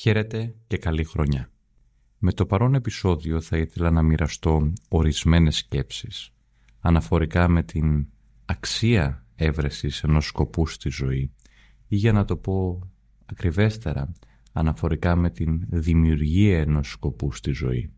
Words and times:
Χαίρετε 0.00 0.54
και 0.66 0.76
καλή 0.76 1.04
χρονιά. 1.04 1.50
Με 2.18 2.32
το 2.32 2.46
παρόν 2.46 2.74
επεισόδιο 2.74 3.40
θα 3.40 3.56
ήθελα 3.56 3.90
να 3.90 4.02
μοιραστώ 4.02 4.72
ορισμένες 4.88 5.56
σκέψεις 5.56 6.32
αναφορικά 6.80 7.48
με 7.48 7.62
την 7.62 8.06
αξία 8.44 9.26
έβρεσης 9.34 10.02
ενός 10.02 10.26
σκοπού 10.26 10.66
στη 10.66 10.88
ζωή 10.88 11.32
ή 11.88 11.96
για 11.96 12.12
να 12.12 12.24
το 12.24 12.36
πω 12.36 12.80
ακριβέστερα 13.26 14.12
αναφορικά 14.52 15.16
με 15.16 15.30
την 15.30 15.66
δημιουργία 15.68 16.58
ενός 16.58 16.90
σκοπού 16.90 17.32
στη 17.32 17.50
ζωή. 17.50 17.92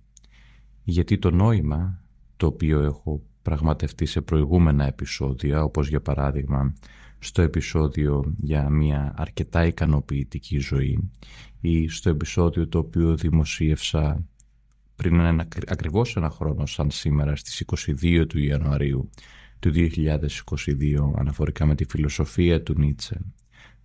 Γιατί 0.83 1.19
το 1.19 1.31
νόημα 1.31 2.03
το 2.37 2.47
οποίο 2.47 2.81
έχω 2.81 3.23
πραγματευτεί 3.43 4.07
σε 4.07 4.21
προηγούμενα 4.21 4.87
επεισόδια 4.87 5.63
όπως 5.63 5.89
για 5.89 6.01
παράδειγμα 6.01 6.75
στο 7.19 7.43
επεισόδιο 7.43 8.35
για 8.39 8.71
μια 8.71 9.15
αρκετά 9.17 9.67
ικανοποιητική 9.67 10.59
ζωή 10.59 11.11
ή 11.61 11.89
στο 11.89 12.11
επεισόδιο 12.11 12.69
το 12.69 12.79
οποίο 12.79 13.17
δημοσίευσα 13.17 14.25
πριν 14.97 15.21
ένα, 15.21 15.49
ακριβώς 15.67 16.17
ένα 16.17 16.31
χρόνο 16.31 16.67
σαν 16.67 16.91
σήμερα 16.91 17.37
στις 17.37 17.65
22 18.03 18.27
του 18.29 18.39
Ιανουαρίου 18.39 19.11
του 19.59 19.71
2022 19.75 19.89
αναφορικά 21.17 21.67
με 21.67 21.75
τη 21.75 21.85
φιλοσοφία 21.85 22.63
του 22.63 22.75
Νίτσε 22.79 23.21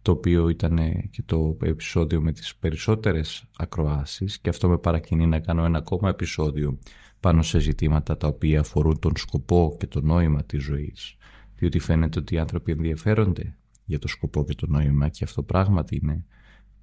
το 0.02 0.12
οποίο 0.12 0.50
ήταν 0.50 0.80
και 1.10 1.24
το 1.26 1.58
επεισόδιο 1.62 2.22
με 2.22 2.32
τις 2.32 2.56
περισσότερες 2.56 3.46
ακροάσεις 3.58 4.40
και 4.40 4.50
αυτό 4.50 4.70
με 4.70 4.78
παρακινεί 4.78 5.28
να 5.28 5.40
κάνω 5.40 5.66
ένα 5.66 5.78
ακόμα 5.78 6.10
επεισόδιο 6.10 6.80
πάνω 7.26 7.42
σε 7.42 7.60
ζητήματα 7.60 8.18
τα 8.18 8.28
οποία 8.28 8.60
αφορούν 8.60 9.00
τον 9.00 9.16
σκοπό 9.16 9.76
και 9.80 9.88
το 9.88 10.02
νόημα 10.02 10.44
της 10.44 10.64
ζωής. 10.64 11.16
Διότι 11.56 11.80
φαίνεται 11.80 12.20
ότι 12.20 12.36
οι 12.36 12.38
άνθρωποι 12.38 12.72
ενδιαφέρονται 12.72 13.58
για 13.86 14.00
το 14.00 14.08
σκοπό 14.08 14.46
και 14.46 14.54
το 14.54 14.68
νόημα 14.68 15.10
και 15.10 15.24
αυτό 15.24 15.44
πράγματι 15.44 16.00
είναι 16.04 16.26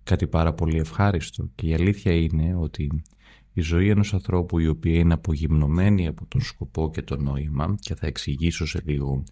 κάτι 0.03 0.27
πάρα 0.27 0.53
πολύ 0.53 0.79
ευχάριστο. 0.79 1.51
Και 1.55 1.67
η 1.67 1.75
αλήθεια 1.75 2.13
είναι 2.13 2.55
ότι 2.55 3.03
η 3.53 3.61
ζωή 3.61 3.89
ενός 3.89 4.15
ανθρώπου 4.15 4.59
η 4.59 4.67
οποία 4.67 4.99
είναι 4.99 5.15
απογυμνωμένη 5.15 6.07
από 6.07 6.27
τον 6.27 6.41
σκοπό 6.41 6.91
και 6.91 7.03
το 7.03 7.17
νόημα 7.17 7.75
και 7.81 7.95
θα 7.95 8.07
εξηγήσω 8.07 8.67
σε 8.67 8.83
λίγο 8.85 9.25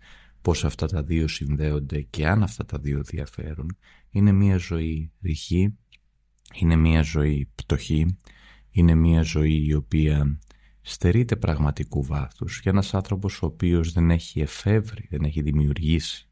πώς 0.42 0.64
αυτά 0.64 0.86
τα 0.86 1.02
δύο 1.02 1.28
συνδέονται 1.28 2.00
και 2.00 2.26
αν 2.26 2.42
αυτά 2.42 2.64
τα 2.64 2.78
δύο 2.78 3.02
διαφέρουν 3.02 3.76
είναι 4.10 4.32
μια 4.32 4.56
ζωή 4.56 5.10
ρηχή, 5.22 5.78
είναι 6.54 6.76
μια 6.76 7.02
ζωή 7.02 7.48
πτωχή, 7.54 8.16
είναι 8.70 8.94
μια 8.94 9.22
ζωή 9.22 9.66
η 9.66 9.74
οποία 9.74 10.38
στερείται 10.82 11.36
πραγματικού 11.36 12.04
βάθους 12.04 12.60
για 12.60 12.70
ένας 12.70 12.94
άνθρωπος 12.94 13.42
ο 13.42 13.46
οποίος 13.46 13.92
δεν 13.92 14.10
έχει 14.10 14.40
εφεύρει, 14.40 15.06
δεν 15.10 15.24
έχει 15.24 15.42
δημιουργήσει 15.42 16.28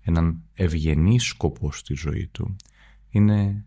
έναν 0.00 0.42
ευγενή 0.54 1.18
σκοπό 1.18 1.72
στη 1.72 1.94
ζωή 1.94 2.28
του. 2.32 2.56
Είναι 3.08 3.64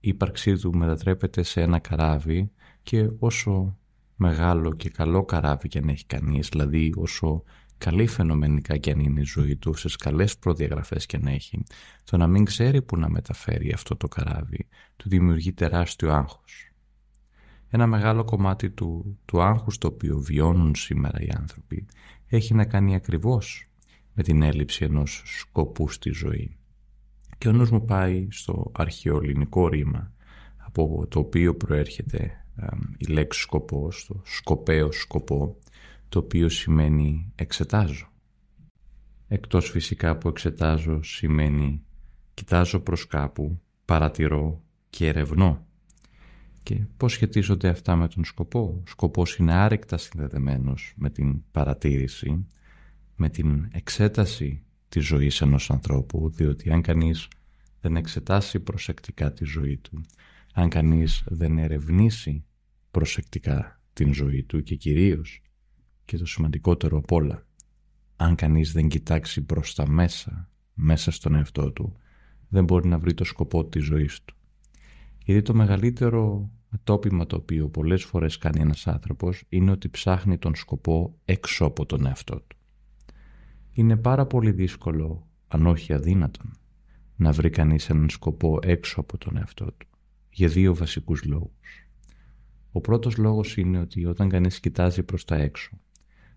η 0.00 0.08
ύπαρξή 0.08 0.56
του 0.56 0.76
μετατρέπεται 0.76 1.42
σε 1.42 1.60
ένα 1.60 1.78
καράβι 1.78 2.50
και 2.82 3.10
όσο 3.18 3.78
μεγάλο 4.16 4.74
και 4.74 4.90
καλό 4.90 5.24
καράβι 5.24 5.68
και 5.68 5.78
αν 5.78 5.88
έχει 5.88 6.06
κανείς 6.06 6.48
δηλαδή 6.48 6.92
όσο 6.96 7.42
καλή 7.78 8.06
φαινομενικά 8.06 8.76
και 8.76 8.90
αν 8.90 9.00
είναι 9.00 9.20
η 9.20 9.24
ζωή 9.24 9.56
του 9.56 9.74
σε 9.74 9.88
καλές 9.98 10.38
προδιαγραφές 10.38 11.06
και 11.06 11.16
αν 11.16 11.26
έχει 11.26 11.62
το 12.04 12.16
να 12.16 12.26
μην 12.26 12.44
ξέρει 12.44 12.82
που 12.82 12.96
να 12.96 13.08
μεταφέρει 13.08 13.72
αυτό 13.72 13.96
το 13.96 14.08
καράβι 14.08 14.68
του 14.96 15.08
δημιουργεί 15.08 15.52
τεράστιο 15.52 16.12
άγχος 16.12 16.65
ένα 17.68 17.86
μεγάλο 17.86 18.24
κομμάτι 18.24 18.70
του, 18.70 19.18
του 19.24 19.42
άγχους 19.42 19.78
το 19.78 19.86
οποίο 19.86 20.18
βιώνουν 20.18 20.74
σήμερα 20.74 21.20
οι 21.20 21.28
άνθρωποι 21.36 21.86
έχει 22.26 22.54
να 22.54 22.64
κάνει 22.64 22.94
ακριβώς 22.94 23.68
με 24.14 24.22
την 24.22 24.42
έλλειψη 24.42 24.84
ενός 24.84 25.22
σκοπού 25.24 25.88
στη 25.88 26.10
ζωή. 26.10 26.56
Και 27.38 27.48
ο 27.48 27.52
νους 27.52 27.70
μου 27.70 27.84
πάει 27.84 28.28
στο 28.30 28.72
αρχαιοελληνικό 28.74 29.68
ρήμα 29.68 30.12
από 30.56 31.06
το 31.08 31.18
οποίο 31.18 31.56
προέρχεται 31.56 32.44
η 32.96 33.06
λέξη 33.06 33.40
σκοπός, 33.40 34.06
το 34.06 34.22
σκοπαίο 34.24 34.92
σκοπό, 34.92 35.56
το 36.08 36.18
οποίο 36.18 36.48
σημαίνει 36.48 37.32
εξετάζω. 37.34 38.08
Εκτός 39.28 39.70
φυσικά 39.70 40.10
από 40.10 40.28
εξετάζω 40.28 41.02
σημαίνει 41.02 41.82
κοιτάζω 42.34 42.80
προς 42.80 43.06
κάπου, 43.06 43.60
παρατηρώ 43.84 44.62
και 44.90 45.06
ερευνώ. 45.08 45.65
Και 46.66 46.86
πώς 46.96 47.12
σχετίζονται 47.12 47.68
αυτά 47.68 47.96
με 47.96 48.08
τον 48.08 48.24
σκοπό; 48.24 48.60
Ο 48.60 48.82
σκοπός 48.86 49.36
είναι 49.36 49.52
άρρηκτα 49.52 49.98
συνδεδεμένος 49.98 50.94
με 50.96 51.10
την 51.10 51.42
παρατήρηση, 51.50 52.46
με 53.16 53.28
την 53.28 53.68
εξέταση 53.72 54.62
της 54.88 55.06
ζωής 55.06 55.40
ενός 55.40 55.70
ανθρώπου, 55.70 56.30
διότι 56.30 56.70
αν 56.70 56.82
κανείς 56.82 57.28
δεν 57.80 57.96
εξετάσει 57.96 58.60
προσεκτικά 58.60 59.32
τη 59.32 59.44
ζωή 59.44 59.76
του, 59.76 60.00
αν 60.54 60.68
κανείς 60.68 61.22
δεν 61.26 61.58
ερευνήσει 61.58 62.44
προσεκτικά 62.90 63.80
την 63.92 64.12
ζωή 64.12 64.42
του 64.42 64.62
και 64.62 64.74
κυρίως 64.74 65.42
και 66.04 66.16
το 66.16 66.26
σημαντικότερο 66.26 66.98
απ' 66.98 67.12
όλα, 67.12 67.46
αν 68.16 68.34
κανείς 68.34 68.72
δεν 68.72 68.88
κοιτάξει 68.88 69.42
προς 69.42 69.74
τα 69.74 69.88
μέσα, 69.88 70.50
μέσα 70.74 71.10
στον 71.10 71.34
εαυτό 71.34 71.72
του, 71.72 71.96
δεν 72.48 72.64
μπορεί 72.64 72.88
να 72.88 72.98
βρει 72.98 73.14
το 73.14 73.24
σκοπό 73.24 73.64
της 73.64 73.84
ζωής 73.84 74.20
του. 74.24 74.35
Γιατί 75.26 75.42
το 75.42 75.54
μεγαλύτερο 75.54 76.50
τόπιμα 76.84 77.26
το 77.26 77.36
οποίο 77.36 77.68
πολλές 77.68 78.04
φορές 78.04 78.38
κάνει 78.38 78.60
ένας 78.60 78.86
άνθρωπος 78.86 79.44
είναι 79.48 79.70
ότι 79.70 79.88
ψάχνει 79.88 80.38
τον 80.38 80.54
σκοπό 80.54 81.18
έξω 81.24 81.64
από 81.64 81.86
τον 81.86 82.06
εαυτό 82.06 82.40
του. 82.46 82.56
Είναι 83.72 83.96
πάρα 83.96 84.26
πολύ 84.26 84.50
δύσκολο, 84.50 85.26
αν 85.48 85.66
όχι 85.66 85.92
αδύνατον, 85.92 86.50
να 87.16 87.32
βρει 87.32 87.50
κανείς 87.50 87.90
έναν 87.90 88.08
σκοπό 88.08 88.58
έξω 88.62 89.00
από 89.00 89.18
τον 89.18 89.36
εαυτό 89.36 89.64
του, 89.64 89.86
για 90.30 90.48
δύο 90.48 90.74
βασικούς 90.74 91.24
λόγους. 91.24 91.88
Ο 92.72 92.80
πρώτος 92.80 93.16
λόγος 93.16 93.56
είναι 93.56 93.78
ότι 93.78 94.04
όταν 94.04 94.28
κανείς 94.28 94.60
κοιτάζει 94.60 95.02
προς 95.02 95.24
τα 95.24 95.36
έξω, 95.36 95.78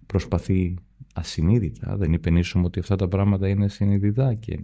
προσπαθεί 0.06 0.76
ασυνείδητα, 1.14 1.98
δεν 1.98 2.14
υπενήσουμε 2.14 2.66
ότι 2.66 2.80
αυτά 2.80 2.96
τα 2.96 3.08
πράγματα 3.08 3.48
είναι 3.48 3.68
συνειδητά 3.68 4.34
και 4.34 4.60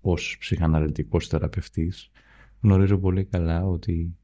ως 0.00 0.36
ψυχαναλυτικός 0.40 1.26
θεραπευτής 1.26 2.10
γνωρίζω 2.64 2.98
πολύ 2.98 3.24
καλά 3.24 3.64
ότι 3.66 4.16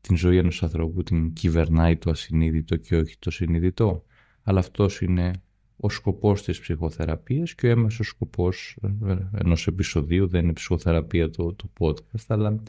την 0.00 0.16
ζωή 0.16 0.36
ενός 0.36 0.62
ανθρώπου 0.62 1.02
την 1.02 1.32
κυβερνάει 1.32 1.96
το 1.96 2.10
ασυνείδητο 2.10 2.76
και 2.76 2.96
όχι 2.96 3.18
το 3.18 3.30
συνειδητό. 3.30 4.04
Αλλά 4.42 4.58
αυτός 4.58 5.00
είναι 5.00 5.32
ο 5.76 5.88
σκοπός 5.88 6.42
της 6.42 6.60
ψυχοθεραπείας 6.60 7.54
και 7.54 7.66
ο 7.66 7.70
έμεσος 7.70 8.06
σκοπός 8.06 8.76
ε, 9.06 9.16
ενός 9.38 9.66
επεισοδίου, 9.66 10.28
δεν 10.28 10.44
είναι 10.44 10.52
ψυχοθεραπεία 10.52 11.30
το, 11.30 11.54
το 11.54 11.70
podcast, 11.78 12.24
αλλά 12.26 12.60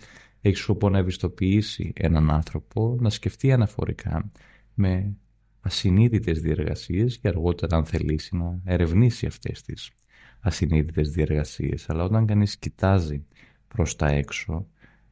έχει 0.42 0.56
σκοπό 0.56 0.90
να 0.90 0.98
ευιστοποιήσει 0.98 1.94
έναν 1.96 2.32
άνθρωπο 2.32 2.98
να 3.00 3.10
σκεφτεί 3.10 3.52
αναφορικά 3.52 4.32
με 4.74 5.16
ασυνείδητες 5.62 6.42
διεργασίες 6.42 7.18
και 7.18 7.28
αργότερα 7.28 7.78
αν 7.78 7.86
θελήσει 7.86 8.36
να 8.36 8.60
ερευνήσει 8.64 9.26
αυτές 9.26 9.62
τις 9.62 9.92
ασυνείδητες 10.40 11.10
διεργασίες. 11.10 11.90
Αλλά 11.90 12.04
όταν 12.04 12.26
κανείς 12.26 12.58
κοιτάζει 12.58 13.26
προς 13.74 13.96
τα 13.96 14.08
έξω 14.08 14.68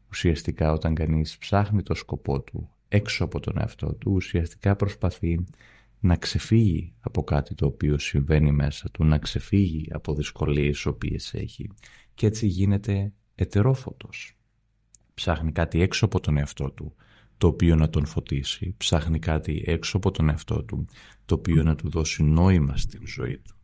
ουσιαστικά 0.09 0.71
όταν 0.71 0.95
κανείς 0.95 1.37
ψάχνει 1.37 1.83
το 1.83 1.93
σκοπό 1.93 2.41
του 2.41 2.69
έξω 2.87 3.23
από 3.23 3.39
τον 3.39 3.57
εαυτό 3.57 3.93
του 3.93 4.11
ουσιαστικά 4.11 4.75
προσπαθεί 4.75 5.45
να 5.99 6.15
ξεφύγει 6.15 6.93
από 6.99 7.23
κάτι 7.23 7.55
το 7.55 7.65
οποίο 7.65 7.97
συμβαίνει 7.97 8.51
μέσα 8.51 8.89
του, 8.91 9.03
να 9.03 9.17
ξεφύγει 9.17 9.87
από 9.91 10.13
δυσκολίες 10.13 10.85
οποίες 10.85 11.33
έχει 11.33 11.69
και 12.13 12.25
έτσι 12.25 12.47
γίνεται 12.47 13.13
ετερόφωτος. 13.35 14.37
Ψάχνει 15.13 15.51
κάτι 15.51 15.81
έξω 15.81 16.05
από 16.05 16.19
τον 16.19 16.37
εαυτό 16.37 16.71
του 16.71 16.95
το 17.37 17.47
οποίο 17.47 17.75
να 17.75 17.89
τον 17.89 18.05
φωτίσει, 18.05 18.73
ψάχνει 18.77 19.19
κάτι 19.19 19.63
έξω 19.65 19.97
από 19.97 20.11
τον 20.11 20.29
εαυτό 20.29 20.63
του 20.63 20.85
το 21.25 21.35
οποίο 21.35 21.63
να 21.63 21.75
του 21.75 21.89
δώσει 21.89 22.23
νόημα 22.23 22.77
στην 22.77 23.07
ζωή 23.07 23.37
του. 23.37 23.55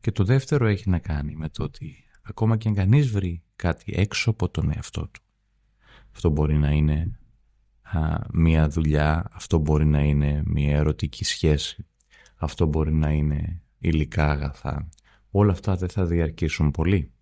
Και 0.00 0.12
το 0.12 0.24
δεύτερο 0.24 0.66
έχει 0.66 0.90
να 0.90 0.98
κάνει 0.98 1.34
με 1.36 1.48
το 1.48 1.62
ότι 1.62 2.04
ακόμα 2.30 2.56
και 2.56 2.68
αν 2.68 2.74
κανείς 2.74 3.10
βρει 3.10 3.42
κάτι 3.56 3.92
έξω 3.96 4.30
από 4.30 4.48
τον 4.48 4.72
εαυτό 4.74 5.00
του 5.00 5.20
αυτό 6.12 6.30
μπορεί 6.30 6.56
να 6.58 6.70
είναι 6.70 7.18
μία 8.32 8.68
δουλειά, 8.68 9.28
αυτό 9.32 9.58
μπορεί 9.58 9.86
να 9.86 10.02
είναι 10.02 10.42
μία 10.44 10.76
ερωτική 10.76 11.24
σχέση, 11.24 11.86
αυτό 12.36 12.66
μπορεί 12.66 12.92
να 12.92 13.10
είναι 13.10 13.62
υλικά 13.78 14.30
αγαθά. 14.30 14.88
Όλα 15.30 15.52
αυτά 15.52 15.76
δεν 15.76 15.88
θα 15.88 16.04
διαρκήσουν 16.04 16.70
πολύ. 16.70 17.12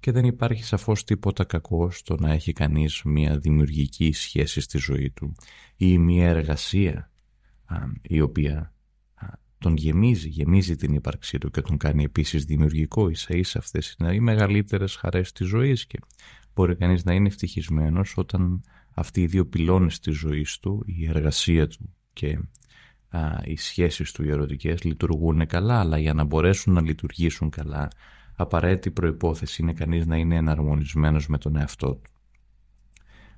Και 0.00 0.12
δεν 0.12 0.24
υπάρχει 0.24 0.64
σαφώς 0.64 1.04
τίποτα 1.04 1.44
κακό 1.44 1.90
στο 1.90 2.16
να 2.16 2.32
έχει 2.32 2.52
κανείς 2.52 3.02
μία 3.02 3.38
δημιουργική 3.38 4.12
σχέση 4.12 4.60
στη 4.60 4.78
ζωή 4.78 5.10
του 5.10 5.34
ή 5.76 5.98
μία 5.98 6.28
εργασία 6.28 7.10
η 8.02 8.20
οποία 8.20 8.72
τον 9.62 9.76
γεμίζει, 9.76 10.28
γεμίζει 10.28 10.76
την 10.76 10.94
ύπαρξή 10.94 11.38
του 11.38 11.50
και 11.50 11.60
τον 11.60 11.76
κάνει 11.76 12.04
επίσης 12.04 12.44
δημιουργικό. 12.44 13.08
Ίσα 13.08 13.34
ίσα 13.34 13.58
αυτές 13.58 13.96
είναι 13.98 14.14
οι 14.14 14.20
μεγαλύτερες 14.20 14.96
χαρές 14.96 15.32
της 15.32 15.46
ζωής 15.46 15.86
και 15.86 15.98
μπορεί 16.54 16.76
κανείς 16.76 17.04
να 17.04 17.14
είναι 17.14 17.28
ευτυχισμένος 17.28 18.14
όταν 18.16 18.62
αυτοί 18.94 19.20
οι 19.20 19.26
δύο 19.26 19.46
πυλώνες 19.46 20.00
της 20.00 20.16
ζωής 20.16 20.58
του, 20.58 20.82
η 20.86 21.08
εργασία 21.08 21.68
του 21.68 21.94
και 22.12 22.38
α, 23.08 23.40
οι 23.44 23.56
σχέσεις 23.56 24.12
του 24.12 24.24
οι 24.24 24.30
ερωτικές 24.30 24.82
λειτουργούν 24.82 25.46
καλά, 25.46 25.80
αλλά 25.80 25.98
για 25.98 26.14
να 26.14 26.24
μπορέσουν 26.24 26.72
να 26.72 26.80
λειτουργήσουν 26.80 27.50
καλά 27.50 27.88
απαραίτητη 28.36 28.90
προϋπόθεση 28.90 29.62
είναι 29.62 29.72
κανείς 29.72 30.06
να 30.06 30.16
είναι 30.16 30.36
εναρμονισμένος 30.36 31.26
με 31.26 31.38
τον 31.38 31.56
εαυτό 31.56 31.94
του. 31.94 32.10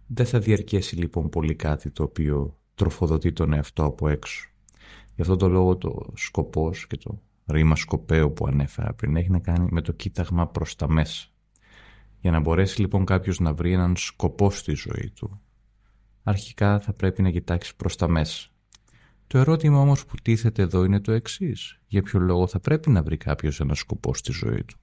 Δεν 0.07 0.27
θα 0.27 0.39
διαρκέσει 0.39 0.97
λοιπόν 0.97 1.29
πολύ 1.29 1.55
κάτι 1.55 1.91
το 1.91 2.03
οποίο 2.03 2.59
τροφοδοτεί 2.75 3.33
τον 3.33 3.53
εαυτό 3.53 3.85
από 3.85 4.09
έξω. 4.09 4.49
Γι' 5.15 5.21
αυτό 5.21 5.37
το 5.37 5.49
λόγο 5.49 5.77
το 5.77 6.13
σκοπός 6.15 6.87
και 6.87 6.97
το 6.97 7.23
ρήμα 7.47 7.77
σκοπέο 7.77 8.31
που 8.31 8.47
ανέφερα 8.47 8.95
πριν 8.95 9.17
έχει 9.17 9.31
να 9.31 9.39
κάνει 9.39 9.69
με 9.71 9.81
το 9.81 9.93
κοίταγμα 9.93 10.49
προς 10.49 10.77
τα 10.77 10.89
μέσα. 10.89 11.29
Για 12.21 12.31
να 12.31 12.41
μπορέσει 12.41 12.81
λοιπόν 12.81 13.05
κάποιος 13.05 13.41
να 13.41 13.55
βρει 13.55 13.73
έναν 13.73 13.97
σκοπό 13.97 14.51
στη 14.51 14.75
ζωή 14.75 15.13
του, 15.15 15.41
αρχικά 16.23 16.81
θα 16.81 16.93
πρέπει 16.93 17.23
να 17.23 17.31
κοιτάξει 17.31 17.77
προς 17.77 17.97
τα 17.97 18.09
μέσα. 18.09 18.49
Το 19.27 19.39
ερώτημα 19.39 19.81
όμως 19.81 20.07
που 20.07 20.17
τίθεται 20.23 20.63
εδώ 20.63 20.85
είναι 20.85 21.01
το 21.01 21.13
εξής. 21.13 21.81
Για 21.87 22.03
ποιο 22.03 22.21
λόγο 22.21 22.47
θα 22.47 22.61
πρέπει 22.61 22.91
να 22.91 23.03
βρει 23.03 23.17
κάποιος 23.17 23.61
ένα 23.61 23.75
σκοπό 23.75 24.15
στη 24.15 24.33
ζωή 24.33 24.65
του; 24.65 24.79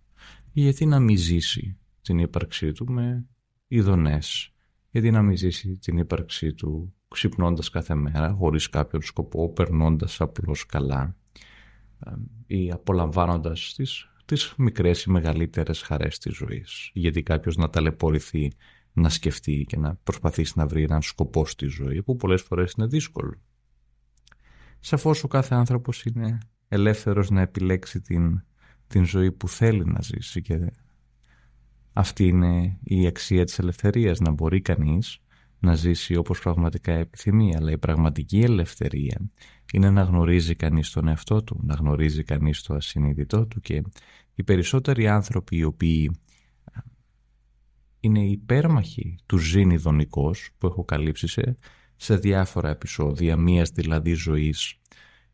Γιατί 0.52 0.86
να 0.86 1.00
μην 1.00 1.18
ζήσει 1.18 1.78
την 2.02 2.20
ύπαρξή 2.20 2.72
του 2.72 2.92
με 2.92 3.26
ειδονές; 3.68 4.54
Γιατί 4.90 5.12
να 5.12 5.22
μην 5.22 5.38
ζήσει 5.38 5.78
την 5.78 5.98
ύπαρξή 5.98 6.54
του 6.54 6.94
ξυπνώντας 7.12 7.70
κάθε 7.70 7.96
μέρα 7.96 8.32
χωρίς 8.32 8.70
κάποιον 8.70 9.02
σκοπό, 9.02 9.50
περνώντας 9.50 10.22
απλώς 10.22 10.66
καλά 10.66 11.16
ή 12.48 12.72
απολαμβάνοντας 12.72 13.74
τις, 13.76 14.10
τις 14.26 14.54
μικρές 14.58 15.04
ή 15.04 15.12
μεγαλύτερες 15.12 15.82
χαρές 15.82 16.18
της 16.18 16.36
ζωής. 16.36 16.90
Γιατί 16.94 17.24
κάποιος 17.24 17.56
να 17.56 17.70
ταλαιπωρηθεί, 17.70 18.52
να 18.94 19.10
σκεφτεί 19.10 19.66
και 19.68 19.78
να 19.78 19.96
προσπαθήσει 19.96 20.54
να 20.56 20.68
βρει 20.68 20.84
έναν 20.84 21.02
σκοπό 21.02 21.46
στη 21.46 21.66
ζωή 21.66 22.04
που 22.04 22.16
πολλές 22.16 22.42
φορές 22.42 22.74
είναι 22.78 22.88
δύσκολο. 22.88 23.34
Σαφώς 24.80 25.24
ο 25.24 25.28
κάθε 25.28 25.56
άνθρωπος 25.56 26.04
είναι 26.04 26.38
ελεύθερος 26.68 27.30
να 27.30 27.42
επιλέξει 27.42 28.02
την, 28.02 28.44
την 28.88 29.06
ζωή 29.06 29.32
που 29.32 29.48
θέλει 29.48 29.86
να 29.86 30.02
ζήσει 30.02 30.42
και 30.42 30.72
αυτή 31.94 32.28
είναι 32.28 32.78
η 32.84 33.08
αξία 33.08 33.46
της 33.46 33.60
ελευθερίας, 33.60 34.20
να 34.20 34.32
μπορεί 34.32 34.62
κανείς 34.62 35.20
να 35.62 35.76
ζήσει 35.76 36.16
όπως 36.16 36.40
πραγματικά 36.40 36.94
επιθυμεί, 36.94 37.56
αλλά 37.56 37.72
η 37.72 37.78
πραγματική 37.78 38.40
ελευθερία 38.40 39.32
είναι 39.74 39.90
να 39.90 40.02
γνωρίζει 40.02 40.56
κανείς 40.56 40.92
τον 40.92 41.08
εαυτό 41.08 41.44
του, 41.44 41.60
να 41.64 41.74
γνωρίζει 41.74 42.24
κανείς 42.24 42.62
το 42.62 42.74
ασυνείδητό 42.74 43.46
του 43.46 43.60
και 43.60 43.84
οι 44.36 44.44
περισσότεροι 44.44 45.08
άνθρωποι 45.08 45.58
οι 45.58 45.64
οποίοι 45.64 46.12
είναι 48.00 48.26
υπέρμαχοι 48.26 49.16
του 49.26 49.38
ζήν 49.38 49.82
που 50.58 50.68
έχω 50.68 50.86
καλύψει 50.86 51.28
σε, 51.28 51.58
σε 51.96 52.16
διάφορα 52.16 52.70
επεισόδια 52.70 53.38
μίας 53.38 53.70
δηλαδή 53.70 54.14
ζωής 54.14 54.76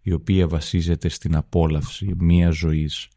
η 0.02 0.12
οποία 0.12 0.48
βασίζεται 0.48 1.10
στην 1.10 1.36
απόλαυση 1.36 2.14
μίας 2.18 2.56
ζωής 2.56 3.08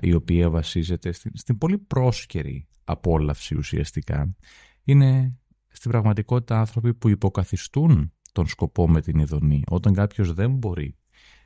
η 0.00 0.14
οποία 0.14 0.50
βασίζεται 0.50 1.12
στην, 1.12 1.30
στην 1.34 1.58
πολύ 1.58 1.78
πρόσκαιρη 1.78 2.66
απόλαυση 2.84 3.56
ουσιαστικά 3.56 4.36
είναι 4.84 5.36
στην 5.72 5.90
πραγματικότητα 5.90 6.58
άνθρωποι 6.58 6.94
που 6.94 7.08
υποκαθιστούν 7.08 8.12
τον 8.32 8.46
σκοπό 8.46 8.88
με 8.88 9.00
την 9.00 9.18
ειδονή. 9.18 9.62
Όταν 9.68 9.94
κάποιος 9.94 10.32
δεν 10.32 10.50
μπορεί 10.50 10.96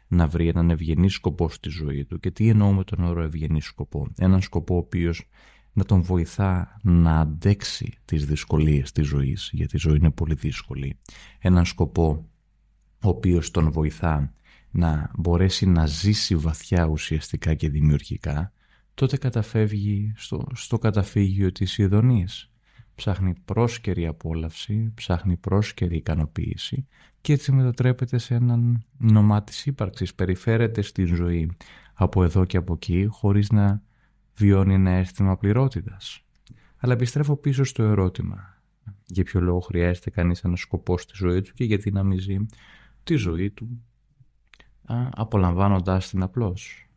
να 0.09 0.27
βρει 0.27 0.49
έναν 0.49 0.71
ευγενή 0.71 1.09
σκοπό 1.09 1.49
στη 1.49 1.69
ζωή 1.69 2.05
του 2.05 2.19
και 2.19 2.31
τι 2.31 2.49
εννοώ 2.49 2.73
με 2.73 2.85
τον 2.85 3.05
όρο 3.05 3.23
ευγενή 3.23 3.61
σκοπό; 3.61 4.07
Έναν 4.19 4.43
σκοπό 4.43 4.75
ο 4.75 4.79
οποίος 4.79 5.29
να 5.73 5.85
τον 5.85 6.03
βοηθά 6.03 6.81
να 6.83 7.21
αντέξει 7.21 7.93
τις 8.05 8.27
δυσκολίες 8.27 8.93
της 8.93 9.07
ζωής, 9.07 9.51
γιατί 9.53 9.77
η 9.77 9.79
ζωή 9.79 9.97
είναι 9.97 10.11
πολύ 10.11 10.35
δύσκολη. 10.35 10.99
Έναν 11.39 11.65
σκοπό 11.65 12.29
ο 13.03 13.09
οποίος 13.09 13.51
τον 13.51 13.71
βοηθά 13.71 14.33
να 14.71 15.11
μπορέσει 15.19 15.67
να 15.67 15.87
ζήσει 15.87 16.37
βαθιά 16.37 16.85
ουσιαστικά 16.87 17.55
και 17.55 17.69
δημιουργικά, 17.69 18.53
τότε 18.95 19.17
καταφεύγει 19.17 20.13
στο, 20.17 20.47
στο 20.55 20.79
καταφύγιο 20.79 21.53
της 21.53 21.79
ειδονής 21.79 22.51
ψάχνει 22.97 23.35
πρόσκαιρη 23.45 24.07
απόλαυση, 24.07 24.93
ψάχνει 24.95 25.37
πρόσκαιρη 25.37 25.97
ικανοποίηση 25.97 26.87
και 27.21 27.33
έτσι 27.33 27.53
μετατρέπεται 27.53 28.19
σε 28.19 28.35
έναν 28.35 28.85
νομά 28.99 29.43
της 29.43 29.67
ύπαρξης, 29.67 30.15
περιφέρεται 30.15 30.83
στη 30.83 31.05
ζωή 31.05 31.51
από 31.95 32.25
εδώ 32.25 32.45
και 32.45 32.57
από 32.57 32.73
εκεί 32.73 33.07
χωρίς 33.11 33.51
να 33.51 33.83
βιώνει 34.37 34.75
ένα 34.75 34.91
αίσθημα 34.91 35.37
πληρότητας. 35.37 36.21
Αλλά 36.77 36.93
επιστρέφω 36.93 37.37
πίσω 37.37 37.65
στο 37.65 37.83
ερώτημα. 37.83 38.61
Για 39.07 39.25
ποιο 39.25 39.41
λόγο 39.41 39.61
χρειάζεται 39.61 40.11
κανείς 40.11 40.43
ένα 40.43 40.57
σκοπό 40.57 40.99
στη 40.99 41.13
ζωή 41.17 41.41
του 41.41 41.53
και 41.55 41.65
γιατί 41.65 41.91
να 41.91 42.03
μην 42.03 42.19
ζει 42.19 42.37
τη 43.05 43.15
ζωή 43.15 43.51
του 43.51 43.85
α, 44.85 45.09
απολαμβάνοντάς 45.11 46.09
την 46.09 46.23
απλώς; 46.23 46.89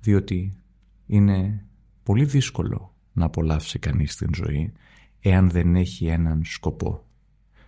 Διότι 0.00 0.62
είναι 1.06 1.66
πολύ 2.02 2.24
δύσκολο 2.24 2.91
να 3.12 3.24
απολαύσει 3.24 3.78
κανείς 3.78 4.16
την 4.16 4.34
ζωή 4.34 4.72
εάν 5.20 5.50
δεν 5.50 5.76
έχει 5.76 6.06
έναν 6.06 6.44
σκοπό. 6.44 7.06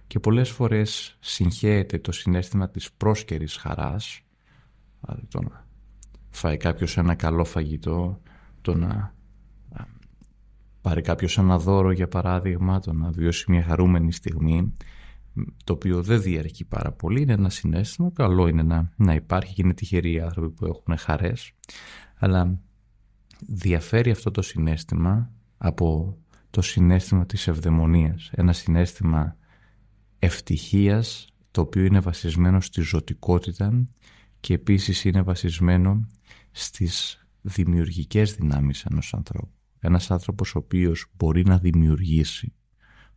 Και 0.07 0.21
πολλές 0.21 0.51
φορές 0.51 1.17
συγχαίεται 1.21 1.99
το 1.99 2.13
συνέστημα 2.13 2.71
της 2.71 2.93
πρόσκαιρης 2.93 3.57
χαράς, 3.57 4.21
το 5.29 5.43
να 5.43 5.67
φάει 6.31 6.57
κάποιος 6.57 6.97
ένα 6.97 7.15
καλό 7.15 7.45
φαγητό, 7.45 8.21
το 8.61 8.75
να 8.75 9.15
πάρει 10.81 11.03
κάποιος 11.03 11.39
ένα 11.39 11.59
δώρο 11.59 11.91
για 11.91 12.09
παράδειγμα, 12.09 12.81
το 12.81 12.93
να 12.93 13.11
βιώσει 13.11 13.51
μια 13.51 13.63
χαρούμενη 13.63 14.13
στιγμή, 14.13 14.73
το 15.65 15.73
οποίο 15.73 16.03
δεν 16.03 16.23
διαρκεί 16.23 16.65
πάρα 16.65 16.93
πολύ, 16.93 17.23
είναι 17.23 17.33
ένα 17.33 17.51
συνέστημα, 17.51 18.11
καλό 18.15 18.47
είναι 18.47 18.63
να, 18.63 18.93
να 18.97 19.15
υπάρχει 19.15 19.55
και 19.55 19.63
είναι 19.63 19.75
τυχεροί 19.75 20.13
οι 20.13 20.21
άνθρωποι 20.21 20.55
που 20.55 20.67
έχουν 20.67 20.97
χαρές, 20.97 21.53
αλλά 22.19 22.59
διαφέρει 23.47 24.11
αυτό 24.11 24.31
το 24.31 24.43
συνέστημα 24.43 25.31
από 25.57 26.19
το 26.51 26.63
συνέστημα 26.63 27.27
της 27.27 27.49
ευδαιμονίας. 27.49 28.31
Ένα 28.35 28.53
συνέστημα 28.53 29.37
ευτυχίας 30.19 31.29
το 31.51 31.61
οποίο 31.61 31.85
είναι 31.85 32.01
βασισμένο 32.01 32.61
στη 32.61 32.81
ζωτικότητα 32.81 33.85
και 34.41 34.55
επίσης 34.55 35.05
είναι 35.05 35.23
βασισμένο 35.23 36.07
στις 36.51 37.27
δημιουργικές 37.41 38.35
δυνάμεις 38.35 38.85
ενός 38.85 39.15
ανθρώπου. 39.15 39.53
Ένας 39.79 40.11
άνθρωπος 40.11 40.55
ο 40.55 40.59
οποίος 40.59 41.07
μπορεί 41.17 41.45
να 41.45 41.59
δημιουργήσει 41.59 42.53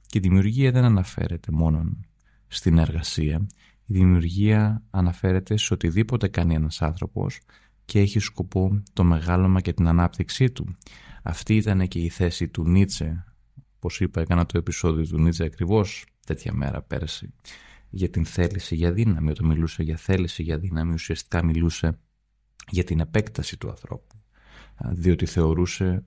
και 0.08 0.18
η 0.18 0.22
δημιουργία 0.22 0.72
δεν 0.72 0.84
αναφέρεται 0.84 1.52
μόνο 1.52 1.98
στην 2.48 2.78
εργασία. 2.78 3.48
Η 3.86 3.94
δημιουργία 3.94 4.84
αναφέρεται 4.90 5.58
σε 5.58 5.74
οτιδήποτε 5.74 6.28
κάνει 6.28 6.54
ένας 6.54 6.82
άνθρωπος 6.82 7.40
και 7.86 8.00
έχει 8.00 8.20
σκοπό 8.20 8.84
το 8.94 9.04
μεγάλωμα 9.04 9.62
και 9.62 9.74
την 9.74 9.88
ανάπτυξή 9.88 10.52
του. 10.52 10.76
Αυτή 11.30 11.56
ήταν 11.56 11.88
και 11.88 12.00
η 12.00 12.10
θέση 12.10 12.48
του 12.48 12.70
Νίτσε, 12.70 13.26
όπως 13.76 14.00
είπα 14.00 14.22
έκανα 14.22 14.46
το 14.46 14.58
επεισόδιο 14.58 15.06
του 15.08 15.20
Νίτσε 15.20 15.44
ακριβώς 15.44 16.06
τέτοια 16.26 16.54
μέρα 16.54 16.82
πέρσι, 16.82 17.34
για 17.90 18.10
την 18.10 18.26
θέληση 18.26 18.76
για 18.76 18.92
δύναμη. 18.92 19.30
Όταν 19.30 19.46
μιλούσε 19.46 19.84
για 19.84 19.98
θέληση 19.98 20.44
για 20.44 20.58
δύναμη 20.58 20.94
ουσιαστικά 20.94 21.44
μιλούσε 21.44 22.00
για 22.70 22.84
την 22.84 23.00
επέκταση 23.00 23.58
του 23.58 23.70
ανθρώπου. 23.70 24.16
Διότι 24.92 25.26
θεωρούσε 25.26 26.04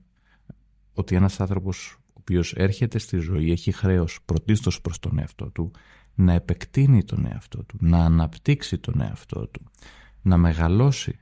ότι 0.93 1.15
ένας 1.15 1.39
άνθρωπος 1.39 1.97
ο 2.07 2.13
οποίος 2.13 2.53
έρχεται 2.53 2.97
στη 2.97 3.17
ζωή 3.17 3.51
έχει 3.51 3.71
χρέος 3.71 4.19
πρωτίστως 4.25 4.81
προς 4.81 4.99
τον 4.99 5.19
εαυτό 5.19 5.49
του 5.51 5.71
να 6.15 6.33
επεκτείνει 6.33 7.03
τον 7.03 7.25
εαυτό 7.25 7.63
του, 7.63 7.77
να 7.79 8.05
αναπτύξει 8.05 8.77
τον 8.77 9.01
εαυτό 9.01 9.47
του, 9.47 9.71
να 10.21 10.37
μεγαλώσει 10.37 11.19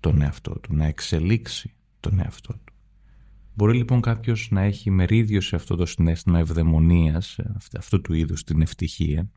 τον 0.00 0.22
εαυτό 0.22 0.58
του, 0.58 0.74
να 0.74 0.86
εξελίξει 0.86 1.74
τον 2.00 2.18
εαυτό 2.18 2.52
του. 2.63 2.63
Μπορεί 3.54 3.76
λοιπόν 3.76 4.00
κάποιος 4.00 4.48
να 4.50 4.60
έχει 4.60 4.90
μερίδιο 4.90 5.40
σε 5.40 5.56
αυτό 5.56 5.76
το 5.76 5.86
συνέστημα 5.86 6.38
ευδαιμονίας, 6.38 7.38
αυτού 7.78 8.00
του 8.00 8.14
είδους 8.14 8.44
την 8.44 8.62
ευτυχία, 8.62 9.30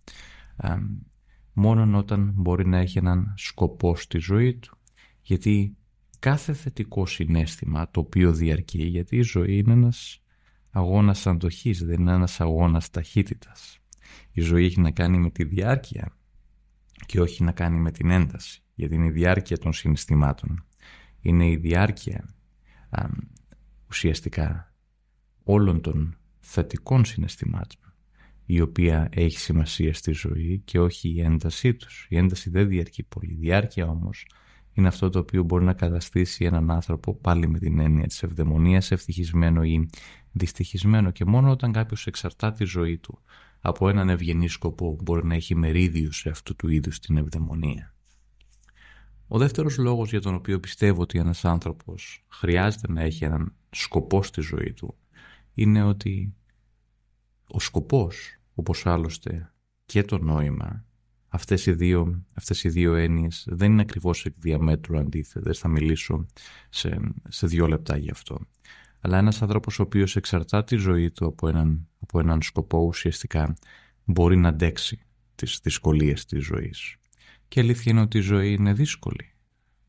μόνο 1.53 1.97
όταν 1.97 2.31
μπορεί 2.35 2.67
να 2.67 2.77
έχει 2.77 2.97
έναν 2.97 3.33
σκοπό 3.37 3.95
στη 3.95 4.17
ζωή 4.17 4.55
του. 4.55 4.77
Γιατί 5.21 5.77
κάθε 6.19 6.53
θετικό 6.53 7.05
συνέστημα 7.05 7.91
το 7.91 7.99
οποίο 7.99 8.33
διαρκεί, 8.33 8.83
γιατί 8.83 9.17
η 9.17 9.21
ζωή 9.21 9.57
είναι 9.57 9.73
ένας 9.73 10.21
αγώνας 10.69 11.27
αντοχής, 11.27 11.85
δεν 11.85 11.99
είναι 11.99 12.13
ένας 12.13 12.41
αγώνας 12.41 12.89
ταχύτητας. 12.89 13.79
Η 14.31 14.41
ζωή 14.41 14.65
έχει 14.65 14.81
να 14.81 14.91
κάνει 14.91 15.17
με 15.17 15.29
τη 15.29 15.43
διάρκεια 15.43 16.17
και 17.05 17.21
όχι 17.21 17.43
να 17.43 17.51
κάνει 17.51 17.79
με 17.79 17.91
την 17.91 18.09
ένταση, 18.09 18.63
γιατί 18.75 18.95
είναι 18.95 19.05
η 19.05 19.11
διάρκεια 19.11 19.57
των 19.57 19.73
συναισθημάτων. 19.73 20.65
Είναι 21.21 21.49
η 21.49 21.55
διάρκεια 21.55 22.29
ουσιαστικά 23.89 24.73
όλων 25.43 25.81
των 25.81 26.17
θετικών 26.39 27.05
συναισθημάτων 27.05 27.87
η 28.49 28.61
οποία 28.61 29.09
έχει 29.11 29.39
σημασία 29.39 29.93
στη 29.93 30.11
ζωή 30.11 30.61
και 30.65 30.79
όχι 30.79 31.09
η 31.09 31.21
έντασή 31.21 31.73
τους. 31.73 32.07
Η 32.09 32.17
ένταση 32.17 32.49
δεν 32.49 32.67
διαρκεί 32.67 33.03
πολύ. 33.03 33.31
Η 33.31 33.37
διάρκεια 33.39 33.87
όμως 33.87 34.25
είναι 34.73 34.87
αυτό 34.87 35.09
το 35.09 35.19
οποίο 35.19 35.43
μπορεί 35.43 35.65
να 35.65 35.73
καταστήσει 35.73 36.45
έναν 36.45 36.71
άνθρωπο 36.71 37.15
πάλι 37.15 37.47
με 37.47 37.59
την 37.59 37.79
έννοια 37.79 38.07
της 38.07 38.23
ευδαιμονίας 38.23 38.91
ευτυχισμένο 38.91 39.63
ή 39.63 39.89
δυστυχισμένο 40.31 41.11
και 41.11 41.25
μόνο 41.25 41.51
όταν 41.51 41.71
κάποιος 41.71 42.07
εξαρτά 42.07 42.51
τη 42.51 42.63
ζωή 42.63 42.97
του 42.97 43.19
από 43.59 43.89
έναν 43.89 44.09
ευγενή 44.09 44.47
σκοπό 44.47 44.97
μπορεί 45.03 45.25
να 45.25 45.35
έχει 45.35 45.55
μερίδιο 45.55 46.11
σε 46.11 46.29
αυτού 46.29 46.55
του 46.55 46.69
είδους 46.69 46.99
την 46.99 47.17
ευδαιμονία. 47.17 47.95
Ο 49.27 49.37
δεύτερος 49.37 49.77
λόγος 49.77 50.09
για 50.09 50.21
τον 50.21 50.35
οποίο 50.35 50.59
πιστεύω 50.59 51.01
ότι 51.01 51.19
ένας 51.19 51.45
άνθρωπος 51.45 52.25
χρειάζεται 52.27 52.91
να 52.91 53.01
έχει 53.01 53.25
έναν 53.25 53.53
σκοπό 53.69 54.23
στη 54.23 54.41
ζωή 54.41 54.73
του 54.73 54.97
είναι 55.53 55.83
ότι 55.83 56.33
ο 57.47 57.59
σκοπός, 57.59 58.37
όπως 58.55 58.85
άλλωστε 58.85 59.53
και 59.85 60.03
το 60.03 60.17
νόημα, 60.17 60.85
αυτές 61.27 61.65
οι 61.65 61.71
δύο, 61.71 62.25
αυτές 62.33 62.63
οι 62.63 62.69
δύο 62.69 62.95
έννοιες 62.95 63.47
δεν 63.49 63.71
είναι 63.71 63.81
ακριβώς 63.81 64.25
εκ 64.25 64.33
διαμέτρου 64.37 64.97
αντίθετες. 64.97 65.59
Θα 65.59 65.67
μιλήσω 65.67 66.25
σε, 66.69 66.99
σε 67.27 67.47
δύο 67.47 67.67
λεπτά 67.67 67.97
γι' 67.97 68.11
αυτό. 68.11 68.39
Αλλά 68.99 69.17
ένας 69.17 69.41
άνθρωπος 69.41 69.79
ο 69.79 69.83
οποίος 69.83 70.15
εξαρτά 70.15 70.63
τη 70.63 70.75
ζωή 70.75 71.11
του 71.11 71.25
από 71.25 71.47
έναν, 71.47 71.87
από 71.99 72.19
έναν 72.19 72.41
σκοπό 72.41 72.79
ουσιαστικά 72.79 73.53
μπορεί 74.05 74.37
να 74.37 74.49
αντέξει 74.49 74.99
τις 75.35 75.59
δυσκολίες 75.63 76.25
της 76.25 76.45
ζωής. 76.45 76.96
Και 77.47 77.59
αλήθεια 77.59 77.91
είναι 77.91 78.01
ότι 78.01 78.17
η 78.17 78.21
ζωή 78.21 78.53
είναι 78.53 78.73
δύσκολη. 78.73 79.31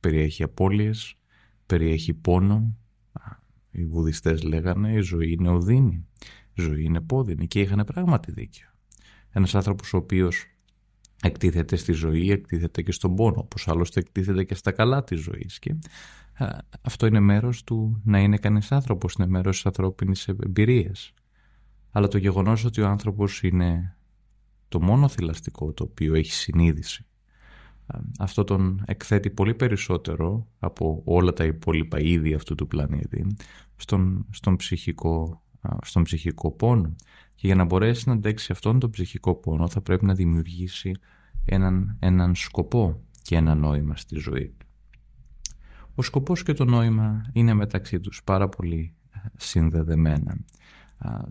Περιέχει 0.00 0.42
απώλειες, 0.42 1.14
περιέχει 1.66 2.14
πόνο. 2.14 2.76
Οι 3.70 3.84
βουδιστές 3.84 4.42
λέγανε 4.42 4.92
η 4.92 5.00
ζωή 5.00 5.32
είναι 5.32 5.48
οδύνη, 5.48 6.06
η 6.52 6.62
ζωή 6.62 6.84
είναι 6.84 7.00
πόδινη 7.00 7.46
και 7.46 7.60
είχαν 7.60 7.84
πράγματι 7.86 8.32
δίκιο. 8.32 8.66
Ένας 9.30 9.54
άνθρωπος 9.54 9.92
ο 9.92 9.96
οποίος 9.96 10.44
εκτίθεται 11.22 11.76
στη 11.76 11.92
ζωή, 11.92 12.30
εκτίθεται 12.30 12.82
και 12.82 12.92
στον 12.92 13.14
πόνο, 13.14 13.40
όπως 13.40 13.68
άλλωστε 13.68 14.00
εκτίθεται 14.00 14.44
και 14.44 14.54
στα 14.54 14.72
καλά 14.72 15.04
της 15.04 15.20
ζωής. 15.20 15.58
Και 15.58 15.74
αυτό 16.80 17.06
είναι 17.06 17.20
μέρος 17.20 17.64
του 17.64 18.00
να 18.04 18.18
είναι 18.18 18.36
κανείς 18.36 18.72
άνθρωπος, 18.72 19.14
είναι 19.14 19.26
μέρος 19.26 19.56
της 19.56 19.66
ανθρώπινης 19.66 20.28
εμπειρίας. 20.28 21.12
Αλλά 21.90 22.08
το 22.08 22.18
γεγονός 22.18 22.64
ότι 22.64 22.80
ο 22.80 22.88
άνθρωπος 22.88 23.42
είναι 23.42 23.96
το 24.68 24.80
μόνο 24.80 25.08
θηλαστικό 25.08 25.72
το 25.72 25.84
οποίο 25.84 26.14
έχει 26.14 26.32
συνείδηση 26.32 27.07
αυτό 28.18 28.44
τον 28.44 28.82
εκθέτει 28.86 29.30
πολύ 29.30 29.54
περισσότερο 29.54 30.46
από 30.58 31.02
όλα 31.04 31.32
τα 31.32 31.44
υπόλοιπα 31.44 32.00
είδη 32.00 32.34
αυτού 32.34 32.54
του 32.54 32.66
πλανήτη 32.66 33.26
στον, 33.76 34.26
στον, 34.30 34.56
ψυχικό, 34.56 35.42
στον 35.82 36.02
ψυχικό 36.02 36.50
πόνο. 36.50 36.94
Και 37.34 37.46
για 37.46 37.54
να 37.54 37.64
μπορέσει 37.64 38.08
να 38.08 38.14
αντέξει 38.14 38.52
αυτόν 38.52 38.78
τον 38.78 38.90
ψυχικό 38.90 39.34
πόνο 39.34 39.68
θα 39.68 39.80
πρέπει 39.80 40.04
να 40.04 40.14
δημιουργήσει 40.14 40.92
έναν, 41.44 41.96
έναν 42.00 42.34
σκοπό 42.34 43.00
και 43.22 43.36
ένα 43.36 43.54
νόημα 43.54 43.96
στη 43.96 44.18
ζωή 44.18 44.54
του. 44.58 44.66
Ο 45.94 46.02
σκοπός 46.02 46.42
και 46.42 46.52
το 46.52 46.64
νόημα 46.64 47.30
είναι 47.32 47.54
μεταξύ 47.54 48.00
τους 48.00 48.22
πάρα 48.24 48.48
πολύ 48.48 48.94
συνδεδεμένα. 49.36 50.36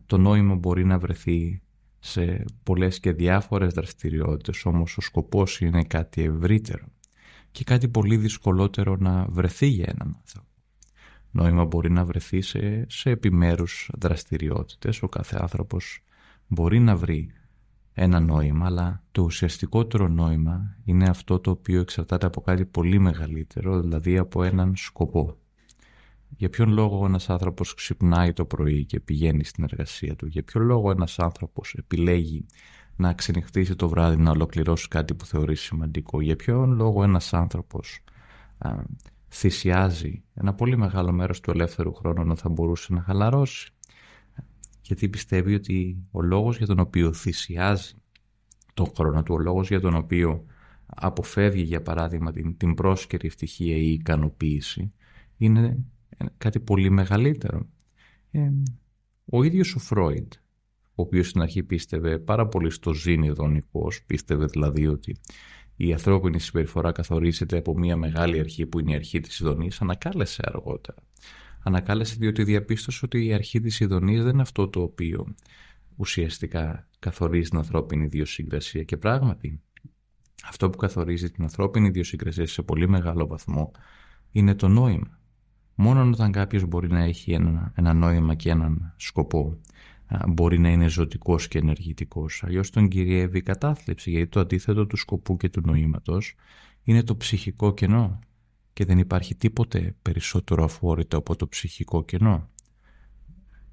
Το 0.05 0.17
νόημα 0.17 0.55
μπορεί 0.55 0.85
να 0.85 0.99
βρεθεί 0.99 1.61
σε 1.99 2.45
πολλές 2.63 2.99
και 2.99 3.13
διάφορες 3.13 3.73
δραστηριότητες, 3.73 4.65
όμως 4.65 4.97
ο 4.97 5.01
σκοπός 5.01 5.61
είναι 5.61 5.83
κάτι 5.83 6.21
ευρύτερο 6.23 6.85
και 7.51 7.63
κάτι 7.63 7.87
πολύ 7.87 8.17
δυσκολότερο 8.17 8.95
να 8.99 9.25
βρεθεί 9.29 9.67
για 9.67 9.85
έναν 9.87 10.17
άνθρωπο. 10.19 10.47
Νόημα 11.31 11.65
μπορεί 11.65 11.91
να 11.91 12.05
βρεθεί 12.05 12.41
σε, 12.41 12.85
σε 12.89 13.09
επιμέρους 13.09 13.91
δραστηριότητες, 13.97 15.01
ο 15.01 15.07
κάθε 15.07 15.37
άνθρωπος 15.41 16.03
μπορεί 16.47 16.79
να 16.79 16.95
βρει 16.95 17.31
ένα 17.93 18.19
νόημα, 18.19 18.65
αλλά 18.65 19.03
το 19.11 19.21
ουσιαστικότερο 19.21 20.07
νόημα 20.07 20.77
είναι 20.83 21.09
αυτό 21.09 21.39
το 21.39 21.51
οποίο 21.51 21.79
εξαρτάται 21.79 22.25
από 22.25 22.41
κάτι 22.41 22.65
πολύ 22.65 22.99
μεγαλύτερο, 22.99 23.81
δηλαδή 23.81 24.17
από 24.17 24.43
έναν 24.43 24.75
σκοπό. 24.75 25.37
Για 26.29 26.49
ποιον 26.49 26.69
λόγο 26.69 27.05
ένας 27.05 27.29
άνθρωπος 27.29 27.73
ξυπνάει 27.73 28.33
το 28.33 28.45
πρωί 28.45 28.85
και 28.85 28.99
πηγαίνει 28.99 29.43
στην 29.43 29.63
εργασία 29.63 30.15
του; 30.15 30.25
Για 30.27 30.43
ποιον 30.43 30.63
λόγο 30.63 30.91
ένας 30.91 31.19
άνθρωπος 31.19 31.73
επιλέγει 31.77 32.45
να 32.95 33.13
ξενυχτήσει 33.13 33.75
το 33.75 33.89
βράδυ 33.89 34.21
να 34.21 34.31
ολοκληρώσει 34.31 34.87
κάτι 34.87 35.13
που 35.13 35.25
θεωρεί 35.25 35.55
σημαντικό; 35.55 36.21
Για 36.21 36.35
ποιον 36.35 36.71
λόγο 36.71 37.03
ένας 37.03 37.33
άνθρωπος 37.33 38.03
α, 38.57 38.75
θυσιάζει 39.29 40.23
ένα 40.33 40.53
πολύ 40.53 40.77
μεγάλο 40.77 41.11
μέρος 41.11 41.39
του 41.39 41.51
ελεύθερου 41.51 41.93
χρόνου 41.93 42.23
να 42.23 42.35
θα 42.35 42.49
μπορούσε 42.49 42.93
να 42.93 43.01
χαλαρώσει; 43.01 43.71
Γιατί 44.81 45.09
πιστεύει 45.09 45.53
ότι 45.53 45.97
ο 46.11 46.21
λόγος 46.21 46.57
για 46.57 46.67
τον 46.67 46.79
οποίο 46.79 47.13
θυσιάζει 47.13 47.93
τον 48.73 48.91
χρόνο 48.95 49.23
του, 49.23 49.33
ο 49.33 49.39
λόγος 49.39 49.67
για 49.67 49.79
τον 49.79 49.95
οποίο 49.95 50.45
αποφεύγει 50.85 51.61
για 51.61 51.81
παράδειγμα 51.81 52.31
την, 52.31 52.57
την 52.57 52.73
πρόσκαιρη 52.73 53.27
ευτυχία 53.27 53.75
ή 53.75 53.91
ικανοποίηση 53.91 54.93
είναι 55.37 55.85
κάτι 56.37 56.59
πολύ 56.59 56.89
μεγαλύτερο. 56.89 57.67
Ε, 58.31 58.49
ο 59.25 59.43
ίδιος 59.43 59.75
ο 59.75 59.79
Φρόιντ, 59.79 60.33
ο 60.95 61.01
οποίος 61.01 61.29
στην 61.29 61.41
αρχή 61.41 61.63
πίστευε 61.63 62.19
πάρα 62.19 62.47
πολύ 62.47 62.69
στο 62.69 62.93
ζήν 62.93 63.23
ειδονικός, 63.23 64.03
πίστευε 64.05 64.45
δηλαδή 64.45 64.87
ότι 64.87 65.17
η 65.75 65.93
ανθρώπινη 65.93 66.39
συμπεριφορά 66.39 66.91
καθορίζεται 66.91 67.57
από 67.57 67.77
μια 67.77 67.95
μεγάλη 67.95 68.39
αρχή 68.39 68.65
που 68.65 68.79
είναι 68.79 68.91
η 68.91 68.95
αρχή 68.95 69.19
της 69.19 69.39
ειδονής, 69.39 69.81
ανακάλεσε 69.81 70.41
αργότερα. 70.45 70.97
Ανακάλεσε 71.63 72.15
διότι 72.19 72.43
διαπίστωσε 72.43 73.05
ότι 73.05 73.25
η 73.25 73.33
αρχή 73.33 73.59
της 73.59 73.79
ειδονής 73.79 74.23
δεν 74.23 74.33
είναι 74.33 74.41
αυτό 74.41 74.67
το 74.67 74.81
οποίο 74.81 75.35
ουσιαστικά 75.95 76.87
καθορίζει 76.99 77.49
την 77.49 77.57
ανθρώπινη 77.57 78.03
ιδιοσυγκρασία 78.03 78.83
και 78.83 78.97
πράγματι 78.97 79.61
αυτό 80.43 80.69
που 80.69 80.77
καθορίζει 80.77 81.31
την 81.31 81.43
ανθρώπινη 81.43 81.87
ιδιοσυγκρασία 81.87 82.47
σε 82.47 82.61
πολύ 82.61 82.89
μεγάλο 82.89 83.27
βαθμό 83.27 83.71
είναι 84.31 84.55
το 84.55 84.67
νόημα. 84.67 85.16
Μόνο 85.79 86.09
όταν 86.09 86.31
κάποιος 86.31 86.65
μπορεί 86.65 86.87
να 86.87 87.03
έχει 87.03 87.31
ένα, 87.31 87.71
ένα 87.75 87.93
νόημα 87.93 88.35
και 88.35 88.49
έναν 88.49 88.93
σκοπό 88.95 89.59
μπορεί 90.27 90.59
να 90.59 90.69
είναι 90.69 90.87
ζωτικός 90.87 91.47
και 91.47 91.57
ενεργητικός. 91.57 92.43
Αλλιώς 92.45 92.69
τον 92.69 92.87
κυριεύει 92.87 93.37
η 93.37 93.41
κατάθλιψη 93.41 94.09
γιατί 94.09 94.27
το 94.27 94.39
αντίθετο 94.39 94.87
του 94.87 94.97
σκοπού 94.97 95.37
και 95.37 95.49
του 95.49 95.61
νοήματος 95.65 96.35
είναι 96.83 97.03
το 97.03 97.15
ψυχικό 97.15 97.73
κενό 97.73 98.19
και 98.73 98.85
δεν 98.85 98.97
υπάρχει 98.97 99.35
τίποτε 99.35 99.95
περισσότερο 100.01 100.63
αφόρητο 100.63 101.17
από 101.17 101.35
το 101.35 101.47
ψυχικό 101.47 102.03
κενό. 102.03 102.49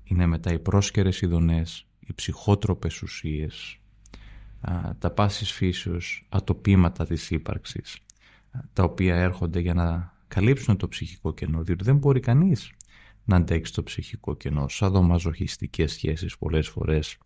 Είναι 0.05 0.27
μετά 0.27 0.53
οι 0.53 0.59
πρόσκαιρες 0.59 1.21
ειδονές, 1.21 1.87
οι 2.01 2.13
ψυχότροπες 2.15 3.03
ουσίες, 3.03 3.79
τα 4.99 5.11
πάσης 5.11 5.53
φύσεως 5.53 6.27
ατοπήματα 6.29 7.07
της 7.07 7.31
ύπαρξης, 7.31 7.99
τα 8.73 8.83
οποία 8.83 9.17
έρχονται 9.17 9.61
για 9.61 9.75
να 9.75 10.14
καλύψουν 10.29 10.77
το 10.77 10.89
ψυχικό 10.89 11.35
κενό, 11.35 11.63
διότι 11.63 11.85
δεν 11.85 11.97
μπορεί 11.97 12.21
κανείς 12.21 12.73
να 13.25 13.37
αντέξει 13.37 13.73
το 13.73 13.83
ψυχικό 13.83 14.35
κενό. 14.35 14.69
Σαν 14.69 14.93
δομαζοχιστικές 14.93 15.93
σχέσεις 15.93 16.39
πολλές 16.39 16.69
φορές 16.69 17.19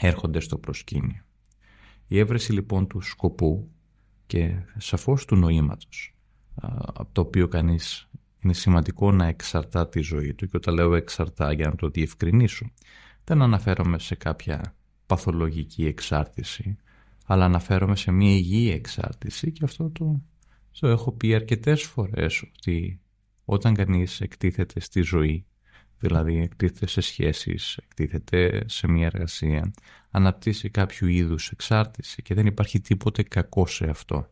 έρχονται 0.00 0.40
στο 0.40 0.58
προσκήνιο. 0.58 1.24
Η 2.06 2.18
έβρεση 2.18 2.52
λοιπόν 2.52 2.86
του 2.86 3.00
σκοπού 3.00 3.70
και 4.26 4.56
σαφώς 4.76 5.24
του 5.24 5.36
νοήματος, 5.36 6.14
από 6.54 7.08
το 7.12 7.20
οποίο 7.20 7.48
κανείς 7.48 8.08
είναι 8.38 8.52
σημαντικό 8.52 9.12
να 9.12 9.26
εξαρτά 9.26 9.88
τη 9.88 10.00
ζωή 10.00 10.34
του 10.34 10.46
και 10.46 10.56
όταν 10.56 10.74
λέω 10.74 10.94
εξαρτά 10.94 11.52
για 11.52 11.66
να 11.66 11.74
το 11.74 11.88
διευκρινίσω, 11.88 12.70
δεν 13.24 13.42
αναφέρομαι 13.42 13.98
σε 13.98 14.14
κάποια 14.14 14.74
παθολογική 15.06 15.86
εξάρτηση, 15.86 16.76
αλλά 17.26 17.44
αναφέρομαι 17.44 17.96
σε 17.96 18.10
μια 18.10 18.30
υγιή 18.30 18.72
εξάρτηση 18.74 19.52
και 19.52 19.64
αυτό 19.64 19.90
το 19.90 20.20
το 20.78 20.88
έχω 20.88 21.12
πει 21.12 21.34
αρκετές 21.34 21.82
φορές 21.82 22.42
ότι 22.56 23.00
όταν 23.44 23.74
κανείς 23.74 24.20
εκτίθεται 24.20 24.80
στη 24.80 25.00
ζωή, 25.00 25.46
δηλαδή 25.98 26.36
εκτίθεται 26.36 26.86
σε 26.86 27.00
σχέσεις, 27.00 27.76
εκτίθεται 27.76 28.64
σε 28.66 28.88
μια 28.88 29.06
εργασία, 29.06 29.72
αναπτύσσει 30.10 30.70
κάποιο 30.70 31.06
είδους 31.06 31.50
εξάρτηση 31.50 32.22
και 32.22 32.34
δεν 32.34 32.46
υπάρχει 32.46 32.80
τίποτε 32.80 33.22
κακό 33.22 33.66
σε 33.66 33.86
αυτό. 33.88 34.30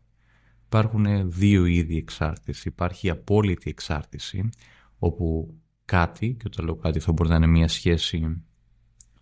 Υπάρχουν 0.66 1.30
δύο 1.30 1.64
είδη 1.64 1.96
εξάρτηση. 1.96 2.68
Υπάρχει 2.68 3.10
απόλυτη 3.10 3.70
εξάρτηση, 3.70 4.48
όπου 4.98 5.54
κάτι, 5.84 6.34
και 6.34 6.44
όταν 6.46 6.64
λέω 6.64 6.76
κάτι 6.76 7.00
θα 7.00 7.12
μπορεί 7.12 7.28
να 7.28 7.36
είναι 7.36 7.46
μια 7.46 7.68
σχέση, 7.68 8.42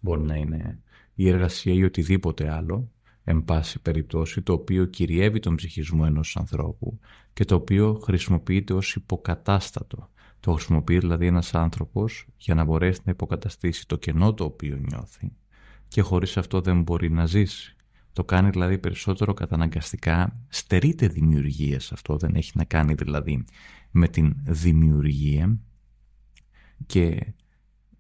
μπορεί 0.01 0.23
να 0.23 0.37
είναι 0.37 0.83
η 1.15 1.29
εργασία 1.29 1.73
ή 1.73 1.85
οτιδήποτε 1.85 2.51
άλλο, 2.51 2.92
εν 3.25 3.45
πάση 3.45 3.81
περιπτώσει, 3.81 4.43
το 4.43 4.53
οποίο 4.53 4.85
κυριεύει 4.85 5.39
τον 5.39 5.55
ψυχισμό 5.55 6.03
ενός 6.07 6.37
ανθρώπου 6.37 6.99
και 7.33 7.45
το 7.45 7.55
οποίο 7.55 8.01
χρησιμοποιείται 8.05 8.73
ως 8.73 8.95
υποκατάστατο. 8.95 10.11
Το 10.41 10.53
χρησιμοποιεί 10.53 10.99
δηλαδή 10.99 11.27
ένας 11.27 11.55
άνθρωπος 11.55 12.27
για 12.37 12.55
να 12.55 12.65
μπορέσει 12.65 13.01
να 13.05 13.13
υποκαταστήσει 13.13 13.87
το 13.87 13.97
κενό 13.97 14.35
το 14.35 14.45
οποίο 14.45 14.77
νιώθει 14.77 15.33
και 15.89 16.01
χωρίς 16.03 16.37
αυτό 16.37 16.61
δεν 16.61 16.83
μπορεί 16.83 17.11
να 17.11 17.27
ζήσει. 17.27 17.77
Το 18.13 18.25
κάνει 18.25 18.51
δηλαδή 18.51 18.79
περισσότερο 18.79 19.35
καταναγκαστικά, 19.35 20.41
στερείται 20.49 21.07
δημιουργία 21.07 21.77
αυτό, 21.77 22.17
δεν 22.17 22.35
έχει 22.35 22.53
να 22.55 22.65
κάνει 22.65 22.95
δηλαδή 22.95 23.45
με 23.91 24.09
την 24.09 24.37
δημιουργία 24.45 25.59
και 26.87 27.33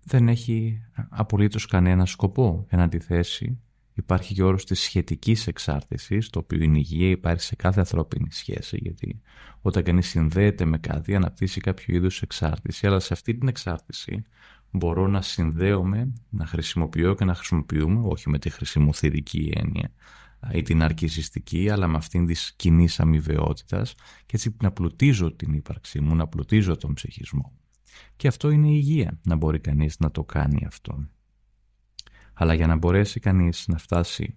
δεν 0.04 0.28
έχει 0.28 0.82
απολύτως 1.08 1.66
κανένα 1.66 2.06
σκοπό 2.06 2.66
εν 2.68 2.80
αντιθέσει 2.80 3.60
Υπάρχει 3.94 4.34
και 4.34 4.42
ο 4.42 4.46
όρος 4.46 4.64
της 4.64 4.80
σχετικής 4.80 5.46
εξάρτησης, 5.46 6.30
το 6.30 6.38
οποίο 6.38 6.62
είναι 6.62 6.78
υγεία 6.78 7.08
υπάρχει 7.08 7.42
σε 7.42 7.56
κάθε 7.56 7.80
ανθρώπινη 7.80 8.32
σχέση, 8.32 8.78
γιατί 8.80 9.20
όταν 9.60 9.82
κανείς 9.82 10.08
συνδέεται 10.08 10.64
με 10.64 10.78
κάτι 10.78 11.14
αναπτύσσει 11.14 11.60
κάποιο 11.60 11.94
είδους 11.94 12.22
εξάρτηση, 12.22 12.86
αλλά 12.86 13.00
σε 13.00 13.12
αυτή 13.12 13.34
την 13.34 13.48
εξάρτηση 13.48 14.24
μπορώ 14.70 15.06
να 15.06 15.22
συνδέομαι, 15.22 16.12
να 16.28 16.46
χρησιμοποιώ 16.46 17.14
και 17.14 17.24
να 17.24 17.34
χρησιμοποιούμε, 17.34 18.00
όχι 18.04 18.30
με 18.30 18.38
τη 18.38 18.50
χρησιμοθυρική 18.50 19.52
έννοια 19.54 19.92
ή 20.52 20.62
την 20.62 20.82
αρκισιστική, 20.82 21.70
αλλά 21.70 21.86
με 21.86 21.96
αυτήν 21.96 22.26
της 22.26 22.52
κοινής 22.56 23.00
αμοιβαιότητας 23.00 23.94
και 24.26 24.36
έτσι 24.36 24.56
να 24.62 24.72
πλουτίζω 24.72 25.32
την 25.32 25.52
ύπαρξή 25.52 26.00
μου, 26.00 26.14
να 26.14 26.26
πλουτίζω 26.26 26.76
τον 26.76 26.94
ψυχισμό. 26.94 27.52
Και 28.16 28.28
αυτό 28.28 28.50
είναι 28.50 28.68
η 28.68 28.74
υγεία, 28.74 29.18
να 29.22 29.36
μπορεί 29.36 29.60
κανείς 29.60 29.98
να 29.98 30.10
το 30.10 30.24
κάνει 30.24 30.64
αυτό. 30.66 31.06
Αλλά 32.42 32.54
για 32.54 32.66
να 32.66 32.76
μπορέσει 32.76 33.20
κανείς 33.20 33.68
να 33.68 33.78
φτάσει 33.78 34.36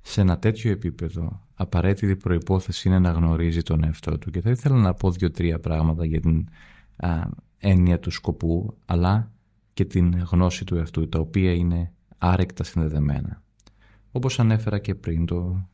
σε 0.00 0.20
ένα 0.20 0.38
τέτοιο 0.38 0.70
επίπεδο, 0.70 1.46
απαραίτητη 1.54 2.16
προϋπόθεση 2.16 2.88
είναι 2.88 2.98
να 2.98 3.10
γνωρίζει 3.10 3.62
τον 3.62 3.84
εαυτό 3.84 4.18
του. 4.18 4.30
Και 4.30 4.40
θα 4.40 4.50
ήθελα 4.50 4.76
να 4.76 4.94
πω 4.94 5.10
δύο-τρία 5.10 5.60
πράγματα 5.60 6.04
για 6.04 6.20
την 6.20 6.48
α, 6.96 7.20
έννοια 7.58 7.98
του 8.00 8.10
σκοπού, 8.10 8.76
αλλά 8.86 9.32
και 9.72 9.84
την 9.84 10.18
γνώση 10.18 10.64
του 10.64 10.76
εαυτού, 10.76 11.08
τα 11.08 11.18
οποία 11.18 11.52
είναι 11.52 11.92
άρεκτα 12.18 12.64
συνδεδεμένα. 12.64 13.42
Όπως 14.12 14.40
ανέφερα 14.40 14.78
και 14.78 14.94
πριν, 14.94 15.26
το, 15.26 15.68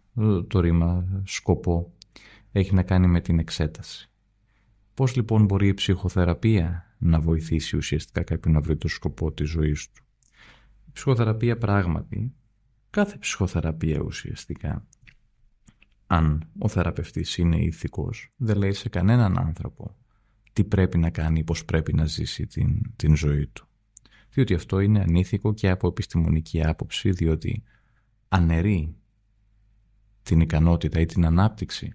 το 0.47 0.61
ρήμα 0.61 1.23
σκοπό 1.25 1.93
έχει 2.53 2.75
να 2.75 2.83
κάνει 2.83 3.07
με 3.07 3.21
την 3.21 3.39
εξέταση. 3.39 4.11
Πώς 4.95 5.17
λοιπόν 5.17 5.45
μπορεί 5.45 5.69
η 5.69 5.75
ψυχοθεραπεία 5.75 6.95
να 6.99 7.21
βοηθήσει 7.21 7.77
ουσιαστικά 7.77 8.23
κάποιον 8.23 8.55
να 8.55 8.61
βρει 8.61 8.77
το 8.77 8.89
σκοπό 8.89 9.33
της 9.33 9.49
ζωής 9.49 9.91
του; 9.91 10.06
Η 10.97 10.99
ψυχοθεραπεία 10.99 11.59
πράγματι, 11.59 12.35
κάθε 12.91 13.19
ψυχοθεραπεία 13.19 14.01
ουσιαστικά, 14.01 14.87
αν 16.07 16.49
ο 16.59 16.69
θεραπευτής 16.69 17.37
είναι 17.37 17.57
ηθικός, 17.57 18.33
δεν 18.37 18.57
λέει 18.57 18.73
σε 18.73 18.89
κανέναν 18.89 19.39
άνθρωπο 19.39 19.97
τι 20.53 20.65
πρέπει 20.65 20.99
να 20.99 21.11
κάνει, 21.11 21.45
πώς 21.45 21.65
πρέπει 21.65 21.95
να 21.95 22.07
ζήσει 22.07 22.47
την, 22.47 22.93
την 22.97 23.17
ζωή 23.17 23.47
του. 23.47 23.69
Διότι 24.31 24.55
αυτό 24.55 24.81
είναι 24.81 25.01
ανήθικο 25.01 25.55
και 25.55 25.71
από 25.71 25.89
επιστημονική 25.89 26.65
άποψη, 26.65 27.11
διότι 27.11 27.63
αναιρεί 28.29 28.97
την 30.23 30.41
ικανότητα 30.41 31.01
ή 31.01 31.07
την 31.07 31.27
ανάπτυξη 31.27 31.93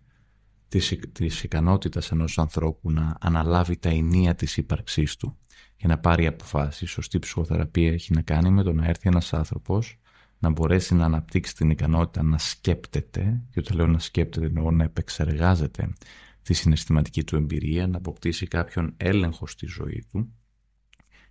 της, 0.71 0.99
της 1.11 1.43
ικανότητας 1.43 2.11
ενός 2.11 2.37
ανθρώπου 2.37 2.91
να 2.91 3.17
αναλάβει 3.19 3.77
τα 3.77 3.89
ενία 3.89 4.35
της 4.35 4.57
ύπαρξής 4.57 5.15
του 5.15 5.37
και 5.75 5.87
να 5.87 5.99
πάρει 5.99 6.27
αποφάσεις. 6.27 6.81
Η 6.81 6.85
σωστή 6.85 7.19
ψυχοθεραπεία 7.19 7.91
έχει 7.91 8.13
να 8.13 8.21
κάνει 8.21 8.49
με 8.49 8.63
το 8.63 8.73
να 8.73 8.85
έρθει 8.85 9.07
ένας 9.09 9.33
άνθρωπος 9.33 9.99
να 10.39 10.49
μπορέσει 10.49 10.95
να 10.95 11.05
αναπτύξει 11.05 11.55
την 11.55 11.69
ικανότητα 11.69 12.23
να 12.23 12.37
σκέπτεται 12.37 13.41
και 13.51 13.59
όταν 13.59 13.77
λέω 13.77 13.87
να 13.87 13.99
σκέπτεται 13.99 14.45
εννοώ 14.45 14.71
να 14.71 14.83
επεξεργάζεται 14.83 15.93
τη 16.41 16.53
συναισθηματική 16.53 17.23
του 17.23 17.35
εμπειρία, 17.35 17.87
να 17.87 17.97
αποκτήσει 17.97 18.47
κάποιον 18.47 18.93
έλεγχο 18.97 19.47
στη 19.47 19.65
ζωή 19.65 20.05
του 20.11 20.33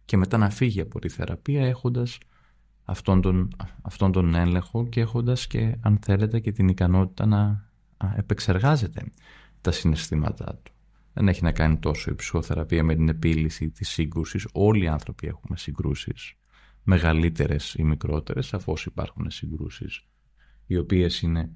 και 0.05 0.17
μετά 0.17 0.37
να 0.37 0.51
φύγει 0.51 0.81
από 0.81 0.99
τη 0.99 1.09
θεραπεία 1.09 1.67
έχοντας 1.67 2.19
αυτόν 2.85 3.21
τον, 3.21 3.57
αυτόν 3.83 4.13
τον 4.13 4.35
έλεγχο 4.35 4.87
και 4.87 5.01
έχοντας 5.01 5.47
και 5.47 5.77
αν 5.81 5.99
θέλετε 6.03 6.41
και 6.41 6.53
την 6.53 6.69
ικανότητα 6.69 7.27
να 7.27 7.70
επεξεργάζεται 8.17 9.03
τα 9.61 9.71
συναισθήματά 9.73 10.61
του. 10.63 10.73
Δεν 11.13 11.29
έχει 11.29 11.43
να 11.43 11.53
κάνει 11.53 11.79
τόσο 11.79 12.11
η 12.11 12.15
ψυχοθεραπεία 12.15 12.85
με 12.85 12.95
την 12.95 13.09
επίλυση 13.09 13.71
της 13.71 13.89
σύγκρουσης. 13.89 14.47
Όλοι 14.53 14.85
οι 14.85 14.89
άνθρωποι 14.89 15.27
έχουμε 15.27 15.57
συγκρούσεις, 15.57 16.35
μεγαλύτερες 16.83 17.75
ή 17.75 17.83
μικρότερες, 17.83 18.47
σαφώς 18.47 18.85
υπάρχουν 18.85 19.31
συγκρούσεις, 19.31 20.07
οι 20.67 20.77
οποίες 20.77 21.21
είναι 21.21 21.51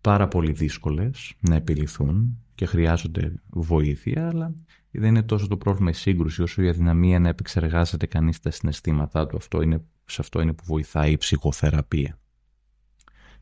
πάρα 0.00 0.28
πολύ 0.28 0.52
δύσκολες 0.52 1.34
να 1.40 1.54
επιληθούν 1.54 2.38
και 2.54 2.66
χρειάζονται 2.66 3.34
βοήθεια, 3.50 4.28
αλλά 4.28 4.54
δεν 4.90 5.08
είναι 5.08 5.22
τόσο 5.22 5.46
το 5.46 5.56
πρόβλημα 5.56 5.90
η 5.90 5.92
σύγκρουση 5.92 6.42
όσο 6.42 6.62
η 6.62 6.68
αδυναμία 6.68 7.18
να 7.18 7.28
επεξεργάζεται 7.28 8.06
κανείς 8.06 8.40
τα 8.40 8.50
συναισθήματά 8.50 9.26
του. 9.26 9.36
Αυτό 9.36 9.62
είναι, 9.62 9.84
σε 10.04 10.20
αυτό 10.20 10.40
είναι 10.40 10.52
που 10.52 10.64
βοηθάει 10.66 11.12
η 11.12 11.16
ψυχοθεραπεία. 11.16 12.18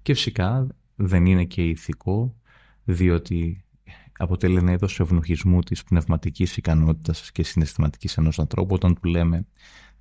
Και 0.02 0.14
φυσικά 0.14 0.66
δεν 0.96 1.26
είναι 1.26 1.44
και 1.44 1.68
ηθικό 1.68 2.39
διότι 2.92 3.64
αποτελεί 4.18 4.56
ένα 4.56 4.72
είδος 4.72 5.00
ευνοχισμού 5.00 5.60
της 5.60 5.84
πνευματικής 5.84 6.56
ικανότητας 6.56 7.32
και 7.32 7.42
συναισθηματικής 7.42 8.16
ενός 8.16 8.38
ανθρώπου 8.38 8.74
όταν 8.74 8.94
του 9.00 9.08
λέμε 9.08 9.46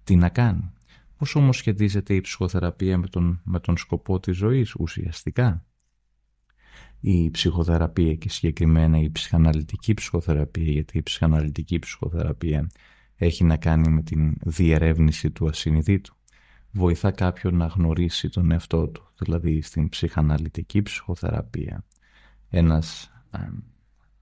τι 0.03 0.15
να 0.15 0.29
κάνει. 0.29 0.71
Πώς 1.17 1.35
όμως 1.35 1.57
σχετίζεται 1.57 2.13
η 2.13 2.21
ψυχοθεραπεία 2.21 2.97
με 2.97 3.07
τον, 3.07 3.41
με 3.43 3.59
τον 3.59 3.77
σκοπό 3.77 4.19
της 4.19 4.37
ζωής 4.37 4.75
ουσιαστικά; 4.75 5.65
Η 6.99 7.31
ψυχοθεραπεία 7.31 8.15
και 8.15 8.29
συγκεκριμένα 8.29 8.99
η 8.99 9.11
ψυχαναλυτική 9.11 9.93
ψυχοθεραπεία 9.93 10.71
γιατί 10.71 10.97
η 10.97 11.03
ψυχαναλυτική 11.03 11.79
ψυχοθεραπεία 11.79 12.69
έχει 13.15 13.43
να 13.43 13.57
κάνει 13.57 13.89
με 13.89 14.01
την 14.01 14.35
διερεύνηση 14.45 15.31
του 15.31 15.47
ασυνειδήτου. 15.47 16.15
Βοηθά 16.71 17.11
κάποιον 17.11 17.55
να 17.55 17.65
γνωρίσει 17.65 18.29
τον 18.29 18.51
εαυτό 18.51 18.87
του, 18.87 19.11
δηλαδή 19.17 19.61
στην 19.61 19.89
ψυχαναλυτική 19.89 20.81
ψυχοθεραπεία 20.81 21.83
ένας 22.49 23.11
ε, 23.31 23.39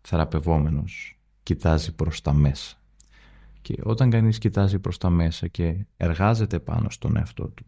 θεραπευόμενος 0.02 1.20
κοιτάζει 1.44 1.96
προς 1.96 2.22
τα 2.22 2.34
μέσα. 2.34 2.76
Και 3.62 3.76
όταν 3.84 4.10
κανείς 4.10 4.38
κοιτάζει 4.38 4.80
προς 4.80 4.98
τα 4.98 5.10
μέσα 5.10 5.48
και 5.48 5.86
εργάζεται 5.98 6.60
πάνω 6.60 6.90
στον 6.90 7.16
εαυτό 7.18 7.48
του, 7.48 7.66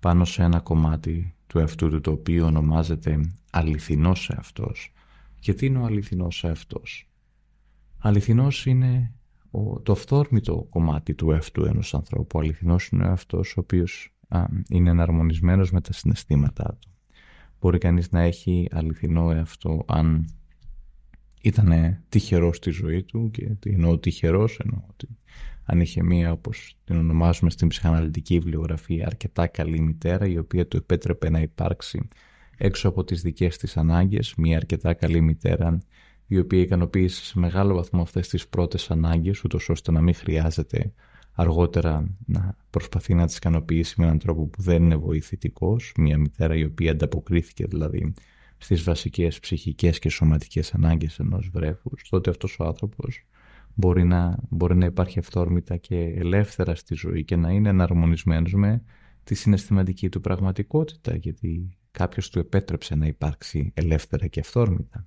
πάνω 0.00 0.24
σε 0.24 0.42
ένα 0.42 0.60
κομμάτι 0.60 1.34
του 1.46 1.58
εαυτού 1.58 1.88
του 1.88 2.00
το 2.00 2.10
οποίο 2.10 2.46
ονομάζεται 2.46 3.32
αληθινός 3.50 4.30
εαυτός. 4.30 4.92
Και 5.40 5.54
τι 5.54 5.66
είναι 5.66 5.78
ο 5.78 5.84
αληθινός 5.84 6.44
εαυτός; 6.44 7.10
Αληθινός 7.98 8.66
είναι 8.66 9.12
το 9.82 9.92
αυθόρμητο 9.92 10.66
κομμάτι 10.70 11.14
του 11.14 11.30
εαυτού 11.30 11.64
ενός 11.64 11.94
ανθρώπου. 11.94 12.38
Ο 12.38 12.40
αληθινός 12.40 12.88
είναι 12.88 13.04
ο 13.04 13.08
εαυτός 13.08 13.56
ο 13.56 13.60
οποίος 13.60 14.14
είναι 14.68 14.90
εναρμονισμένος 14.90 15.70
με 15.70 15.80
τα 15.80 15.92
συναισθήματά 15.92 16.78
του 16.80 16.95
μπορεί 17.60 17.78
κανείς 17.78 18.10
να 18.10 18.20
έχει 18.20 18.68
αληθινό 18.70 19.30
εαυτό 19.30 19.84
αν 19.86 20.26
ήταν 21.42 21.98
τυχερός 22.08 22.56
στη 22.56 22.70
ζωή 22.70 23.02
του 23.02 23.30
και 23.30 23.44
τι 23.44 23.70
εννοώ 23.70 23.98
τυχερός 23.98 24.58
εννοώ 24.58 24.80
ότι 24.90 25.08
αν 25.64 25.80
είχε 25.80 26.02
μία 26.02 26.32
όπως 26.32 26.76
την 26.84 26.96
ονομάζουμε 26.96 27.50
στην 27.50 27.68
ψυχαναλυτική 27.68 28.38
βιβλιογραφία 28.38 29.06
αρκετά 29.06 29.46
καλή 29.46 29.80
μητέρα 29.80 30.26
η 30.26 30.38
οποία 30.38 30.66
του 30.66 30.76
επέτρεπε 30.76 31.30
να 31.30 31.40
υπάρξει 31.40 32.08
έξω 32.56 32.88
από 32.88 33.04
τις 33.04 33.22
δικές 33.22 33.56
της 33.56 33.76
ανάγκες 33.76 34.34
μία 34.36 34.56
αρκετά 34.56 34.94
καλή 34.94 35.20
μητέρα 35.20 35.82
η 36.26 36.38
οποία 36.38 36.60
ικανοποίησε 36.60 37.24
σε 37.24 37.38
μεγάλο 37.38 37.74
βαθμό 37.74 38.02
αυτές 38.02 38.28
τις 38.28 38.48
πρώτες 38.48 38.90
ανάγκες 38.90 39.44
ούτως 39.44 39.68
ώστε 39.68 39.92
να 39.92 40.00
μην 40.00 40.14
χρειάζεται 40.14 40.92
αργότερα 41.38 42.16
να 42.26 42.56
προσπαθεί 42.70 43.14
να 43.14 43.26
τις 43.26 43.36
ικανοποιήσει 43.36 43.94
με 43.98 44.06
έναν 44.06 44.18
τρόπο 44.18 44.46
που 44.46 44.62
δεν 44.62 44.82
είναι 44.82 44.96
βοηθητικός, 44.96 45.92
μια 45.96 46.18
μητέρα 46.18 46.54
η 46.56 46.64
οποία 46.64 46.90
ανταποκρίθηκε 46.90 47.66
δηλαδή 47.66 48.14
στις 48.58 48.82
βασικές 48.82 49.40
ψυχικές 49.40 49.98
και 49.98 50.08
σωματικές 50.08 50.74
ανάγκες 50.74 51.18
ενός 51.18 51.50
βρέφους, 51.52 52.08
τότε 52.08 52.30
αυτός 52.30 52.58
ο 52.58 52.64
άνθρωπος 52.64 53.24
μπορεί 53.74 54.04
να, 54.04 54.38
μπορεί 54.48 54.76
να 54.76 54.84
υπάρχει 54.84 55.18
ευθόρμητα 55.18 55.76
και 55.76 55.96
ελεύθερα 55.98 56.74
στη 56.74 56.94
ζωή 56.94 57.24
και 57.24 57.36
να 57.36 57.50
είναι 57.50 57.68
εναρμονισμένος 57.68 58.54
με 58.54 58.82
τη 59.24 59.34
συναισθηματική 59.34 60.08
του 60.08 60.20
πραγματικότητα, 60.20 61.16
γιατί 61.16 61.76
κάποιος 61.90 62.30
του 62.30 62.38
επέτρεψε 62.38 62.94
να 62.94 63.06
υπάρξει 63.06 63.70
ελεύθερα 63.74 64.26
και 64.26 64.40
ευθόρμητα. 64.40 65.06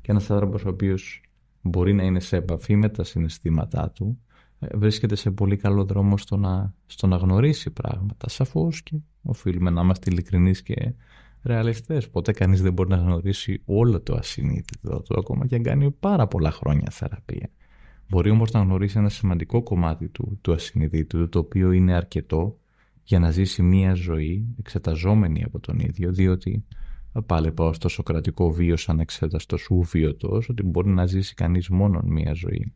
Και 0.00 0.10
ένας 0.10 0.30
άνθρωπος 0.30 0.64
ο 0.64 0.68
οποίος 0.68 1.22
μπορεί 1.62 1.92
να 1.92 2.02
είναι 2.02 2.20
σε 2.20 2.36
επαφή 2.36 2.76
με 2.76 2.88
τα 2.88 3.04
συναισθήματά 3.04 3.90
του, 3.90 4.18
βρίσκεται 4.74 5.14
σε 5.14 5.30
πολύ 5.30 5.56
καλό 5.56 5.84
δρόμο 5.84 6.18
στο 6.18 6.36
να, 6.36 6.74
στο 6.86 7.06
να 7.06 7.16
γνωρίσει 7.16 7.70
πράγματα. 7.70 8.28
Σαφώς 8.28 8.82
και 8.82 8.96
οφείλουμε 9.22 9.70
να 9.70 9.80
είμαστε 9.80 10.10
ειλικρινείς 10.10 10.62
και 10.62 10.94
ρεαλιστές. 11.42 12.10
Ποτέ 12.10 12.32
κανείς 12.32 12.62
δεν 12.62 12.72
μπορεί 12.72 12.88
να 12.88 12.96
γνωρίσει 12.96 13.62
όλο 13.64 14.00
το 14.00 14.14
ασυνείδητο 14.14 15.02
του, 15.02 15.14
ακόμα 15.18 15.46
και 15.46 15.54
αν 15.54 15.62
κάνει 15.62 15.90
πάρα 15.90 16.26
πολλά 16.26 16.50
χρόνια 16.50 16.90
θεραπεία. 16.90 17.50
Μπορεί 18.08 18.30
όμως 18.30 18.50
να 18.50 18.60
γνωρίσει 18.60 18.98
ένα 18.98 19.08
σημαντικό 19.08 19.62
κομμάτι 19.62 20.08
του, 20.08 20.38
του 20.40 20.52
ασυνειδήτου, 20.52 21.28
το 21.28 21.38
οποίο 21.38 21.72
είναι 21.72 21.94
αρκετό 21.94 22.58
για 23.02 23.18
να 23.18 23.30
ζήσει 23.30 23.62
μία 23.62 23.94
ζωή 23.94 24.46
εξεταζόμενη 24.58 25.44
από 25.44 25.60
τον 25.60 25.78
ίδιο, 25.78 26.12
διότι 26.12 26.64
πάλι 27.26 27.52
πάω 27.52 27.72
στο 27.72 27.88
σοκρατικό 27.88 28.50
βίο 28.50 28.76
σαν 28.76 29.00
εξέταστος 29.00 29.70
ουβίωτος, 29.70 30.48
ότι 30.48 30.62
μπορεί 30.62 30.88
να 30.88 31.06
ζήσει 31.06 31.34
κανείς 31.34 31.68
μόνο 31.68 32.00
μία 32.04 32.32
ζωή 32.32 32.72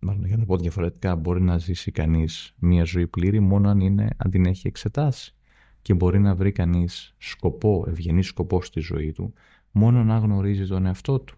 μάλλον 0.00 0.26
για 0.26 0.36
να 0.36 0.44
πω 0.44 0.56
διαφορετικά, 0.56 1.16
μπορεί 1.16 1.42
να 1.42 1.58
ζήσει 1.58 1.90
κανείς 1.90 2.54
μια 2.58 2.84
ζωή 2.84 3.06
πλήρη 3.06 3.40
μόνο 3.40 3.68
αν, 3.68 3.80
είναι, 3.80 4.08
αν 4.16 4.30
την 4.30 4.46
έχει 4.46 4.66
εξετάσει 4.66 5.34
και 5.82 5.94
μπορεί 5.94 6.18
να 6.18 6.34
βρει 6.34 6.52
κανείς 6.52 7.14
σκοπό, 7.18 7.84
ευγενή 7.88 8.22
σκοπό 8.22 8.62
στη 8.62 8.80
ζωή 8.80 9.12
του 9.12 9.32
μόνο 9.70 10.04
να 10.04 10.18
γνωρίζει 10.18 10.66
τον 10.66 10.86
εαυτό 10.86 11.20
του. 11.20 11.36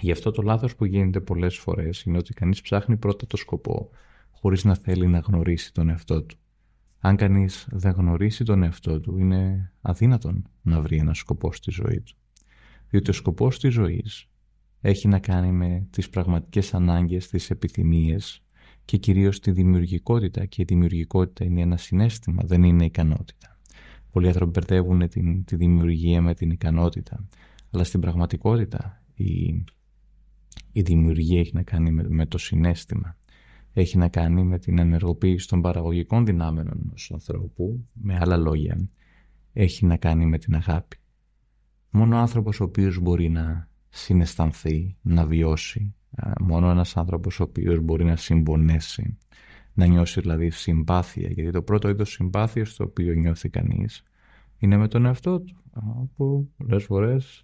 Γι' 0.00 0.12
αυτό 0.12 0.30
το 0.30 0.42
λάθος 0.42 0.76
που 0.76 0.84
γίνεται 0.84 1.20
πολλές 1.20 1.58
φορές 1.58 2.02
είναι 2.02 2.18
ότι 2.18 2.32
κανείς 2.32 2.60
ψάχνει 2.60 2.96
πρώτα 2.96 3.26
το 3.26 3.36
σκοπό 3.36 3.90
χωρίς 4.30 4.64
να 4.64 4.74
θέλει 4.74 5.06
να 5.06 5.18
γνωρίσει 5.18 5.72
τον 5.72 5.88
εαυτό 5.88 6.22
του. 6.22 6.36
Αν 6.98 7.16
κανείς 7.16 7.68
δεν 7.70 7.92
γνωρίσει 7.92 8.44
τον 8.44 8.62
εαυτό 8.62 9.00
του 9.00 9.18
είναι 9.18 9.72
αδύνατον 9.80 10.48
να 10.62 10.80
βρει 10.80 10.96
ένα 10.96 11.14
σκοπό 11.14 11.52
στη 11.52 11.70
ζωή 11.70 12.00
του. 12.00 12.16
Διότι 12.88 13.10
ο 13.10 13.12
σκοπός 13.12 13.58
της 13.58 13.72
ζωής 13.72 14.28
έχει 14.84 15.08
να 15.08 15.18
κάνει 15.18 15.52
με 15.52 15.86
τις 15.90 16.08
πραγματικές 16.08 16.74
ανάγκες, 16.74 17.28
τις 17.28 17.50
επιθυμίες 17.50 18.42
και 18.84 18.96
κυρίως 18.96 19.40
τη 19.40 19.50
δημιουργικότητα 19.50 20.44
και 20.44 20.62
η 20.62 20.64
δημιουργικότητα 20.64 21.44
είναι 21.44 21.60
ένα 21.60 21.76
συνέστημα, 21.76 22.42
δεν 22.44 22.62
είναι 22.62 22.84
ικανότητα. 22.84 23.60
Πολλοί 24.10 24.26
άνθρωποι 24.26 24.50
μπερδεύουν 24.50 25.08
την, 25.08 25.44
τη 25.44 25.56
δημιουργία 25.56 26.22
με 26.22 26.34
την 26.34 26.50
ικανότητα, 26.50 27.28
αλλά 27.70 27.84
στην 27.84 28.00
πραγματικότητα 28.00 29.02
η, 29.14 29.64
η 30.72 30.82
δημιουργία 30.82 31.40
έχει 31.40 31.54
να 31.54 31.62
κάνει 31.62 31.90
με, 31.90 32.26
το 32.26 32.38
συνέστημα. 32.38 33.16
έχει 33.72 33.98
να 33.98 34.08
κάνει 34.08 34.44
με 34.44 34.58
την 34.58 34.78
ενεργοποίηση 34.78 35.48
των 35.48 35.60
παραγωγικών 35.62 36.26
δυνάμεων 36.26 36.68
ενός 36.68 37.10
ανθρώπου, 37.12 37.86
με 37.92 38.18
άλλα 38.20 38.36
λόγια, 38.36 38.88
έχει 39.52 39.86
να 39.86 39.96
κάνει 39.96 40.26
με 40.26 40.38
την 40.38 40.54
αγάπη. 40.54 40.96
Μόνο 41.90 42.16
ο 42.16 42.18
άνθρωπος 42.18 42.60
ο 42.60 42.64
οποίος 42.64 42.98
μπορεί 42.98 43.28
να 43.28 43.70
συναισθανθεί, 43.94 44.96
να 45.02 45.26
βιώσει, 45.26 45.94
μόνο 46.40 46.70
ένας 46.70 46.96
άνθρωπος 46.96 47.40
ο 47.40 47.42
οποίος 47.42 47.80
μπορεί 47.80 48.04
να 48.04 48.16
συμπονέσει, 48.16 49.18
να 49.72 49.86
νιώσει 49.86 50.20
δηλαδή 50.20 50.50
συμπάθεια, 50.50 51.28
γιατί 51.30 51.50
το 51.50 51.62
πρώτο 51.62 51.88
είδος 51.88 52.10
συμπάθειας 52.10 52.74
το 52.74 52.84
οποίο 52.84 53.12
νιώθει 53.12 53.48
κανείς 53.48 54.02
είναι 54.58 54.76
με 54.76 54.88
τον 54.88 55.06
εαυτό 55.06 55.40
του, 55.40 55.56
που 56.16 56.50
πολλές 56.56 56.84
φορές 56.84 57.42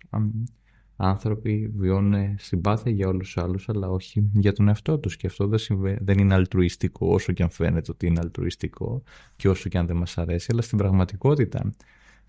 άνθρωποι 0.96 1.72
βιώνουν 1.76 2.34
συμπάθεια 2.38 2.92
για 2.92 3.08
όλους 3.08 3.32
τους 3.32 3.42
άλλους 3.42 3.68
αλλά 3.68 3.88
όχι 3.88 4.30
για 4.32 4.52
τον 4.52 4.68
εαυτό 4.68 4.98
τους. 4.98 5.16
Και 5.16 5.26
αυτό 5.26 5.46
δεν, 5.46 5.60
δεν 6.00 6.18
είναι 6.18 6.34
αλτρουιστικό 6.34 7.06
όσο 7.06 7.32
και 7.32 7.42
αν 7.42 7.50
φαίνεται 7.50 7.90
ότι 7.90 8.06
είναι 8.06 8.20
αλτρουιστικό 8.22 9.02
και 9.36 9.48
όσο 9.48 9.68
και 9.68 9.78
αν 9.78 9.86
δεν 9.86 9.96
μας 9.96 10.18
αρέσει 10.18 10.48
αλλά 10.52 10.62
στην 10.62 10.78
πραγματικότητα 10.78 11.72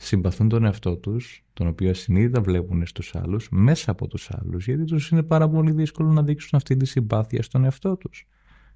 συμπαθούν 0.01 0.49
τον 0.49 0.65
εαυτό 0.65 0.97
τους 0.97 1.45
τον 1.53 1.67
οποίο 1.67 1.89
ασυνείδητα 1.89 2.41
βλέπουν 2.41 2.85
στους 2.85 3.15
άλλους 3.15 3.47
μέσα 3.51 3.91
από 3.91 4.07
τους 4.07 4.31
άλλους 4.31 4.65
γιατί 4.65 4.83
τους 4.83 5.09
είναι 5.09 5.23
πάρα 5.23 5.49
πολύ 5.49 5.71
δύσκολο 5.71 6.12
να 6.12 6.23
δείξουν 6.23 6.49
αυτή 6.51 6.77
τη 6.77 6.85
συμπάθεια 6.85 7.43
στον 7.43 7.63
εαυτό 7.63 7.97
τους. 7.97 8.27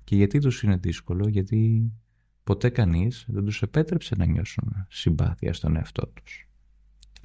Και 0.03 0.15
γιατί 0.15 0.39
τους 0.39 0.63
είναι 0.63 0.75
δύσκολο 0.75 1.27
γιατί 1.27 1.91
ποτέ 2.43 2.69
κανείς 2.69 3.25
δεν 3.27 3.45
τους 3.45 3.61
επέτρεψε 3.61 4.15
να 4.17 4.25
νιώσουν 4.25 4.85
συμπάθεια 4.89 5.53
στον 5.53 5.75
εαυτό 5.75 6.07
τους. 6.07 6.49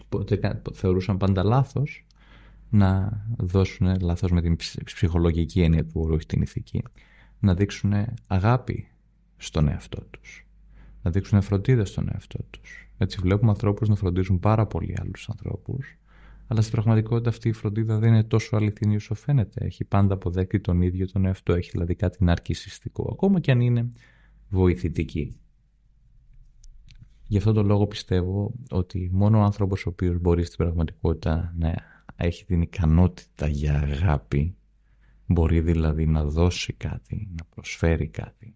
Ποτέ 0.09 0.63
θεωρούσαν 0.73 1.17
πάντα 1.17 1.43
λάθος 1.43 2.07
να 2.69 3.21
δώσουν, 3.39 4.01
λάθος 4.01 4.31
με 4.31 4.41
την 4.41 4.57
ψυχολογική 4.85 5.61
έννοια 5.61 5.85
του 5.85 5.93
όρου, 5.95 6.15
όχι 6.15 6.27
την 6.27 6.43
ηθική, 6.43 6.83
να 7.39 7.55
δείξουν 7.55 7.93
αγάπη 8.27 8.89
στον 9.37 9.69
εαυτό 9.69 10.01
τους, 10.11 10.47
να 11.03 11.11
δείξουν 11.11 11.41
φροντίδα 11.41 11.85
στον 11.85 12.09
εαυτό 12.13 12.39
τους. 12.51 12.88
Έτσι 12.99 13.19
βλέπουμε 13.21 13.51
ανθρώπους 13.51 13.89
να 13.89 13.95
φροντίζουν 13.95 14.39
πάρα 14.39 14.67
πολύ 14.67 14.95
άλλους 15.01 15.29
ανθρώπους, 15.29 15.99
αλλά 16.47 16.61
στην 16.61 16.73
πραγματικότητα 16.73 17.29
αυτή 17.29 17.49
η 17.49 17.53
φροντίδα 17.53 17.99
δεν 17.99 18.09
είναι 18.13 18.25
τόσο 18.25 18.57
αληθινή 18.57 18.97
όσο 18.97 19.15
φαίνεται. 19.15 19.65
Έχει 19.65 19.85
πάντα 19.85 20.15
αποδέκτη 20.15 20.61
τον 20.61 20.83
ίδιο 20.83 21.11
τον 21.11 21.25
εαυτό, 21.25 21.53
έχει 21.55 21.71
δηλαδή 21.71 21.95
κάτι 21.95 22.25
ναρκισιστικό, 22.25 23.09
ακόμα 23.13 23.41
και 23.41 23.51
αν 23.51 23.61
είναι 23.61 23.89
βοηθητική. 24.49 25.37
Γι' 27.27 27.37
αυτό 27.37 27.53
τον 27.53 27.67
λόγο 27.67 27.87
πιστεύω 27.87 28.55
ότι 28.71 29.11
μόνο 29.13 29.39
ο 29.39 29.43
άνθρωπος 29.43 29.87
ο 29.87 29.89
οποίος 29.89 30.19
μπορεί 30.19 30.45
στην 30.45 30.57
πραγματικότητα 30.57 31.55
να 31.57 31.75
έχει 32.17 32.45
την 32.45 32.63
ικανότητα 32.63 33.49
για 33.49 33.81
αγάπη, 33.81 34.57
μπορεί 35.27 35.61
δηλαδή 35.61 36.07
να 36.07 36.25
δώσει 36.25 36.73
κάτι, 36.73 37.29
να 37.39 37.45
προσφέρει 37.55 38.09
κάτι, 38.09 38.55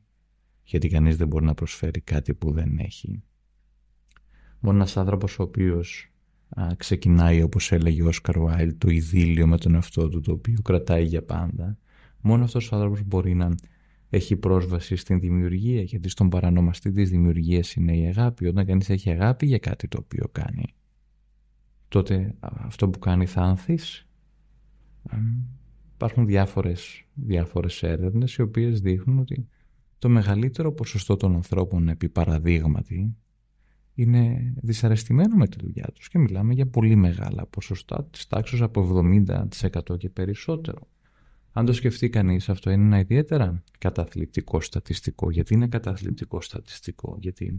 γιατί 0.63 0.89
κανείς 0.89 1.17
δεν 1.17 1.29
μπορεί 1.29 1.45
να 1.45 1.55
προσφέρει 1.55 2.01
κάτι 2.01 2.35
που 2.35 2.53
δεν 2.53 2.79
έχει. 2.79 3.23
Μόνο 4.65 4.77
ένας 4.77 4.97
άνθρωπος 4.97 5.39
ο 5.39 5.43
οποίος 5.43 6.13
ξεκινάει 6.77 7.43
όπως 7.43 7.73
έλεγε 7.73 8.03
ο 8.03 8.07
Όσκαρ 8.07 8.39
Βάιλ 8.39 8.79
το 8.79 8.91
ειδήλιο 8.91 9.47
με 9.47 9.59
τον 9.59 9.75
εαυτό 9.75 10.09
του 10.09 10.21
το 10.21 10.33
οποίο 10.33 10.57
κρατάει 10.65 11.05
για 11.05 11.23
πάντα 11.23 11.79
μόνο 12.21 12.45
αυτός 12.45 12.73
ο 12.73 12.77
άνθρωπος 12.77 13.03
μπορεί 13.05 13.35
να 13.35 13.55
έχει 14.11 14.37
πρόσβαση 14.37 14.97
στην 14.97 15.21
δημιουργία 15.21 15.83
γιατί 15.83 16.09
στον 16.09 16.29
παρανομαστή 16.29 16.91
της 16.93 17.11
δημιουργίας 17.11 17.75
είναι 17.75 17.97
η 17.97 18.07
αγάπη 18.07 18.47
όταν 18.47 18.67
κανείς 18.67 18.91
έχει 18.91 19.11
αγάπη 19.11 19.47
για 19.47 19.59
κάτι 19.59 19.89
το 19.89 19.99
οποίο 20.01 20.29
κάνει 20.33 20.75
τότε 21.93 22.35
αυτό 22.41 22.89
που 22.89 22.99
κάνει 22.99 23.27
θα 23.27 23.43
ανθίσει. 23.43 24.07
Υπάρχουν 25.95 26.27
διάφορες, 26.27 27.05
διάφορες 27.15 27.83
έρευνες 27.83 28.35
οι 28.35 28.43
οποίες 28.43 28.81
δείχνουν 28.81 29.19
ότι 29.19 29.49
το 29.99 30.09
μεγαλύτερο 30.09 30.73
ποσοστό 30.73 31.17
των 31.17 31.35
ανθρώπων 31.35 31.89
επί 31.89 32.09
παραδείγματι 32.09 33.17
είναι 33.95 34.53
δυσαρεστημένο 34.63 35.37
με 35.37 35.49
τη 35.49 35.57
δουλειά 35.61 35.87
τους 35.95 36.09
και 36.09 36.19
μιλάμε 36.19 36.55
για 36.55 36.67
πολύ 36.67 36.97
μεγάλα 36.97 37.47
ποσοστά 37.47 38.05
της 38.05 38.27
τάξης 38.27 38.61
από 38.61 39.03
70% 39.91 39.99
και 39.99 40.09
περισσότερο. 40.09 40.89
Αν 41.53 41.67
το 41.67 41.73
σκεφτεί 41.73 42.09
κανείς 42.09 42.49
αυτό 42.49 42.71
είναι 42.71 42.85
ένα 42.85 42.99
ιδιαίτερα 42.99 43.63
καταθλιπτικό 43.79 44.61
στατιστικό. 44.61 45.31
Γιατί 45.31 45.55
είναι 45.55 45.67
καταθλιπτικό 45.67 46.41
στατιστικό, 46.41 47.17
γιατί 47.21 47.59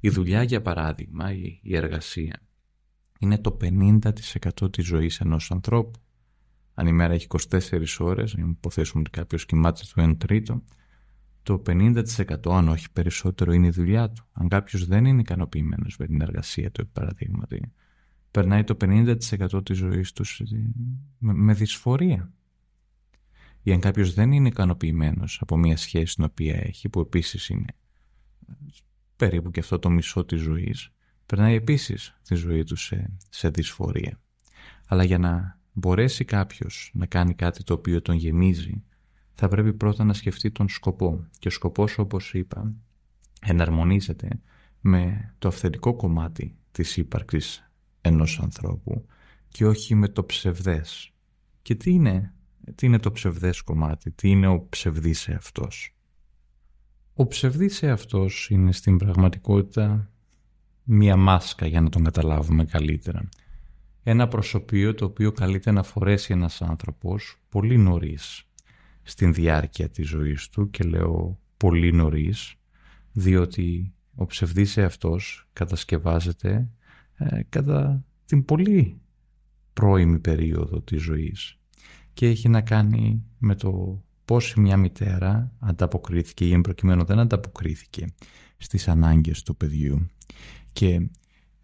η 0.00 0.08
δουλειά 0.08 0.42
για 0.42 0.62
παράδειγμα, 0.62 1.32
η 1.62 1.76
εργασία 1.76 2.40
είναι 3.18 3.38
το 3.38 3.56
50% 3.60 4.72
της 4.72 4.86
ζωής 4.86 5.20
ενός 5.20 5.50
ανθρώπου. 5.50 5.98
Αν 6.74 6.86
η 6.86 6.92
μέρα 6.92 7.12
έχει 7.12 7.26
24 7.50 7.84
ώρες, 7.98 8.34
αν 8.34 8.50
υποθέσουμε 8.50 9.00
ότι 9.00 9.10
κάποιος 9.10 9.46
κοιμάται 9.46 9.84
στο 9.84 10.02
1 10.02 10.16
τρίτο, 10.18 10.62
το 11.44 11.62
50% 11.66 12.04
αν 12.44 12.68
όχι 12.68 12.90
περισσότερο 12.92 13.52
είναι 13.52 13.66
η 13.66 13.70
δουλειά 13.70 14.10
του. 14.10 14.26
Αν 14.32 14.48
κάποιος 14.48 14.86
δεν 14.86 15.04
είναι 15.04 15.20
ικανοποιημένος 15.20 15.96
με 15.98 16.06
την 16.06 16.20
εργασία 16.20 16.70
του, 16.70 16.88
παραδείγματι, 16.88 17.72
περνάει 18.30 18.64
το 18.64 18.76
50% 18.80 19.64
της 19.64 19.76
ζωής 19.76 20.12
του 20.12 20.24
με, 21.18 21.32
με 21.32 21.52
δυσφορία. 21.52 22.32
Ή 23.62 23.72
αν 23.72 23.80
κάποιος 23.80 24.14
δεν 24.14 24.32
είναι 24.32 24.48
ικανοποιημένος 24.48 25.38
από 25.40 25.56
μια 25.56 25.76
σχέση 25.76 26.14
την 26.14 26.24
οποία 26.24 26.56
έχει, 26.56 26.88
που 26.88 27.00
επίσης 27.00 27.48
είναι 27.48 27.76
περίπου 29.16 29.50
και 29.50 29.60
αυτό 29.60 29.78
το 29.78 29.90
μισό 29.90 30.24
της 30.24 30.40
ζωής, 30.40 30.90
περνάει 31.26 31.54
επίσης 31.54 32.16
τη 32.22 32.34
ζωή 32.34 32.64
του 32.64 32.76
σε, 32.76 33.16
σε 33.28 33.48
δυσφορία. 33.48 34.20
Αλλά 34.86 35.04
για 35.04 35.18
να 35.18 35.58
μπορέσει 35.72 36.24
κάποιος 36.24 36.90
να 36.94 37.06
κάνει 37.06 37.34
κάτι 37.34 37.64
το 37.64 37.74
οποίο 37.74 38.02
τον 38.02 38.14
γεμίζει, 38.14 38.82
θα 39.34 39.48
πρέπει 39.48 39.72
πρώτα 39.72 40.04
να 40.04 40.12
σκεφτεί 40.12 40.50
τον 40.50 40.68
σκοπό. 40.68 41.26
Και 41.38 41.48
ο 41.48 41.50
σκοπός, 41.50 41.98
όπως 41.98 42.34
είπα, 42.34 42.74
εναρμονίζεται 43.40 44.28
με 44.80 45.34
το 45.38 45.48
αυθεντικό 45.48 45.94
κομμάτι 45.94 46.56
της 46.72 46.96
ύπαρξης 46.96 47.70
ενός 48.00 48.40
ανθρώπου 48.42 49.06
και 49.48 49.66
όχι 49.66 49.94
με 49.94 50.08
το 50.08 50.24
ψευδές. 50.24 51.12
Και 51.62 51.74
τι 51.74 51.90
είναι, 51.90 52.34
τι 52.74 52.86
είναι 52.86 52.98
το 52.98 53.12
ψευδές 53.12 53.62
κομμάτι, 53.62 54.10
τι 54.10 54.30
είναι 54.30 54.46
ο 54.46 54.66
ψευδής 54.68 55.28
εαυτός; 55.28 55.96
Ο 57.14 57.26
ψευδής 57.26 57.82
εαυτός 57.82 58.50
είναι 58.50 58.72
στην 58.72 58.96
πραγματικότητα 58.96 60.10
μία 60.82 61.16
μάσκα 61.16 61.66
για 61.66 61.80
να 61.80 61.88
τον 61.88 62.04
καταλάβουμε 62.04 62.64
καλύτερα. 62.64 63.28
Ένα 64.02 64.28
προσωπείο 64.28 64.94
το 64.94 65.04
οποίο 65.04 65.32
καλείται 65.32 65.70
να 65.70 65.82
φορέσει 65.82 66.32
ένας 66.32 66.62
άνθρωπος 66.62 67.40
πολύ 67.48 67.78
νωρίς 67.78 68.46
στην 69.04 69.32
διάρκεια 69.32 69.88
της 69.88 70.08
ζωής 70.08 70.48
του 70.48 70.70
και 70.70 70.84
λέω 70.84 71.38
πολύ 71.56 71.92
νωρίς 71.92 72.54
διότι 73.12 73.92
ο 74.14 74.26
ψευδής 74.26 74.76
εαυτός 74.76 75.48
κατασκευάζεται 75.52 76.68
ε, 77.16 77.40
κατά 77.48 78.04
την 78.26 78.44
πολύ 78.44 79.00
πρώιμη 79.72 80.18
περίοδο 80.18 80.80
της 80.80 81.02
ζωής 81.02 81.58
και 82.12 82.26
έχει 82.26 82.48
να 82.48 82.60
κάνει 82.60 83.22
με 83.38 83.54
το 83.54 84.02
πώς 84.24 84.54
μια 84.54 84.76
μητέρα 84.76 85.52
ανταποκρίθηκε 85.58 86.44
ή 86.46 86.52
εμπροκειμένου 86.52 87.04
δεν 87.04 87.18
ανταποκρίθηκε 87.18 88.06
στις 88.56 88.88
ανάγκες 88.88 89.42
του 89.42 89.56
παιδιού. 89.56 90.06
Και 90.72 91.08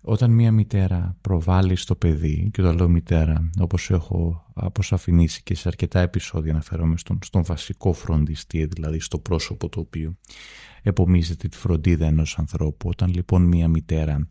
όταν 0.00 0.30
μία 0.30 0.52
μητέρα 0.52 1.16
προβάλλει 1.20 1.76
στο 1.76 1.94
παιδί, 1.94 2.50
και 2.52 2.62
το 2.62 2.72
λέω 2.72 2.88
μητέρα, 2.88 3.50
όπως 3.58 3.90
έχω 3.90 4.46
αποσαφηνίσει 4.54 5.42
και 5.42 5.54
σε 5.54 5.68
αρκετά 5.68 6.00
επεισόδια 6.00 6.52
αναφέρομαι 6.52 6.96
στον, 6.96 7.18
στον 7.22 7.44
βασικό 7.44 7.92
φροντιστή, 7.92 8.64
δηλαδή 8.64 9.00
στο 9.00 9.18
πρόσωπο 9.18 9.68
το 9.68 9.80
οποίο 9.80 10.16
επομίζεται 10.82 11.48
τη 11.48 11.56
φροντίδα 11.56 12.06
ενός 12.06 12.38
ανθρώπου. 12.38 12.88
Όταν 12.88 13.12
λοιπόν 13.14 13.42
μία 13.42 13.68
μητέρα 13.68 14.26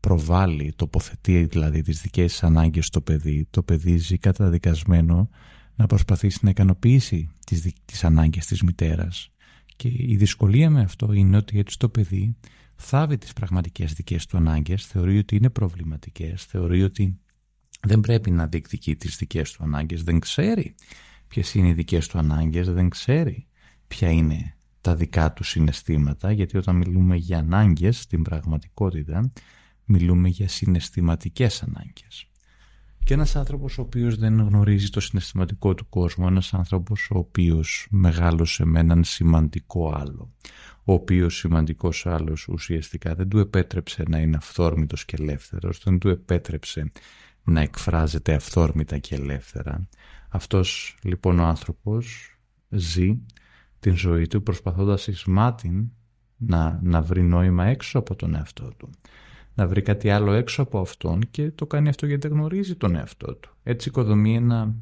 προβάλλει, 0.00 0.72
τοποθετεί 0.76 1.44
δηλαδή 1.44 1.82
τις 1.82 2.00
δικές 2.00 2.30
της 2.30 2.42
ανάγκες 2.42 2.86
στο 2.86 3.00
παιδί, 3.00 3.46
το 3.50 3.62
παιδί 3.62 3.96
ζει 3.96 4.18
καταδικασμένο 4.18 5.28
να 5.74 5.86
προσπαθήσει 5.86 6.38
να 6.42 6.50
ικανοποιήσει 6.50 7.28
τις, 7.46 7.72
τις 7.84 8.04
ανάγκες 8.04 8.46
της 8.46 8.62
μητέρας. 8.62 9.30
Και 9.76 9.88
η 9.92 10.16
δυσκολία 10.16 10.70
με 10.70 10.80
αυτό 10.80 11.12
είναι 11.12 11.36
ότι 11.36 11.58
έτσι 11.58 11.78
το 11.78 11.88
παιδί 11.88 12.36
θάβει 12.78 13.18
τις 13.18 13.32
πραγματικές 13.32 13.92
δικές 13.92 14.26
του 14.26 14.36
ανάγκες, 14.36 14.86
θεωρεί 14.86 15.18
ότι 15.18 15.36
είναι 15.36 15.50
προβληματικές, 15.50 16.44
θεωρεί 16.44 16.82
ότι 16.82 17.18
δεν 17.82 18.00
πρέπει 18.00 18.30
να 18.30 18.46
διεκδικεί 18.46 18.96
τις 18.96 19.16
δικές 19.16 19.52
του 19.52 19.64
ανάγκες, 19.64 20.02
δεν 20.02 20.18
ξέρει 20.18 20.74
ποιες 21.28 21.54
είναι 21.54 21.68
οι 21.68 21.72
δικές 21.72 22.06
του 22.06 22.18
ανάγκες, 22.18 22.72
δεν 22.72 22.88
ξέρει 22.88 23.46
ποια 23.88 24.10
είναι 24.10 24.56
τα 24.80 24.94
δικά 24.94 25.32
του 25.32 25.44
συναισθήματα, 25.44 26.32
γιατί 26.32 26.56
όταν 26.56 26.76
μιλούμε 26.76 27.16
για 27.16 27.38
ανάγκες 27.38 28.00
στην 28.00 28.22
πραγματικότητα, 28.22 29.32
μιλούμε 29.84 30.28
για 30.28 30.48
συναισθηματικές 30.48 31.62
ανάγκες. 31.62 32.30
Και 33.04 33.14
ένας 33.14 33.36
άνθρωπος 33.36 33.78
ο 33.78 33.82
οποίος 33.82 34.16
δεν 34.16 34.40
γνωρίζει 34.40 34.88
το 34.88 35.00
συναισθηματικό 35.00 35.74
του 35.74 35.88
κόσμο, 35.88 36.26
ένας 36.28 36.54
άνθρωπος 36.54 37.10
ο 37.10 37.18
οποίος 37.18 37.86
μεγάλωσε 37.90 38.64
με 38.64 38.80
έναν 38.80 39.04
σημαντικό 39.04 39.92
άλλο, 39.94 40.32
ο 40.88 40.92
οποίος 40.92 41.36
σημαντικός 41.36 42.06
άλλος 42.06 42.48
ουσιαστικά 42.48 43.14
δεν 43.14 43.28
του 43.28 43.38
επέτρεψε 43.38 44.02
να 44.08 44.18
είναι 44.18 44.36
αυθόρμητος 44.36 45.04
και 45.04 45.16
ελεύθερος, 45.18 45.80
δεν 45.84 45.98
του 45.98 46.08
επέτρεψε 46.08 46.92
να 47.44 47.60
εκφράζεται 47.60 48.34
αυθόρμητα 48.34 48.98
και 48.98 49.14
ελεύθερα. 49.14 49.86
Αυτός 50.28 50.98
λοιπόν 51.02 51.38
ο 51.38 51.44
άνθρωπος 51.44 52.36
ζει 52.68 53.18
την 53.80 53.96
ζωή 53.96 54.26
του 54.26 54.42
προσπαθώντας 54.42 55.06
εις 55.06 55.24
να, 56.36 56.80
να 56.82 57.02
βρει 57.02 57.22
νόημα 57.22 57.64
έξω 57.64 57.98
από 57.98 58.14
τον 58.14 58.34
εαυτό 58.34 58.72
του. 58.76 58.90
Να 59.54 59.66
βρει 59.66 59.82
κάτι 59.82 60.10
άλλο 60.10 60.32
έξω 60.32 60.62
από 60.62 60.80
αυτόν 60.80 61.20
και 61.30 61.50
το 61.50 61.66
κάνει 61.66 61.88
αυτό 61.88 62.06
γιατί 62.06 62.28
γνωρίζει 62.28 62.76
τον 62.76 62.94
εαυτό 62.94 63.34
του. 63.34 63.56
Έτσι 63.62 63.88
οικοδομεί 63.88 64.36
ένα 64.36 64.74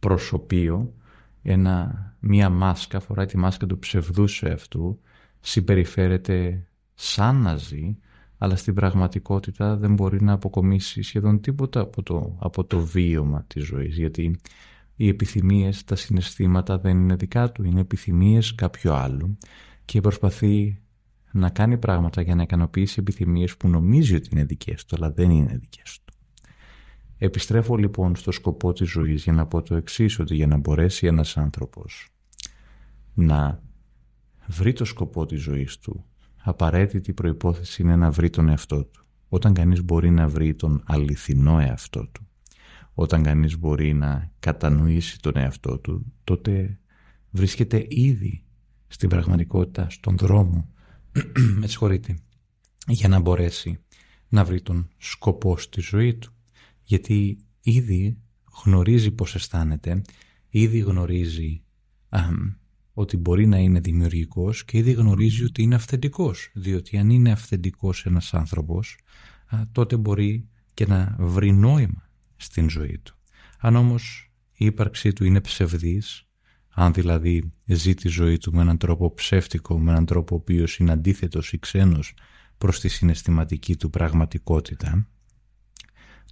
προσωπείο, 0.00 0.94
ένα, 1.42 2.16
μία 2.20 2.48
μάσκα, 2.48 3.00
φοράει 3.00 3.26
τη 3.26 3.36
μάσκα 3.36 3.66
του 3.66 3.78
ψευδού 3.78 4.26
σε 4.26 4.48
αυτού, 4.48 4.98
συμπεριφέρεται 5.46 6.66
σαν 6.94 7.36
να 7.36 7.56
ζει, 7.56 7.96
αλλά 8.38 8.56
στην 8.56 8.74
πραγματικότητα 8.74 9.76
δεν 9.76 9.94
μπορεί 9.94 10.22
να 10.22 10.32
αποκομίσει 10.32 11.02
σχεδόν 11.02 11.40
τίποτα 11.40 11.80
από 11.80 12.02
το, 12.02 12.36
από 12.40 12.64
το 12.64 12.78
βίωμα 12.78 13.44
της 13.46 13.64
ζωής, 13.64 13.96
γιατί 13.96 14.38
οι 14.96 15.08
επιθυμίες, 15.08 15.84
τα 15.84 15.96
συναισθήματα 15.96 16.78
δεν 16.78 16.98
είναι 16.98 17.14
δικά 17.14 17.52
του, 17.52 17.64
είναι 17.64 17.80
επιθυμίες 17.80 18.54
κάποιου 18.54 18.92
άλλου 18.92 19.36
και 19.84 20.00
προσπαθεί 20.00 20.82
να 21.32 21.50
κάνει 21.50 21.78
πράγματα 21.78 22.22
για 22.22 22.34
να 22.34 22.42
ικανοποιήσει 22.42 22.96
επιθυμίες 23.00 23.56
που 23.56 23.68
νομίζει 23.68 24.14
ότι 24.14 24.28
είναι 24.32 24.44
δικές 24.44 24.84
του, 24.84 24.96
αλλά 24.96 25.12
δεν 25.12 25.30
είναι 25.30 25.56
δικές 25.56 26.00
του. 26.04 26.14
Επιστρέφω 27.18 27.76
λοιπόν 27.76 28.16
στο 28.16 28.32
σκοπό 28.32 28.72
της 28.72 28.90
ζωής 28.90 29.22
για 29.22 29.32
να 29.32 29.46
πω 29.46 29.62
το 29.62 29.74
εξής 29.74 30.18
ότι 30.18 30.34
για 30.34 30.46
να 30.46 30.56
μπορέσει 30.56 31.06
ένας 31.06 31.36
άνθρωπος 31.36 32.08
να 33.14 33.62
βρει 34.46 34.72
το 34.72 34.84
σκοπό 34.84 35.26
της 35.26 35.40
ζωής 35.40 35.78
του, 35.78 36.04
απαραίτητη 36.42 37.12
προϋπόθεση 37.12 37.82
είναι 37.82 37.96
να 37.96 38.10
βρει 38.10 38.30
τον 38.30 38.48
εαυτό 38.48 38.84
του. 38.84 39.04
Όταν 39.28 39.52
κανείς 39.52 39.82
μπορεί 39.82 40.10
να 40.10 40.28
βρει 40.28 40.54
τον 40.54 40.82
αληθινό 40.86 41.58
εαυτό 41.58 42.06
του, 42.06 42.28
όταν 42.94 43.22
κανείς 43.22 43.58
μπορεί 43.58 43.92
να 43.92 44.32
κατανοήσει 44.38 45.20
τον 45.20 45.36
εαυτό 45.36 45.78
του, 45.78 46.12
τότε 46.24 46.78
βρίσκεται 47.30 47.86
ήδη 47.88 48.44
στην 48.86 49.08
πραγματικότητα, 49.08 49.90
στον 49.90 50.16
δρόμο, 50.16 50.68
με 51.60 51.66
συγχωρείτε, 51.66 52.18
για 52.86 53.08
να 53.08 53.20
μπορέσει 53.20 53.78
να 54.28 54.44
βρει 54.44 54.62
τον 54.62 54.88
σκοπό 54.96 55.58
στη 55.58 55.80
ζωή 55.80 56.14
του. 56.14 56.32
Γιατί 56.82 57.38
ήδη 57.60 58.18
γνωρίζει 58.64 59.10
πώς 59.10 59.34
αισθάνεται, 59.34 60.02
ήδη 60.48 60.78
γνωρίζει 60.78 61.62
ότι 62.94 63.16
μπορεί 63.16 63.46
να 63.46 63.58
είναι 63.58 63.80
δημιουργικός 63.80 64.64
και 64.64 64.78
ήδη 64.78 64.92
γνωρίζει 64.92 65.44
ότι 65.44 65.62
είναι 65.62 65.74
αυθεντικός. 65.74 66.50
Διότι 66.54 66.98
αν 66.98 67.10
είναι 67.10 67.30
αυθεντικός 67.30 68.06
ένας 68.06 68.34
άνθρωπος, 68.34 68.98
τότε 69.72 69.96
μπορεί 69.96 70.48
και 70.74 70.86
να 70.86 71.16
βρει 71.18 71.52
νόημα 71.52 72.08
στην 72.36 72.70
ζωή 72.70 72.98
του. 73.02 73.16
Αν 73.58 73.76
όμως 73.76 74.30
η 74.56 74.64
ύπαρξή 74.64 75.12
του 75.12 75.24
είναι 75.24 75.40
ψευδής, 75.40 76.28
αν 76.68 76.92
δηλαδή 76.92 77.52
ζει 77.66 77.94
τη 77.94 78.08
ζωή 78.08 78.38
του 78.38 78.52
με 78.52 78.60
έναν 78.60 78.78
τρόπο 78.78 79.14
ψεύτικο, 79.14 79.78
με 79.78 79.90
έναν 79.90 80.06
τρόπο 80.06 80.34
ο 80.34 80.38
οποίος 80.38 80.76
είναι 80.76 80.92
αντίθετος 80.92 81.52
ή 81.52 81.58
ξένος 81.58 82.14
προς 82.58 82.80
τη 82.80 82.88
συναισθηματική 82.88 83.76
του 83.76 83.90
πραγματικότητα, 83.90 85.08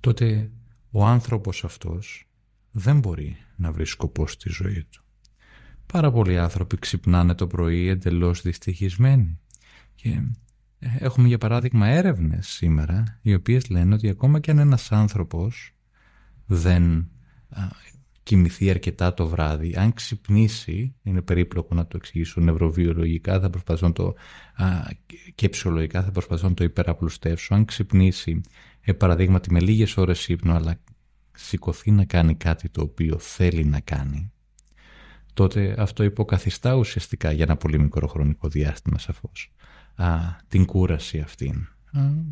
τότε 0.01 0.51
ο 0.91 1.05
άνθρωπος 1.05 1.65
αυτός 1.65 2.29
δεν 2.71 2.99
μπορεί 2.99 3.37
να 3.57 3.73
βρει 3.73 3.87
σκοπό 3.87 4.27
στη 4.27 4.49
ζωή 4.49 4.85
του. 4.91 5.02
Πάρα 5.93 6.11
πολλοί 6.11 6.39
άνθρωποι 6.39 6.77
ξυπνάνε 6.77 7.35
το 7.35 7.47
πρωί 7.47 7.89
εντελώς 7.89 8.43
δυστυχισμένοι. 8.43 9.39
Και 9.95 10.09
ε, 10.79 10.89
έχουμε 10.99 11.29
για 11.29 11.39
παράδειγμα 11.39 11.87
έρευνες 11.87 12.49
σήμερα 12.49 13.19
οι 13.23 13.35
οποίες 13.35 13.69
λένε 13.69 13.95
ότι 13.95 14.09
ακόμα 14.09 14.41
και 14.41 14.51
αν 14.51 14.59
ένας 14.59 14.93
άνθρωπος 14.93 15.75
δεν 16.47 17.11
κοιμηθεί 18.23 18.71
αρκετά 18.71 19.15
το 19.15 19.27
βράδυ, 19.27 19.75
αν 19.77 19.93
ξυπνήσει, 19.93 20.95
είναι 21.03 21.23
περίπλοκο 21.23 21.75
να 21.75 21.87
το 21.87 21.97
εξηγήσω 21.97 22.41
νευροβιολογικά, 22.41 23.41
θα 23.41 23.51
προσπαθήσω 23.51 23.87
να 23.87 23.93
το, 23.93 24.15
α, 24.55 24.67
και 25.35 25.49
ψυχολογικά 25.49 26.03
θα 26.03 26.11
προσπαθήσω 26.11 26.49
να 26.49 26.55
το 26.55 26.65
υπεραπλουστεύσω, 26.65 27.55
αν 27.55 27.65
ξυπνήσει, 27.65 28.41
ε, 28.81 28.93
παραδείγματι 28.93 29.53
με 29.53 29.61
λίγες 29.61 29.97
ώρες 29.97 30.29
ύπνο, 30.29 30.55
αλλά 30.55 30.81
σηκωθεί 31.33 31.91
να 31.91 32.05
κάνει 32.05 32.35
κάτι 32.35 32.69
το 32.69 32.83
οποίο 32.83 33.19
θέλει 33.19 33.65
να 33.65 33.81
κάνει, 33.81 34.32
τότε 35.35 35.75
αυτό 35.79 36.05
υποκαθιστά 36.05 36.75
ουσιαστικά 36.75 37.33
για 37.33 37.45
ένα 37.45 37.57
πολύ 37.57 37.79
μικρό 37.79 38.07
χρονικό 38.07 38.49
διάστημα 38.49 38.99
σαφώς 38.99 39.53
α, 39.95 40.07
την 40.49 40.65
κούραση 40.65 41.19
αυτήν. 41.19 41.67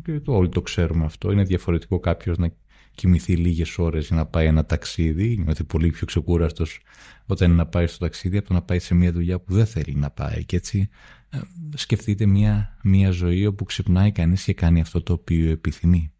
και 0.03 0.19
το, 0.19 0.35
όλοι 0.35 0.49
το 0.49 0.61
ξέρουμε 0.61 1.05
αυτό. 1.05 1.31
Είναι 1.31 1.43
διαφορετικό 1.43 1.99
κάποιος 1.99 2.37
να 2.37 2.53
κοιμηθεί 2.95 3.35
λίγες 3.35 3.77
ώρες 3.77 4.07
για 4.07 4.15
να 4.15 4.25
πάει 4.25 4.45
ένα 4.45 4.65
ταξίδι. 4.65 5.37
Νιώθει 5.37 5.63
πολύ 5.63 5.89
πιο 5.89 6.05
ξεκούραστος 6.05 6.79
όταν 7.25 7.47
είναι 7.47 7.57
να 7.57 7.67
πάει 7.67 7.87
στο 7.87 7.97
ταξίδι 7.97 8.37
από 8.37 8.47
το 8.47 8.53
να 8.53 8.61
πάει 8.61 8.79
σε 8.79 8.93
μια 8.93 9.11
δουλειά 9.11 9.39
που 9.39 9.53
δεν 9.53 9.65
θέλει 9.65 9.95
να 9.95 10.09
πάει. 10.09 10.45
Και 10.45 10.55
έτσι 10.55 10.89
ε, 11.29 11.39
σκεφτείτε 11.75 12.25
μια, 12.25 12.77
μια 12.83 13.11
ζωή 13.11 13.45
όπου 13.45 13.63
ξυπνάει 13.63 14.11
κανείς 14.11 14.43
και 14.43 14.53
κάνει 14.53 14.81
αυτό 14.81 15.01
το 15.01 15.13
οποίο 15.13 15.51
επιθυμεί. 15.51 16.11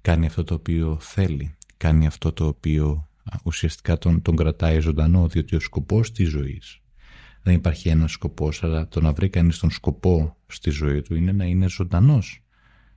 Κάνει 0.00 0.26
αυτό 0.26 0.44
το 0.44 0.54
οποίο 0.54 0.98
θέλει. 1.00 1.54
Κάνει 1.76 2.06
αυτό 2.06 2.32
το 2.32 2.46
οποίο 2.46 3.08
ουσιαστικά 3.44 3.98
τον, 3.98 4.22
τον 4.22 4.36
κρατάει 4.36 4.80
ζωντανό, 4.80 5.28
διότι 5.28 5.56
ο 5.56 5.60
σκοπός 5.60 6.12
της 6.12 6.28
ζωής 6.28 6.80
δεν 7.42 7.54
υπάρχει 7.54 7.88
ένας 7.88 8.12
σκοπός, 8.12 8.62
αλλά 8.64 8.88
το 8.88 9.00
να 9.00 9.12
βρει 9.12 9.28
κανείς 9.28 9.58
τον 9.58 9.70
σκοπό 9.70 10.36
στη 10.46 10.70
ζωή 10.70 11.02
του 11.02 11.14
είναι 11.14 11.32
να 11.32 11.44
είναι 11.44 11.68
ζωντανός 11.68 12.44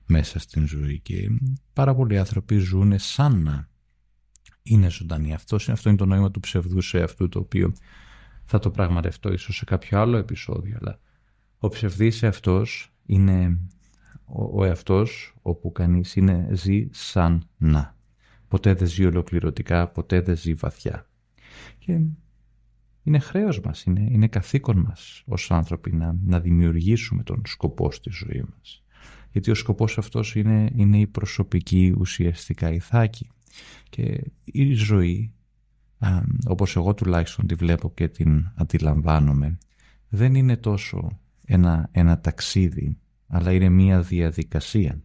μέσα 0.06 0.38
στην 0.38 0.66
ζωή 0.66 1.00
και 1.00 1.28
πάρα 1.72 1.94
πολλοί 1.94 2.18
άνθρωποι 2.18 2.58
ζουν 2.58 2.98
σαν 2.98 3.42
να 3.42 3.68
είναι 4.62 4.90
ζωντανοί. 4.90 5.34
Αυτός, 5.34 5.68
αυτό 5.68 5.88
είναι 5.88 5.98
το 5.98 6.06
νόημα 6.06 6.30
του 6.30 6.40
ψευδού 6.40 6.80
σε 6.80 7.02
αυτού 7.02 7.28
το 7.28 7.38
οποίο 7.38 7.72
θα 8.44 8.58
το 8.58 8.70
πραγματευτώ 8.70 9.32
ίσως 9.32 9.56
σε 9.56 9.64
κάποιο 9.64 10.00
άλλο 10.00 10.16
επεισόδιο, 10.16 10.76
αλλά 10.80 10.98
ο 11.58 11.68
ψευδής 11.68 12.22
αυτός 12.22 12.92
είναι 13.06 13.58
ο, 14.24 14.60
ο 14.60 14.64
εαυτός 14.64 15.34
όπου 15.42 15.72
κανείς 15.72 16.16
είναι 16.16 16.48
ζει 16.52 16.88
σαν 16.90 17.48
να. 17.56 17.95
Ποτέ 18.48 18.74
δεν 18.74 18.88
ζει 18.88 19.04
ολοκληρωτικά, 19.04 19.88
ποτέ 19.88 20.20
δεν 20.20 20.36
ζει 20.36 20.54
βαθιά. 20.54 21.06
Και 21.78 22.00
είναι 23.02 23.18
χρέος 23.18 23.60
μας, 23.60 23.84
είναι, 23.84 24.06
είναι 24.10 24.28
καθήκον 24.28 24.78
μας 24.78 25.22
ως 25.26 25.50
άνθρωποι 25.50 25.92
να, 25.92 26.16
να 26.24 26.40
δημιουργήσουμε 26.40 27.22
τον 27.22 27.42
σκοπό 27.46 27.90
στη 27.90 28.10
ζωή 28.10 28.44
μας. 28.50 28.82
Γιατί 29.32 29.50
ο 29.50 29.54
σκοπός 29.54 29.98
αυτός 29.98 30.34
είναι, 30.34 30.70
είναι 30.74 30.98
η 30.98 31.06
προσωπική 31.06 31.94
ουσιαστικά 31.98 32.72
ηθάκη. 32.72 33.28
Και 33.90 34.22
η 34.44 34.72
ζωή, 34.72 35.32
α, 35.98 36.20
όπως 36.46 36.76
εγώ 36.76 36.94
τουλάχιστον 36.94 37.46
τη 37.46 37.54
βλέπω 37.54 37.92
και 37.94 38.08
την 38.08 38.52
αντιλαμβάνομαι, 38.54 39.58
δεν 40.08 40.34
είναι 40.34 40.56
τόσο 40.56 41.18
ένα, 41.44 41.88
ένα 41.92 42.20
ταξίδι, 42.20 42.98
αλλά 43.26 43.52
είναι 43.52 43.68
μία 43.68 44.00
διαδικασία. 44.00 45.02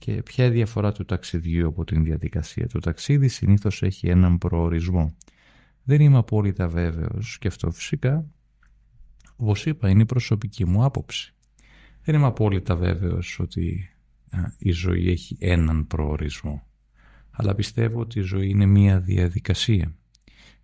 Και 0.00 0.22
ποια 0.22 0.44
είναι 0.44 0.54
η 0.54 0.56
διαφορά 0.56 0.92
του 0.92 1.04
ταξιδιού 1.04 1.66
από 1.66 1.84
την 1.84 2.04
διαδικασία; 2.04 2.68
Το 2.68 2.78
ταξίδι 2.78 3.28
συνήθως 3.28 3.82
έχει 3.82 4.08
έναν 4.08 4.38
προορισμό. 4.38 5.16
Δεν 5.82 6.00
είμαι 6.00 6.18
απόλυτα 6.18 6.68
βέβαιος 6.68 7.38
και 7.38 7.48
αυτό 7.48 7.70
φυσικά, 7.70 8.26
όπως 9.36 9.66
είπα, 9.66 9.88
είναι 9.88 10.02
η 10.02 10.06
προσωπική 10.06 10.66
μου 10.66 10.84
άποψη. 10.84 11.34
Δεν 12.02 12.14
είμαι 12.14 12.26
απόλυτα 12.26 12.76
βέβαιος 12.76 13.38
ότι 13.38 13.90
η 14.58 14.70
ζωή 14.70 15.10
έχει 15.10 15.36
έναν 15.40 15.86
προορισμό. 15.86 16.66
Αλλά 17.30 17.54
πιστεύω 17.54 18.00
ότι 18.00 18.18
η 18.18 18.22
ζωή 18.22 18.48
είναι 18.48 18.66
μία 18.66 19.00
διαδικασία. 19.00 19.94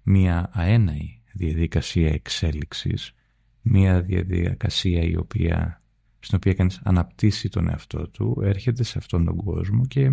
Μία 0.03 0.51
αέναη 0.53 1.23
διαδικασία 1.33 2.09
εξέλιξης. 2.13 3.15
Μία 3.63 4.03
διαδικασία 4.03 5.03
η 5.03 5.17
οποία 5.17 5.83
στην 6.27 6.39
οποία 6.39 6.55
κανείς 6.55 6.81
αναπτύσσει 6.85 7.49
τον 7.49 7.69
εαυτό 7.69 8.09
του, 8.09 8.41
έρχεται 8.43 8.83
σε 8.83 8.99
αυτόν 8.99 9.25
τον 9.25 9.37
κόσμο 9.37 9.87
και 9.87 10.13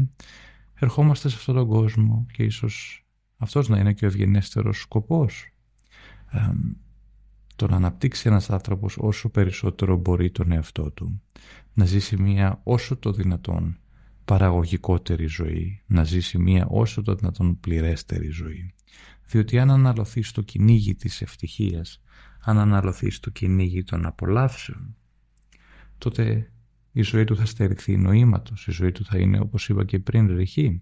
ερχόμαστε 0.73 1.29
σε 1.29 1.35
αυτόν 1.35 1.55
τον 1.55 1.67
κόσμο 1.67 2.25
και 2.31 2.43
ίσως 2.43 3.05
αυτός 3.37 3.69
να 3.69 3.79
είναι 3.79 3.93
και 3.93 4.05
ο 4.05 4.07
ευγενέστερος 4.07 4.79
σκοπός. 4.79 5.53
Ε, 6.31 6.51
το 7.55 7.67
να 7.67 7.75
αναπτύξει 7.75 8.27
ένας 8.27 8.49
άνθρωπος 8.49 8.97
όσο 8.97 9.29
περισσότερο 9.29 9.97
μπορεί 9.97 10.31
τον 10.31 10.51
εαυτό 10.51 10.91
του, 10.91 11.21
να 11.73 11.85
ζήσει 11.85 12.21
μια 12.21 12.59
όσο 12.63 12.97
το 12.97 13.11
δυνατόν 13.11 13.77
παραγωγικότερη 14.25 15.25
ζωή, 15.25 15.81
να 15.85 16.03
ζήσει 16.03 16.37
μια 16.37 16.65
όσο 16.67 17.01
το 17.01 17.15
δυνατόν 17.15 17.59
πληρέστερη 17.59 18.29
ζωή. 18.29 18.73
Διότι 19.27 19.59
αν 19.59 19.71
αναλωθεί 19.71 20.21
στο 20.21 20.41
κυνήγι 20.41 20.95
της 20.95 21.21
ευτυχίας, 21.21 22.01
αν 22.39 22.57
αναλωθεί 22.57 23.09
στο 23.09 23.29
κυνήγι 23.29 23.83
των 23.83 24.05
απολαύσεων, 24.05 24.95
τότε 26.03 26.51
η 26.91 27.01
ζωή 27.01 27.23
του 27.23 27.35
θα 27.35 27.45
στερηθεί 27.45 27.97
νοήματος, 27.97 28.67
η 28.67 28.71
ζωή 28.71 28.91
του 28.91 29.05
θα 29.05 29.17
είναι 29.17 29.39
όπως 29.39 29.69
είπα 29.69 29.85
και 29.85 29.99
πριν 29.99 30.35
ρηχή. 30.35 30.81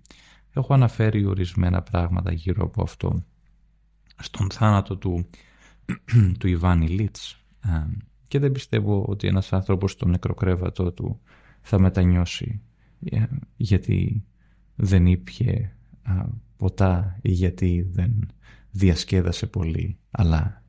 Έχω 0.53 0.73
αναφέρει 0.73 1.25
ορισμένα 1.25 1.81
πράγματα 1.81 2.31
γύρω 2.31 2.63
από 2.63 2.83
αυτό 2.83 3.25
στον 4.17 4.51
θάνατο 4.51 4.97
του, 4.97 5.27
του 6.39 6.47
Ιβάνι 6.47 6.87
Λίτς 6.87 7.43
και 8.27 8.39
δεν 8.39 8.51
πιστεύω 8.51 9.05
ότι 9.07 9.27
ένας 9.27 9.53
άνθρωπος 9.53 9.91
στο 9.91 10.05
νεκροκρέβατό 10.05 10.91
του 10.91 11.21
θα 11.61 11.79
μετανιώσει 11.79 12.61
ε, 12.99 13.23
γιατί 13.55 14.23
δεν 14.75 15.05
ήπιε 15.05 15.75
ποτά 16.57 17.19
ή 17.21 17.31
γιατί 17.31 17.87
δεν 17.91 18.29
διασκέδασε 18.71 19.47
πολύ 19.47 19.97
αλλά 20.11 20.63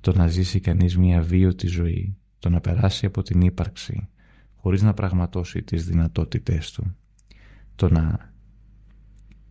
το 0.00 0.12
να 0.12 0.26
ζήσει 0.26 0.60
κανείς 0.60 0.96
μια 0.96 1.22
βίωτη 1.22 1.66
ζωή, 1.66 2.16
το 2.38 2.48
να 2.48 2.60
περάσει 2.60 3.06
από 3.06 3.22
την 3.22 3.40
ύπαρξη 3.40 4.08
χωρίς 4.56 4.82
να 4.82 4.94
πραγματώσει 4.94 5.62
τις 5.62 5.84
δυνατότητές 5.84 6.70
του, 6.72 6.96
το 7.74 7.88
να 7.88 8.32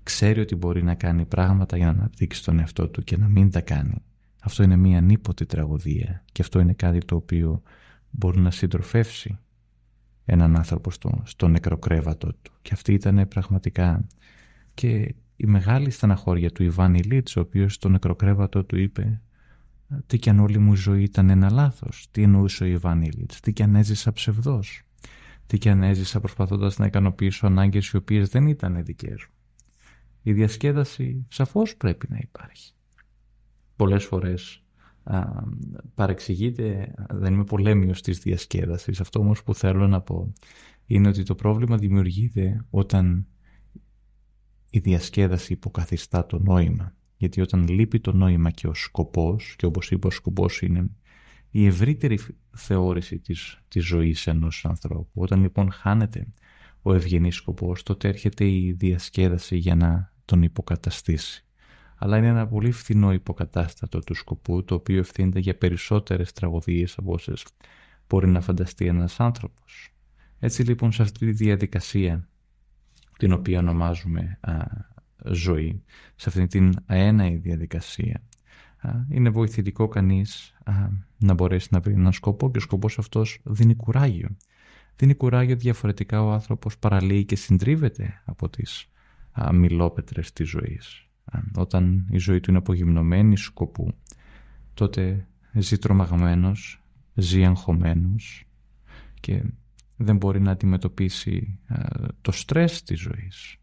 ξέρει 0.03 0.39
ότι 0.39 0.55
μπορεί 0.55 0.83
να 0.83 0.95
κάνει 0.95 1.25
πράγματα 1.25 1.77
για 1.77 1.85
να 1.85 1.91
αναπτύξει 1.91 2.43
τον 2.43 2.59
εαυτό 2.59 2.87
του 2.87 3.03
και 3.03 3.17
να 3.17 3.27
μην 3.27 3.51
τα 3.51 3.61
κάνει. 3.61 4.03
Αυτό 4.41 4.63
είναι 4.63 4.75
μια 4.75 4.97
ανίποτη 4.97 5.45
τραγωδία 5.45 6.23
και 6.31 6.41
αυτό 6.41 6.59
είναι 6.59 6.73
κάτι 6.73 6.99
το 6.99 7.15
οποίο 7.15 7.61
μπορεί 8.09 8.39
να 8.39 8.51
συντροφεύσει 8.51 9.39
έναν 10.25 10.55
άνθρωπο 10.55 10.91
στο, 10.91 11.21
στο 11.25 11.47
νεκροκρέβατο 11.47 12.33
του. 12.41 12.51
Και 12.61 12.69
αυτή 12.73 12.93
ήταν 12.93 13.27
πραγματικά 13.27 14.07
και 14.73 15.15
η 15.35 15.45
μεγάλη 15.45 15.89
στεναχώρια 15.89 16.51
του 16.51 16.63
Ιβάν 16.63 16.95
Ηλίτς, 16.95 17.35
ο 17.35 17.39
οποίος 17.39 17.73
στο 17.73 17.89
νεκροκρέβατο 17.89 18.63
του 18.63 18.77
είπε 18.77 19.21
«Τι 20.05 20.17
κι 20.17 20.29
αν 20.29 20.39
όλη 20.39 20.57
μου 20.57 20.73
η 20.73 20.75
ζωή 20.75 21.03
ήταν 21.03 21.29
ένα 21.29 21.51
λάθος». 21.51 22.07
Τι 22.11 22.21
εννοούσε 22.21 22.63
ο 22.63 22.67
Ιβάν 22.67 23.01
Ηλίτς, 23.01 23.39
τι 23.39 23.53
κι 23.53 23.63
αν 23.63 23.75
έζησα 23.75 24.11
ψευδός. 24.11 24.81
Τι 25.47 25.57
κι 25.57 25.69
αν 25.69 25.83
έζησα 25.83 26.19
προσπαθώντας 26.19 26.77
να 26.77 26.85
ικανοποιήσω 26.85 27.45
ανάγκες 27.45 27.87
οι 27.87 27.97
οποίες 27.97 28.29
δεν 28.29 28.47
ήταν 28.47 28.83
δικές 28.83 29.25
μου. 29.29 29.33
Η 30.21 30.33
διασκέδαση 30.33 31.25
σαφώς 31.29 31.75
πρέπει 31.75 32.07
να 32.09 32.17
υπάρχει. 32.21 32.73
Πολλές 33.75 34.05
φορές 34.05 34.63
α, 35.03 35.25
παρεξηγείται, 35.93 36.93
δεν 37.09 37.33
είμαι 37.33 37.43
πολέμιος 37.43 38.01
της 38.01 38.19
διασκέδασης. 38.19 38.99
Αυτό 38.99 39.19
όμως 39.19 39.43
που 39.43 39.53
θέλω 39.53 39.87
να 39.87 40.01
πω 40.01 40.33
είναι 40.85 41.07
ότι 41.07 41.23
το 41.23 41.35
πρόβλημα 41.35 41.77
δημιουργείται 41.77 42.65
όταν 42.69 43.27
η 44.69 44.79
διασκέδαση 44.79 45.53
υποκαθιστά 45.53 46.25
το 46.25 46.39
νόημα. 46.39 46.95
Γιατί 47.17 47.41
όταν 47.41 47.67
λείπει 47.67 47.99
το 47.99 48.13
νόημα 48.13 48.51
και 48.51 48.67
ο 48.67 48.73
σκοπός, 48.73 49.55
και 49.57 49.65
όπως 49.65 49.91
είπα 49.91 50.07
ο 50.07 50.11
σκοπός 50.11 50.61
είναι 50.61 50.89
η 51.51 51.65
ευρύτερη 51.65 52.19
θεώρηση 52.51 53.19
της, 53.19 53.59
της 53.67 53.85
ζωής 53.85 54.27
ενός 54.27 54.65
ανθρώπου. 54.65 55.21
Όταν 55.21 55.41
λοιπόν 55.41 55.71
χάνεται 55.71 56.27
ο 56.81 56.93
ευγενής 56.93 57.35
σκοπός, 57.35 57.83
τότε 57.83 58.07
έρχεται 58.07 58.45
η 58.45 58.71
διασκέδαση 58.71 59.57
για 59.57 59.75
να 59.75 60.13
τον 60.25 60.43
υποκαταστήσει. 60.43 61.45
Αλλά 61.97 62.17
είναι 62.17 62.27
ένα 62.27 62.47
πολύ 62.47 62.71
φθηνό 62.71 63.13
υποκατάστατο 63.13 63.99
του 63.99 64.13
σκοπού, 64.13 64.63
το 64.63 64.75
οποίο 64.75 64.99
ευθύνεται 64.99 65.39
για 65.39 65.57
περισσότερες 65.57 66.33
τραγωδίες 66.33 66.97
από 66.97 67.13
όσες 67.13 67.45
μπορεί 68.09 68.27
να 68.27 68.41
φανταστεί 68.41 68.85
ένας 68.85 69.19
άνθρωπος. 69.19 69.93
Έτσι 70.39 70.63
λοιπόν 70.63 70.91
σε 70.91 71.01
αυτή 71.01 71.25
τη 71.25 71.31
διαδικασία 71.31 72.27
την 73.17 73.31
οποία 73.31 73.59
ονομάζουμε 73.59 74.37
α, 74.41 74.53
ζωή, 75.31 75.83
σε 76.15 76.29
αυτή 76.29 76.47
την 76.47 76.73
αέναη 76.85 77.35
διαδικασία, 77.35 78.23
α, 78.77 78.91
είναι 79.09 79.29
βοηθητικό 79.29 79.87
κανείς 79.87 80.53
να 81.17 81.33
μπορέσει 81.33 81.67
να 81.71 81.79
βρει 81.79 81.93
έναν 81.93 82.11
σκοπό 82.11 82.51
και 82.51 82.57
ο 82.57 82.61
σκοπός 82.61 82.99
αυτός 82.99 83.39
δίνει 83.43 83.75
κουράγιο. 83.75 84.37
Δίνει 84.95 85.15
κουράγιο 85.15 85.55
διαφορετικά 85.55 86.23
ο 86.23 86.31
άνθρωπος 86.31 86.77
παραλύει 86.77 87.25
και 87.25 87.35
συντρίβεται 87.35 88.21
από 88.25 88.49
τις 88.49 88.89
μιλόπετρες 89.51 90.33
της 90.33 90.49
ζωής. 90.49 91.07
Όταν 91.55 92.07
η 92.09 92.17
ζωή 92.17 92.39
του 92.39 92.49
είναι 92.49 92.59
απογυμνωμένη 92.59 93.37
σκοπού, 93.37 93.93
τότε 94.73 95.27
ζει 95.53 95.77
τρομαγμένος, 95.77 96.83
ζει 97.13 97.45
αγχωμένος 97.45 98.47
και 99.19 99.43
δεν 99.97 100.17
μπορεί 100.17 100.41
να 100.41 100.51
αντιμετωπίσει 100.51 101.59
το 102.21 102.31
στρες 102.31 102.83
της 102.83 102.99
ζωής. 102.99 103.57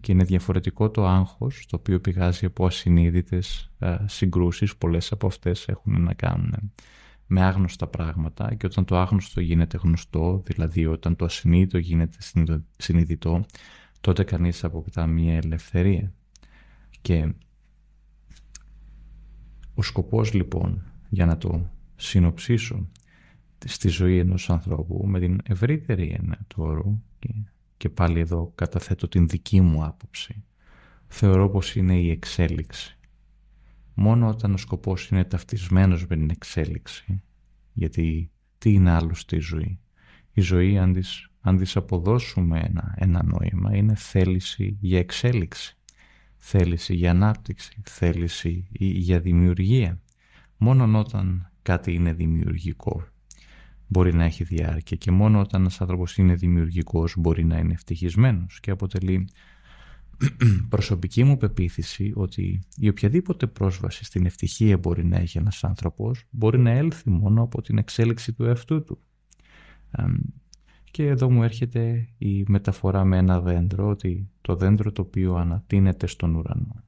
Και 0.00 0.12
είναι 0.12 0.24
διαφορετικό 0.24 0.90
το 0.90 1.06
άγχος, 1.06 1.66
το 1.68 1.76
οποίο 1.76 2.00
πηγάζει 2.00 2.46
από 2.46 2.66
ασυνείδητες 2.66 3.70
συγκρούσεις. 4.04 4.76
Πολλές 4.76 5.12
από 5.12 5.26
αυτές 5.26 5.68
έχουν 5.68 6.02
να 6.02 6.14
κάνουν 6.14 6.72
με 7.26 7.42
άγνωστα 7.42 7.86
πράγματα 7.86 8.54
και 8.54 8.66
όταν 8.66 8.84
το 8.84 8.98
άγνωστο 8.98 9.40
γίνεται 9.40 9.76
γνωστό, 9.76 10.42
δηλαδή 10.44 10.86
όταν 10.86 11.16
το 11.16 11.24
ασυνείδητο 11.24 11.78
γίνεται 11.78 12.16
συνειδητό, 12.76 13.44
τότε 14.00 14.24
κανείς 14.24 14.64
αποκτά 14.64 15.06
μια 15.06 15.36
ελευθερία. 15.36 16.12
Και 17.00 17.32
ο 19.74 19.82
σκοπός 19.82 20.32
λοιπόν, 20.32 20.82
για 21.08 21.26
να 21.26 21.38
το 21.38 21.70
συνοψίσω, 21.96 22.88
στη 23.64 23.88
ζωή 23.88 24.18
ενός 24.18 24.50
ανθρώπου 24.50 25.06
με 25.06 25.20
την 25.20 25.40
ευρύτερη 25.44 26.16
έννοια 26.20 26.38
του 26.46 26.62
όρου 26.62 27.02
και, 27.78 27.88
και 27.88 27.94
πάλι 27.94 28.20
εδώ 28.20 28.52
καταθέτω 28.54 29.08
την 29.08 29.28
δική 29.28 29.60
μου 29.60 29.84
άποψη, 29.84 30.44
θεωρώ 31.06 31.50
πως 31.50 31.76
είναι 31.76 31.98
η 31.98 32.10
εξέλιξη. 32.10 32.98
Μόνο 33.94 34.28
όταν 34.28 34.52
ο 34.52 34.56
σκοπός 34.56 35.08
είναι 35.08 35.24
ταυτισμένος 35.24 36.06
με 36.06 36.16
την 36.16 36.30
εξέλιξη, 36.30 37.22
γιατί 37.72 38.30
τι 38.58 38.72
είναι 38.72 38.90
άλλο 38.90 39.14
στη 39.14 39.38
ζωή; 39.38 39.80
Η 40.32 40.40
ζωή 40.40 40.78
αν 40.78 40.92
της 40.92 41.28
αν 41.40 41.56
της 41.56 41.76
αποδώσουμε 41.76 42.60
ένα, 42.60 42.94
ένα 42.96 43.22
νόημα, 43.24 43.76
είναι 43.76 43.94
θέληση 43.94 44.76
για 44.80 44.98
εξέλιξη, 44.98 45.76
θέληση 46.36 46.94
για 46.94 47.10
ανάπτυξη, 47.10 47.82
θέληση 47.84 48.68
για 48.78 49.20
δημιουργία. 49.20 50.00
Μόνο 50.56 50.98
όταν 50.98 51.50
κάτι 51.62 51.94
είναι 51.94 52.12
δημιουργικό 52.12 53.06
μπορεί 53.88 54.14
να 54.14 54.24
έχει 54.24 54.44
διάρκεια 54.44 54.96
και 54.96 55.10
μόνο 55.10 55.40
όταν 55.40 55.60
ένας 55.60 55.80
άνθρωπος 55.80 56.16
είναι 56.16 56.34
δημιουργικός 56.34 57.14
μπορεί 57.18 57.44
να 57.44 57.58
είναι 57.58 57.72
ευτυχισμένος 57.72 58.60
και 58.60 58.70
αποτελεί 58.70 59.28
προσωπική 60.68 61.24
μου 61.24 61.36
πεποίθηση 61.36 62.12
ότι 62.14 62.60
η 62.76 62.88
οποιαδήποτε 62.88 63.46
πρόσβαση 63.46 64.04
στην 64.04 64.26
ευτυχία 64.26 64.78
μπορεί 64.78 65.04
να 65.04 65.16
έχει 65.16 65.38
ένας 65.38 65.64
άνθρωπος 65.64 66.24
μπορεί 66.30 66.58
να 66.58 66.70
έλθει 66.70 67.10
μόνο 67.10 67.42
από 67.42 67.62
την 67.62 67.78
εξέλιξη 67.78 68.32
του 68.32 68.44
εαυτού 68.44 68.84
του. 68.84 68.98
Και 70.90 71.06
εδώ 71.06 71.30
μου 71.30 71.42
έρχεται 71.42 72.08
η 72.18 72.44
μεταφορά 72.48 73.04
με 73.04 73.16
ένα 73.16 73.40
δέντρο, 73.40 73.88
ότι 73.88 74.30
το 74.40 74.56
δέντρο 74.56 74.92
το 74.92 75.02
οποίο 75.02 75.34
ανατείνεται 75.34 76.06
στον 76.06 76.34
ουρανό 76.34 76.82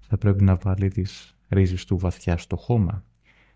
θα 0.00 0.18
πρέπει 0.18 0.44
να 0.44 0.56
βάλει 0.56 0.88
τις 0.88 1.36
ρίζες 1.48 1.84
του 1.84 1.98
βαθιά 1.98 2.36
στο 2.36 2.56
χώμα. 2.56 3.04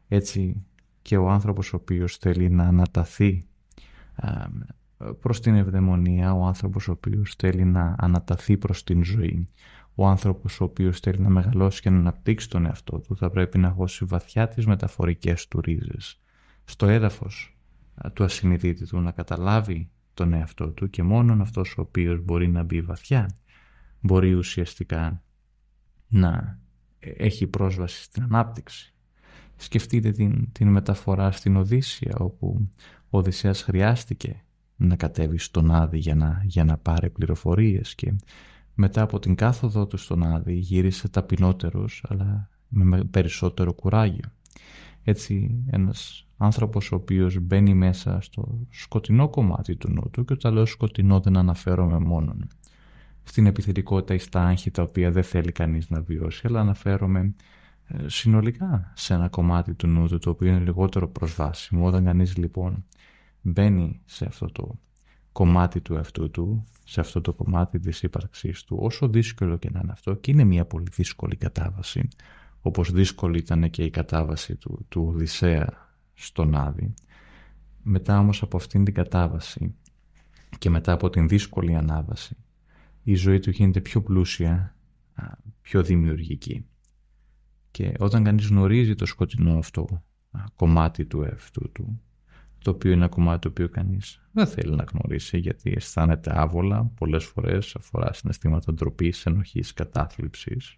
Έτσι 0.08 0.64
και 1.08 1.16
ο 1.16 1.30
άνθρωπος 1.30 1.72
ο 1.72 1.76
οποίος 1.76 2.16
θέλει 2.16 2.50
να 2.50 2.64
αναταθεί 2.64 3.46
προς 5.20 5.40
την 5.40 5.54
ευδαιμονία, 5.54 6.32
ο 6.32 6.44
άνθρωπος 6.44 6.88
ο 6.88 6.92
οποίος 6.92 7.34
θέλει 7.34 7.64
να 7.64 7.96
αναταθεί 7.98 8.56
προς 8.56 8.84
την 8.84 9.04
ζωή, 9.04 9.48
ο 9.94 10.06
άνθρωπος 10.06 10.60
ο 10.60 10.64
οποίος 10.64 11.00
θέλει 11.00 11.18
να 11.18 11.28
μεγαλώσει 11.28 11.80
και 11.80 11.90
να 11.90 11.98
αναπτύξει 11.98 12.48
τον 12.48 12.66
εαυτό 12.66 12.98
του 12.98 13.16
θα 13.16 13.30
πρέπει 13.30 13.58
να 13.58 13.70
χώσει 13.70 14.04
βαθιά 14.04 14.48
τις 14.48 14.66
μεταφορικές 14.66 15.48
του 15.48 15.60
ρίζες 15.60 16.20
στο 16.64 16.86
έδαφος 16.86 17.56
του 18.12 18.24
ασυνειδήτητου 18.24 19.00
να 19.00 19.10
καταλάβει 19.10 19.90
τον 20.14 20.32
εαυτό 20.32 20.70
του 20.70 20.90
και 20.90 21.02
μόνον 21.02 21.40
αυτός 21.40 21.74
ο 21.78 21.80
οποίος 21.80 22.20
μπορεί 22.20 22.48
να 22.48 22.62
μπει 22.62 22.80
βαθιά 22.80 23.28
μπορεί 24.00 24.34
ουσιαστικά 24.34 25.22
να 26.08 26.58
έχει 26.98 27.46
πρόσβαση 27.46 28.02
στην 28.02 28.22
ανάπτυξη. 28.22 28.92
Σκεφτείτε 29.60 30.10
την, 30.10 30.52
την 30.52 30.68
μεταφορά 30.68 31.30
στην 31.30 31.56
Οδύσσια 31.56 32.14
όπου 32.18 32.68
ο 33.10 33.18
Οδυσσέας 33.18 33.62
χρειάστηκε 33.62 34.42
να 34.76 34.96
κατέβει 34.96 35.38
στον 35.38 35.70
Άδη 35.70 35.98
για 35.98 36.14
να, 36.14 36.42
για 36.44 36.64
να 36.64 36.76
πάρει 36.76 37.10
πληροφορίες 37.10 37.94
και 37.94 38.14
μετά 38.74 39.02
από 39.02 39.18
την 39.18 39.34
κάθοδό 39.34 39.86
του 39.86 39.96
στον 39.96 40.22
Άδη 40.22 40.54
γύρισε 40.54 41.08
ταπεινότερος 41.08 42.04
αλλά 42.08 42.48
με 42.68 43.04
περισσότερο 43.04 43.72
κουράγιο. 43.72 44.32
Έτσι 45.04 45.64
ένας 45.66 46.26
άνθρωπος 46.36 46.92
ο 46.92 46.94
οποίος 46.94 47.38
μπαίνει 47.40 47.74
μέσα 47.74 48.20
στο 48.20 48.66
σκοτεινό 48.70 49.28
κομμάτι 49.28 49.76
του 49.76 49.90
νου 49.90 50.10
του 50.10 50.24
και 50.24 50.32
όταν 50.32 50.54
λέω 50.54 50.66
σκοτεινό 50.66 51.20
δεν 51.20 51.36
αναφέρομαι 51.36 51.98
μόνο 51.98 52.36
στην 53.22 53.46
επιθετικότητα 53.46 54.14
ή 54.14 54.18
στα 54.18 54.46
άγχη 54.46 54.70
τα 54.70 54.82
οποία 54.82 55.10
δεν 55.10 55.22
θέλει 55.22 55.52
κανείς 55.52 55.90
να 55.90 56.00
βιώσει 56.00 56.46
αλλά 56.46 56.60
αναφέρομαι 56.60 57.20
ε, 57.20 57.32
συνολικά 58.06 58.92
σε 58.96 59.14
ένα 59.14 59.28
κομμάτι 59.28 59.74
του 59.74 59.86
νου 59.86 60.06
του 60.06 60.18
το 60.18 60.30
οποίο 60.30 60.48
είναι 60.48 60.58
λιγότερο 60.58 61.08
προσβάσιμο 61.08 61.86
όταν 61.86 62.04
κανείς 62.04 62.36
λοιπόν 62.36 62.84
μπαίνει 63.40 64.00
σε 64.04 64.24
αυτό 64.24 64.46
το 64.46 64.78
κομμάτι 65.32 65.80
του 65.80 65.94
εαυτού 65.94 66.30
του 66.30 66.64
σε 66.84 67.00
αυτό 67.00 67.20
το 67.20 67.32
κομμάτι 67.32 67.78
της 67.78 68.02
ύπαρξής 68.02 68.64
του 68.64 68.76
όσο 68.80 69.08
δύσκολο 69.08 69.56
και 69.56 69.70
να 69.70 69.80
είναι 69.82 69.92
αυτό 69.92 70.14
και 70.14 70.30
είναι 70.30 70.44
μια 70.44 70.64
πολύ 70.64 70.86
δύσκολη 70.92 71.36
κατάβαση 71.36 72.08
όπως 72.60 72.92
δύσκολη 72.92 73.38
ήταν 73.38 73.70
και 73.70 73.84
η 73.84 73.90
κατάβαση 73.90 74.56
του, 74.56 74.86
του 74.88 75.06
Οδυσσέα 75.14 75.96
στον 76.14 76.54
Άδη. 76.54 76.94
Μετά 77.82 78.18
όμως 78.18 78.42
από 78.42 78.56
αυτήν 78.56 78.84
την 78.84 78.94
κατάβαση 78.94 79.74
και 80.58 80.70
μετά 80.70 80.92
από 80.92 81.10
την 81.10 81.28
δύσκολη 81.28 81.74
ανάβαση 81.74 82.36
η 83.02 83.14
ζωή 83.14 83.40
του 83.40 83.50
γίνεται 83.50 83.80
πιο 83.80 84.02
πλούσια, 84.02 84.76
πιο 85.60 85.82
δημιουργική. 85.82 86.67
Και 87.70 87.94
όταν 87.98 88.24
κανείς 88.24 88.46
γνωρίζει 88.46 88.94
το 88.94 89.06
σκοτεινό 89.06 89.58
αυτό 89.58 90.02
κομμάτι 90.56 91.04
του 91.04 91.22
εαυτού 91.22 91.72
του, 91.72 92.00
το 92.64 92.70
οποίο 92.70 92.90
είναι 92.90 93.00
ένα 93.00 93.08
κομμάτι 93.08 93.38
το 93.38 93.48
οποίο 93.48 93.68
κανείς 93.68 94.22
δεν 94.32 94.46
θέλει 94.46 94.76
να 94.76 94.84
γνωρίσει 94.92 95.38
γιατί 95.38 95.72
αισθάνεται 95.76 96.40
άβολα, 96.40 96.84
πολλές 96.84 97.24
φορές 97.24 97.74
αφορά 97.76 98.12
συναισθήματα 98.12 98.72
ντροπής, 98.72 99.26
ενοχής, 99.26 99.72
κατάθλιψης. 99.72 100.76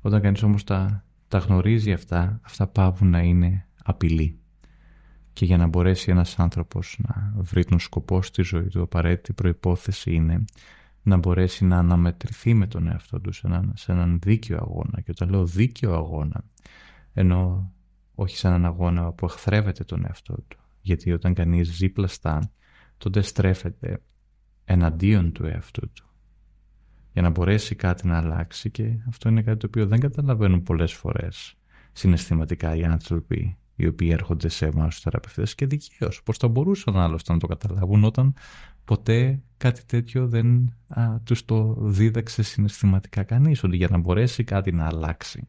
Όταν 0.00 0.20
κανείς 0.20 0.42
όμως 0.42 0.64
τα, 0.64 1.04
τα 1.28 1.38
γνωρίζει 1.38 1.92
αυτά, 1.92 2.40
αυτά 2.42 2.66
πάβουν 2.66 3.10
να 3.10 3.20
είναι 3.20 3.66
απειλή. 3.84 4.36
Και 5.32 5.44
για 5.44 5.56
να 5.56 5.66
μπορέσει 5.66 6.10
ένας 6.10 6.38
άνθρωπος 6.38 6.98
να 6.98 7.32
βρει 7.36 7.64
τον 7.64 7.78
σκοπό 7.78 8.22
στη 8.22 8.42
ζωή 8.42 8.66
του, 8.66 8.82
απαραίτητη 8.82 9.32
προϋπόθεση 9.32 10.14
είναι 10.14 10.44
να 11.02 11.16
μπορέσει 11.16 11.64
να 11.64 11.78
αναμετρηθεί 11.78 12.54
με 12.54 12.66
τον 12.66 12.86
εαυτό 12.88 13.20
του 13.20 13.32
σε 13.32 13.46
έναν, 13.46 13.72
σε 13.76 13.92
έναν 13.92 14.18
δίκαιο 14.22 14.56
αγώνα. 14.56 15.00
Και 15.00 15.10
όταν 15.10 15.28
λέω 15.28 15.46
δίκαιο 15.46 15.94
αγώνα, 15.94 16.44
ενώ 17.12 17.72
όχι 18.14 18.36
σε 18.36 18.46
έναν 18.46 18.64
αγώνα 18.64 19.12
που 19.12 19.24
εχθρεύεται 19.24 19.84
τον 19.84 20.04
εαυτό 20.04 20.34
του. 20.48 20.58
Γιατί 20.80 21.12
όταν 21.12 21.34
κανείς 21.34 21.68
ζει 21.68 21.88
πλαστά, 21.88 22.50
τότε 22.98 23.20
στρέφεται 23.20 24.02
εναντίον 24.64 25.32
του 25.32 25.46
εαυτού 25.46 25.92
του. 25.92 26.06
Για 27.12 27.22
να 27.22 27.30
μπορέσει 27.30 27.74
κάτι 27.74 28.06
να 28.06 28.16
αλλάξει 28.16 28.70
και 28.70 28.98
αυτό 29.08 29.28
είναι 29.28 29.42
κάτι 29.42 29.58
το 29.58 29.66
οποίο 29.66 29.86
δεν 29.86 30.00
καταλαβαίνουν 30.00 30.62
πολλές 30.62 30.92
φορές 30.92 31.56
συναισθηματικά 31.92 32.76
οι 32.76 32.84
άνθρωποι 32.84 33.56
οι 33.74 33.86
οποίοι 33.86 34.08
έρχονται 34.12 34.48
σε 34.48 34.66
εμάς 34.66 34.94
τους 34.94 35.00
θεραπευτές 35.02 35.54
και 35.54 35.66
δικαίως. 35.66 36.22
Πώ 36.22 36.32
θα 36.32 36.48
μπορούσαν 36.48 36.96
άλλωστε 36.96 37.32
να 37.32 37.38
το 37.38 37.46
καταλάβουν 37.46 38.04
όταν 38.04 38.34
ποτέ 38.84 39.42
κάτι 39.62 39.84
τέτοιο 39.86 40.28
δεν 40.28 40.74
τους 41.24 41.44
το 41.44 41.76
δίδαξε 41.80 42.42
συναισθηματικά 42.42 43.22
κανείς. 43.22 43.62
Ότι 43.62 43.76
για 43.76 43.88
να 43.90 43.98
μπορέσει 43.98 44.44
κάτι 44.44 44.72
να 44.72 44.86
αλλάξει, 44.86 45.48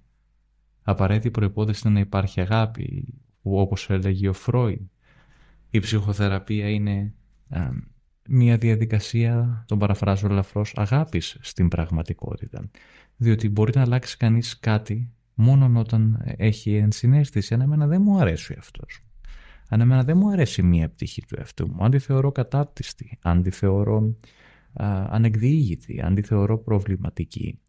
απαραίτητη 0.84 1.32
προπόθεση 1.32 1.82
είναι 1.86 1.94
να 1.94 2.00
υπάρχει 2.00 2.42
αγάπη, 2.42 3.14
όπως 3.42 3.90
έλεγε 3.90 4.30
ο 4.30 4.34
Φρόιν. 4.34 4.90
Η 5.70 5.80
ψυχοθεραπεία 5.80 6.70
είναι 6.70 7.14
μια 8.30 8.58
διαδικασία, 8.58 9.64
τον 9.68 9.80
παραφράζω 9.80 10.28
ελαφρώς, 10.28 10.74
αγάπης 10.76 11.38
στην 11.42 11.68
πραγματικότητα. 11.68 12.70
Διότι 13.18 13.50
μπορεί 13.50 13.72
να 13.76 13.82
αλλάξει 13.82 14.18
κανείς 14.18 14.60
κάτι 14.60 15.12
μόνο 15.34 15.80
όταν 15.80 16.24
έχει 16.38 16.76
ενσυναίσθηση. 16.76 17.54
Αν 17.54 17.62
εμένα 17.62 17.88
δεν 17.88 18.02
μου 18.02 18.20
αρέσει 18.20 18.56
αυτός. 18.60 19.00
Αν 19.74 19.82
εμένα 19.82 20.04
δεν 20.04 20.18
μου 20.18 20.30
αρέσει 20.30 20.64
μία 20.64 20.90
πτυχή 20.90 21.22
του 21.22 21.36
εαυτού 21.38 21.70
μου. 21.70 21.84
Αν 21.84 21.92
τη 21.92 22.00
θεωρώ 22.00 22.32
κατάπτυστη, 22.32 23.20
αν 23.22 23.44
τη 23.44 23.50
θεωρώ 23.50 24.16
α, 24.74 25.06
ανεκδιήγητη, 25.10 26.02
αν 26.02 26.16
τη 26.16 26.22
θεωρώ 26.22 26.58
προβληματική 26.58 27.60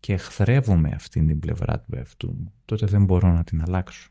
και 0.00 0.12
εχθρεύομαι 0.12 0.90
αυτήν 0.94 1.26
την 1.26 1.38
πλευρά 1.38 1.80
του 1.80 1.96
εαυτού 1.96 2.28
μου, 2.28 2.52
τότε 2.64 2.86
δεν 2.86 3.04
μπορώ 3.04 3.32
να 3.32 3.44
την 3.44 3.62
αλλάξω. 3.62 4.10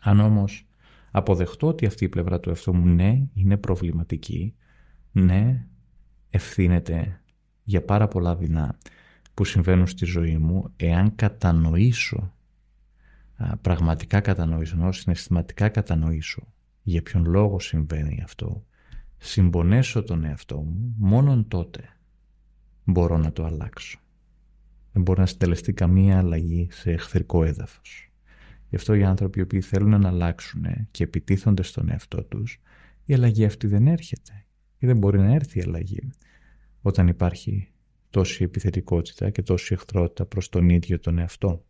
Αν 0.00 0.20
όμως 0.20 0.68
αποδεχτώ 1.10 1.66
ότι 1.66 1.86
αυτή 1.86 2.04
η 2.04 2.08
πλευρά 2.08 2.40
του 2.40 2.48
εαυτού 2.48 2.74
μου 2.74 2.86
ναι, 2.86 3.22
είναι 3.34 3.56
προβληματική, 3.56 4.54
ναι, 5.12 5.66
ευθύνεται 6.30 7.20
για 7.64 7.84
πάρα 7.84 8.08
πολλά 8.08 8.36
δεινά 8.36 8.78
που 9.34 9.44
συμβαίνουν 9.44 9.86
στη 9.86 10.04
ζωή 10.04 10.38
μου 10.38 10.72
εάν 10.76 11.14
κατανοήσω 11.14 12.32
πραγματικά 13.60 14.20
κατανοήσω 14.20 14.76
ενώ 14.76 14.92
συναισθηματικά 14.92 15.68
κατανοήσω 15.68 16.52
για 16.82 17.02
ποιον 17.02 17.24
λόγο 17.24 17.60
συμβαίνει 17.60 18.20
αυτό. 18.24 18.64
Συμπονέσω 19.18 20.02
τον 20.02 20.24
εαυτό 20.24 20.56
μου 20.56 20.94
μόνον 20.98 21.48
τότε 21.48 21.88
μπορώ 22.84 23.18
να 23.18 23.32
το 23.32 23.44
αλλάξω. 23.44 23.98
Δεν 24.92 25.02
μπορεί 25.02 25.20
να 25.20 25.26
συντελεστεί 25.26 25.72
καμία 25.72 26.18
αλλαγή 26.18 26.68
σε 26.70 26.90
εχθρικό 26.90 27.44
έδαφος. 27.44 28.12
Γι' 28.68 28.76
αυτό 28.76 28.94
οι 28.94 29.04
άνθρωποι 29.04 29.38
οι 29.38 29.42
οποίοι 29.42 29.60
θέλουν 29.60 30.00
να 30.00 30.08
αλλάξουν 30.08 30.66
και 30.90 31.04
επιτίθονται 31.04 31.62
στον 31.62 31.90
εαυτό 31.90 32.24
τους 32.24 32.60
η 33.04 33.14
αλλαγή 33.14 33.44
αυτή 33.44 33.66
δεν 33.66 33.86
έρχεται 33.86 34.44
ή 34.78 34.86
δεν 34.86 34.96
μπορεί 34.96 35.18
να 35.18 35.32
έρθει 35.32 35.58
η 35.58 35.62
αλλαγή 35.62 36.10
όταν 36.82 37.08
υπάρχει 37.08 37.68
τόση 38.10 38.44
επιθετικότητα 38.44 39.30
και 39.30 39.42
τόση 39.42 39.74
εχθρότητα 39.74 40.24
προς 40.24 40.48
τον 40.48 40.68
ίδιο 40.68 41.00
τον 41.00 41.18
εαυτό. 41.18 41.64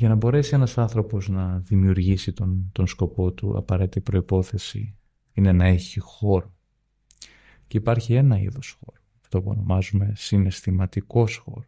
Για 0.00 0.08
να 0.08 0.14
μπορέσει 0.14 0.54
ένας 0.54 0.78
άνθρωπος 0.78 1.28
να 1.28 1.58
δημιουργήσει 1.58 2.32
τον, 2.32 2.68
τον 2.72 2.86
σκοπό 2.86 3.32
του, 3.32 3.56
απαραίτητη 3.56 4.00
προϋπόθεση 4.00 4.96
είναι 5.32 5.52
να 5.52 5.64
έχει 5.66 6.00
χώρο. 6.00 6.54
Και 7.66 7.76
υπάρχει 7.76 8.14
ένα 8.14 8.38
είδος 8.38 8.78
χώρο, 8.80 9.00
αυτό 9.20 9.42
που 9.42 9.50
ονομάζουμε 9.50 10.12
συναισθηματικός 10.16 11.36
χώρος. 11.36 11.66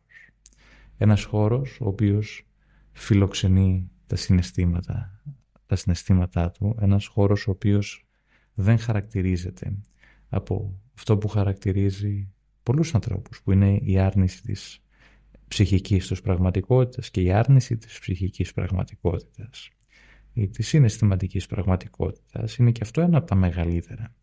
Ένας 0.96 1.24
χώρος 1.24 1.78
ο 1.80 1.86
οποίος 1.86 2.46
φιλοξενεί 2.92 3.90
τα 4.06 4.16
συναισθήματα, 4.16 5.22
τα 5.66 5.76
συναισθήματά 5.76 6.50
του, 6.50 6.76
ένας 6.80 7.06
χώρος 7.06 7.46
ο 7.46 7.50
οποίος 7.50 8.06
δεν 8.54 8.78
χαρακτηρίζεται 8.78 9.78
από 10.28 10.80
αυτό 10.94 11.18
που 11.18 11.28
χαρακτηρίζει 11.28 12.28
πολλούς 12.62 12.94
ανθρώπους 12.94 13.42
που 13.42 13.52
είναι 13.52 13.78
η 13.82 13.98
άρνηση 13.98 14.42
της 14.42 14.82
ψυχικής 15.52 16.06
τους 16.06 16.20
πραγματικότητας 16.20 17.10
και 17.10 17.20
η 17.20 17.32
άρνηση 17.32 17.76
της 17.76 17.98
ψυχικής 17.98 18.52
πραγματικότητας 18.52 19.70
ή 20.32 20.48
της 20.48 20.68
συναισθηματικής 20.68 21.46
πραγματικότητας 21.46 22.56
είναι 22.56 22.70
και 22.70 22.80
αυτό 22.82 23.00
ένα 23.00 23.18
από 23.18 23.26
τα 23.26 23.34
μεγαλύτερα 23.34 24.14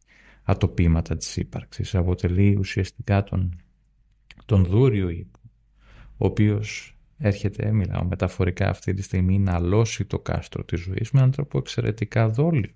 ατοπήματα 0.43 1.17
της 1.17 1.37
ύπαρξης 1.37 1.95
αποτελεί 1.95 2.55
ουσιαστικά 2.59 3.23
τον, 3.23 3.61
τον 4.45 4.65
δούριο 4.65 5.09
ύπο 5.09 5.39
ο 6.17 6.25
οποίος 6.25 6.97
έρχεται, 7.17 7.71
μιλάω 7.71 8.03
μεταφορικά 8.03 8.69
αυτή 8.69 8.93
τη 8.93 9.01
στιγμή, 9.01 9.39
να 9.39 9.53
αλώσει 9.53 10.05
το 10.05 10.19
κάστρο 10.19 10.63
της 10.63 10.79
ζωής 10.79 11.11
με 11.11 11.19
έναν 11.19 11.31
τρόπο 11.31 11.57
εξαιρετικά 11.57 12.29
δόλιο 12.29 12.73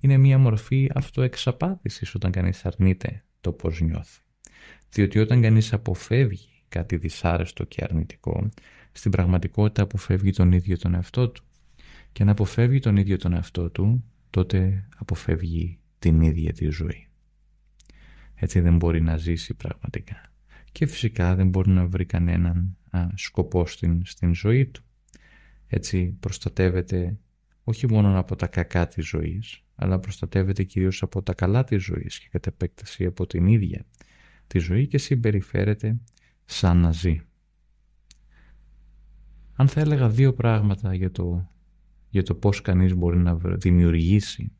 είναι 0.00 0.16
μια 0.16 0.38
μορφή 0.38 0.90
αυτοεξαπάτησης 0.94 2.14
όταν 2.14 2.30
κανείς 2.30 2.64
αρνείται 2.64 3.24
το 3.40 3.52
πώς 3.52 3.80
νιώθει. 3.80 4.20
Διότι 4.90 5.18
όταν 5.18 5.42
κανείς 5.42 5.72
αποφεύγει 5.72 6.59
κάτι 6.70 6.96
δυσάρεστο 6.96 7.64
και 7.64 7.84
αρνητικό, 7.84 8.48
στην 8.92 9.10
πραγματικότητα 9.10 9.82
αποφεύγει 9.82 10.30
τον 10.30 10.52
ίδιο 10.52 10.78
τον 10.78 10.94
εαυτό 10.94 11.28
του. 11.28 11.44
Και 12.12 12.22
αν 12.22 12.28
αποφεύγει 12.28 12.78
τον 12.78 12.96
ίδιο 12.96 13.16
τον 13.16 13.32
εαυτό 13.32 13.70
του, 13.70 14.04
τότε 14.30 14.88
αποφεύγει 14.96 15.78
την 15.98 16.20
ίδια 16.20 16.52
τη 16.52 16.68
ζωή. 16.68 17.08
Έτσι 18.34 18.60
δεν 18.60 18.76
μπορεί 18.76 19.00
να 19.00 19.16
ζήσει 19.16 19.54
πραγματικά. 19.54 20.20
Και 20.72 20.86
φυσικά 20.86 21.34
δεν 21.34 21.48
μπορεί 21.48 21.70
να 21.70 21.86
βρει 21.86 22.04
κανέναν 22.04 22.76
σκοπό 23.14 23.66
στην, 23.66 24.02
στην 24.04 24.34
ζωή 24.34 24.66
του. 24.66 24.82
Έτσι 25.66 26.16
προστατεύεται 26.20 27.18
όχι 27.64 27.88
μόνο 27.88 28.18
από 28.18 28.36
τα 28.36 28.46
κακά 28.46 28.88
της 28.88 29.06
ζωής, 29.06 29.64
αλλά 29.74 29.98
προστατεύεται 29.98 30.62
κυρίως 30.62 31.02
από 31.02 31.22
τα 31.22 31.34
καλά 31.34 31.64
της 31.64 31.82
ζωής 31.82 32.18
και 32.18 32.28
κατ' 32.30 32.46
επέκταση 32.46 33.04
από 33.04 33.26
την 33.26 33.46
ίδια 33.46 33.86
τη 34.46 34.58
ζωή 34.58 34.86
και 34.86 34.98
συμπεριφέρεται 34.98 35.96
σαν 36.52 36.78
να 36.78 36.92
ζει. 36.92 37.20
Αν 39.56 39.68
θα 39.68 39.80
έλεγα 39.80 40.08
δύο 40.08 40.34
πράγματα 40.34 40.94
για 40.94 41.10
το, 41.10 41.48
για 42.08 42.22
το 42.22 42.34
πώς 42.34 42.60
κανείς 42.60 42.94
μπορεί 42.94 43.18
να 43.18 43.34
δημιουργήσει 43.34 44.52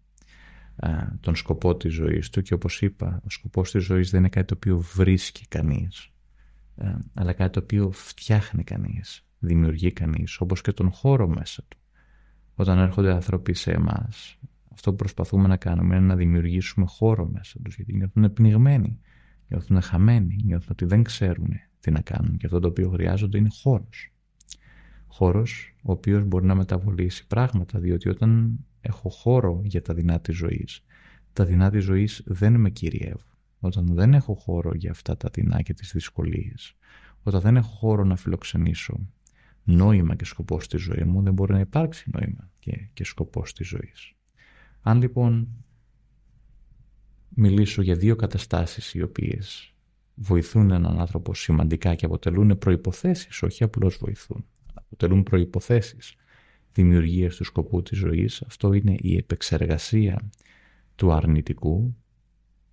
τον 1.21 1.37
σκοπό 1.37 1.77
της 1.77 1.95
ζωής 1.95 2.31
του 2.31 2.43
και 2.43 2.55
όπως 2.55 2.83
είπα, 2.83 3.21
ο 3.25 3.31
σκοπός 3.31 3.71
της 3.71 3.85
ζωής 3.85 4.11
δεν 4.11 4.21
είναι 4.21 4.29
κάτι 4.29 4.47
το 4.47 4.55
οποίο 4.55 4.79
βρίσκει 4.79 5.47
κανείς, 5.49 6.13
αλλά 7.15 7.33
κάτι 7.33 7.53
το 7.53 7.61
οποίο 7.61 7.91
φτιάχνει 7.91 8.65
κανείς, 8.65 9.27
δημιουργεί 9.39 9.93
κανείς, 9.93 10.41
όπως 10.41 10.61
και 10.61 10.73
τον 10.73 10.91
χώρο 10.91 11.29
μέσα 11.29 11.65
του. 11.69 11.79
Όταν 12.55 12.79
έρχονται 12.79 13.13
άνθρωποι 13.13 13.55
σε 13.55 13.73
εμάς, 13.73 14.39
αυτό 14.73 14.91
που 14.91 14.97
προσπαθούμε 14.97 15.49
να 15.49 15.57
κάνουμε 15.57 15.97
είναι 15.97 16.07
να 16.07 16.17
δημιουργήσουμε 16.17 16.87
χώρο 16.87 17.27
μέσα 17.27 17.59
τους 17.63 17.77
γιατί 17.77 17.95
νιώθουν 17.97 18.33
πνιγμένοι, 18.33 19.01
νιώθουν 19.49 19.81
χαμένοι, 19.81 20.37
νιώθουν 20.45 20.69
ότι 20.71 20.85
δεν 20.85 21.03
ξέρουν 21.03 21.49
τι 21.81 21.91
να 21.91 22.01
κάνουν 22.01 22.37
και 22.37 22.47
αυτό 22.47 22.61
το 22.61 22.69
οποίο 22.69 22.91
χρειάζονται 22.91 23.39
είναι 23.39 23.51
χώρος. 23.63 24.13
Χώρος 25.07 25.75
ο 25.83 25.93
οποίος 25.93 26.25
μπορεί 26.25 26.47
να 26.47 26.55
μεταβολήσει 26.55 27.27
πράγματα 27.27 27.79
διότι 27.79 28.09
όταν 28.09 28.59
έχω 28.81 29.09
χώρο 29.09 29.61
για 29.65 29.83
τα 29.83 29.95
δεινά 29.95 30.21
της 30.21 30.37
ζωής 30.37 30.85
τα 31.33 31.45
δεινά 31.45 31.71
της 31.71 31.85
ζωής 31.85 32.23
δεν 32.27 32.61
με 32.61 32.71
κυριεύουν. 32.71 33.25
Όταν 33.61 33.87
δεν 33.87 34.15
έχω 34.15 34.35
χώρο 34.35 34.75
για 34.75 34.91
αυτά 34.91 35.17
τα 35.17 35.29
δεινά 35.33 35.63
και 35.63 35.75
τις 35.75 35.93
δυσκολίες 35.93 36.75
όταν 37.23 37.41
δεν 37.41 37.57
έχω 37.57 37.71
χώρο 37.71 38.05
να 38.05 38.17
φιλοξενήσω 38.17 39.09
νόημα 39.65 40.15
και 40.15 40.25
σκοπός 40.25 40.65
στη 40.65 40.77
ζωή 40.77 41.05
μου 41.05 41.23
δεν 41.23 41.33
μπορεί 41.33 41.53
να 41.53 41.61
υπάρξει 41.61 42.11
νόημα 42.13 42.51
και, 42.59 42.89
και 42.93 43.05
σκοπός 43.05 43.51
στη 43.51 43.65
ζωής. 43.65 44.13
Αν 44.83 44.99
λοιπόν 45.01 45.49
μιλήσω 47.29 47.83
για 47.83 47.95
δύο 47.95 48.17
καταστάσεις 48.17 48.95
οι 48.95 49.03
οποίες 49.03 49.70
βοηθούν 50.23 50.71
έναν 50.71 51.01
άνθρωπο 51.01 51.35
σημαντικά 51.35 51.95
και 51.95 52.05
αποτελούν 52.05 52.59
προϋποθέσεις, 52.59 53.43
όχι 53.43 53.65
απλώς 53.65 53.97
βοηθούν, 53.97 54.45
αποτελούν 54.75 55.23
προϋποθέσεις 55.23 56.15
δημιουργίας 56.73 57.37
του 57.37 57.45
σκοπού 57.45 57.83
της 57.83 57.99
ζωής, 57.99 58.43
αυτό 58.43 58.73
είναι 58.73 58.95
η 58.99 59.17
επεξεργασία 59.17 60.31
του 60.95 61.13
αρνητικού 61.13 61.97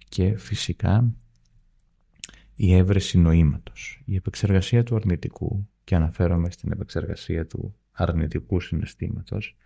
και 0.10 0.38
φυσικά 0.38 1.14
η 2.56 2.74
έβρεση 2.74 3.18
νοήματος. 3.18 4.02
Η 4.06 4.16
επεξεργασία 4.16 4.84
του 4.84 4.96
αρνητικού 4.96 5.68
και 5.84 5.96
αναφέρομαι 5.96 6.52
στην 6.52 6.72
επεξεργασία 6.72 7.48
του 7.48 7.76
αρνητικού 7.92 8.60
συναισθήματος 8.60 9.58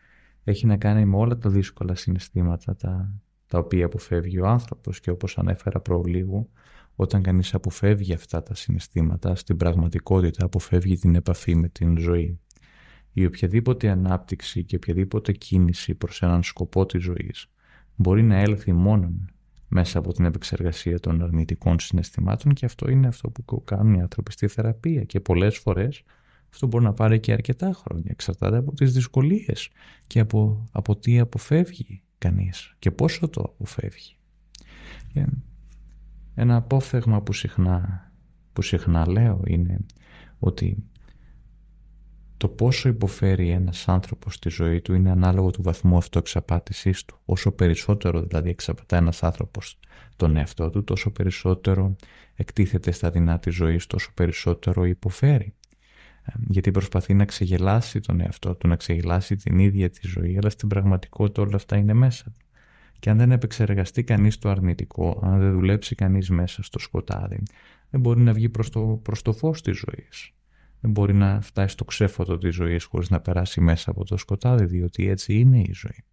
έχει 0.43 0.65
να 0.65 0.77
κάνει 0.77 1.05
με 1.05 1.15
όλα 1.15 1.37
τα 1.37 1.49
δύσκολα 1.49 1.95
συναισθήματα 1.95 2.75
τα, 2.75 3.21
τα 3.47 3.57
οποία 3.57 3.85
αποφεύγει 3.85 4.39
ο 4.39 4.47
άνθρωπος 4.47 4.99
και 4.99 5.09
όπως 5.09 5.37
ανέφερα 5.37 5.79
προλίγου, 5.79 6.49
όταν 6.95 7.21
κανείς 7.21 7.53
αποφεύγει 7.53 8.13
αυτά 8.13 8.43
τα 8.43 8.55
συναισθήματα, 8.55 9.35
στην 9.35 9.57
πραγματικότητα 9.57 10.45
αποφεύγει 10.45 10.97
την 10.97 11.15
επαφή 11.15 11.55
με 11.55 11.67
την 11.67 11.97
ζωή. 11.97 12.39
Η 13.13 13.25
οποιαδήποτε 13.25 13.89
ανάπτυξη 13.89 14.63
και 14.63 14.75
οποιαδήποτε 14.75 15.31
κίνηση 15.31 15.95
προς 15.95 16.21
έναν 16.21 16.43
σκοπό 16.43 16.85
της 16.85 17.03
ζωής 17.03 17.47
μπορεί 17.95 18.23
να 18.23 18.37
έλθει 18.37 18.73
μόνο 18.73 19.13
μέσα 19.67 19.99
από 19.99 20.13
την 20.13 20.25
επεξεργασία 20.25 20.99
των 20.99 21.21
αρνητικών 21.21 21.79
συναισθημάτων 21.79 22.53
και 22.53 22.65
αυτό 22.65 22.89
είναι 22.89 23.07
αυτό 23.07 23.29
που 23.29 23.63
κάνουν 23.63 23.93
οι 23.93 24.01
άνθρωποι 24.01 24.31
στη 24.31 24.47
θεραπεία 24.47 25.03
και 25.03 25.19
πολλές 25.19 25.57
φορές 25.57 26.03
αυτό 26.51 26.67
μπορεί 26.67 26.83
να 26.83 26.93
πάρει 26.93 27.19
και 27.19 27.31
αρκετά 27.31 27.73
χρόνια. 27.73 28.07
Εξαρτάται 28.11 28.57
από 28.57 28.73
τις 28.73 28.93
δυσκολίες 28.93 29.69
και 30.07 30.19
από, 30.19 30.67
από 30.71 30.95
τι 30.95 31.19
αποφεύγει 31.19 32.01
κανείς 32.17 32.75
και 32.79 32.91
πόσο 32.91 33.29
το 33.29 33.41
αποφεύγει. 33.41 34.15
Και 35.13 35.25
ένα 36.41 36.55
απόφθεγμα 36.55 37.21
που 37.21 37.33
συχνά, 37.33 38.11
που 38.53 38.61
συχνά 38.61 39.09
λέω 39.09 39.41
είναι 39.45 39.79
ότι 40.39 40.83
το 42.37 42.47
πόσο 42.47 42.89
υποφέρει 42.89 43.49
ένας 43.49 43.87
άνθρωπος 43.87 44.33
στη 44.33 44.49
ζωή 44.49 44.81
του 44.81 44.93
είναι 44.93 45.11
ανάλογο 45.11 45.51
του 45.51 45.61
βαθμού 45.61 45.97
αυτοεξαπάτησής 45.97 47.05
του. 47.05 47.19
Όσο 47.25 47.51
περισσότερο 47.51 48.21
δηλαδή 48.21 48.49
εξαπατά 48.49 48.97
ένας 48.97 49.23
άνθρωπος 49.23 49.79
τον 50.15 50.37
εαυτό 50.37 50.69
του, 50.69 50.83
τόσο 50.83 51.11
περισσότερο 51.11 51.95
εκτίθεται 52.35 52.91
στα 52.91 53.09
δεινά 53.09 53.39
της 53.39 53.55
ζωής, 53.55 53.87
τόσο 53.87 54.11
περισσότερο 54.13 54.85
υποφέρει. 54.85 55.53
Ε, 56.23 56.31
γιατί 56.47 56.71
προσπαθεί 56.71 57.13
να 57.13 57.25
ξεγελάσει 57.25 57.99
τον 57.99 58.19
εαυτό 58.19 58.55
του, 58.55 58.67
να 58.67 58.75
ξεγελάσει 58.75 59.35
την 59.35 59.59
ίδια 59.59 59.89
τη 59.89 60.07
ζωή, 60.07 60.37
αλλά 60.37 60.49
στην 60.49 60.67
πραγματικότητα 60.67 61.41
όλα 61.41 61.55
αυτά 61.55 61.77
είναι 61.77 61.93
μέσα 61.93 62.23
του. 62.23 62.45
Και 63.01 63.09
αν 63.09 63.17
δεν 63.17 63.31
επεξεργαστεί 63.31 64.03
κανείς 64.03 64.37
το 64.37 64.49
αρνητικό, 64.49 65.19
αν 65.23 65.39
δεν 65.39 65.51
δουλέψει 65.51 65.95
κανείς 65.95 66.29
μέσα 66.29 66.63
στο 66.63 66.79
σκοτάδι, 66.79 67.43
δεν 67.89 68.01
μπορεί 68.01 68.21
να 68.21 68.33
βγει 68.33 68.49
προς 68.49 68.69
το, 68.69 68.99
προς 69.03 69.21
το 69.21 69.33
φως 69.33 69.61
της 69.61 69.77
ζωής. 69.77 70.31
Δεν 70.79 70.91
μπορεί 70.91 71.13
να 71.13 71.41
φτάσει 71.41 71.73
στο 71.73 71.85
ξέφωτο 71.85 72.37
της 72.37 72.55
ζωής 72.55 72.83
χωρίς 72.83 73.09
να 73.09 73.21
περάσει 73.21 73.61
μέσα 73.61 73.91
από 73.91 74.05
το 74.05 74.17
σκοτάδι, 74.17 74.65
διότι 74.65 75.07
έτσι 75.07 75.39
είναι 75.39 75.59
η 75.59 75.71
ζωή. 75.73 76.03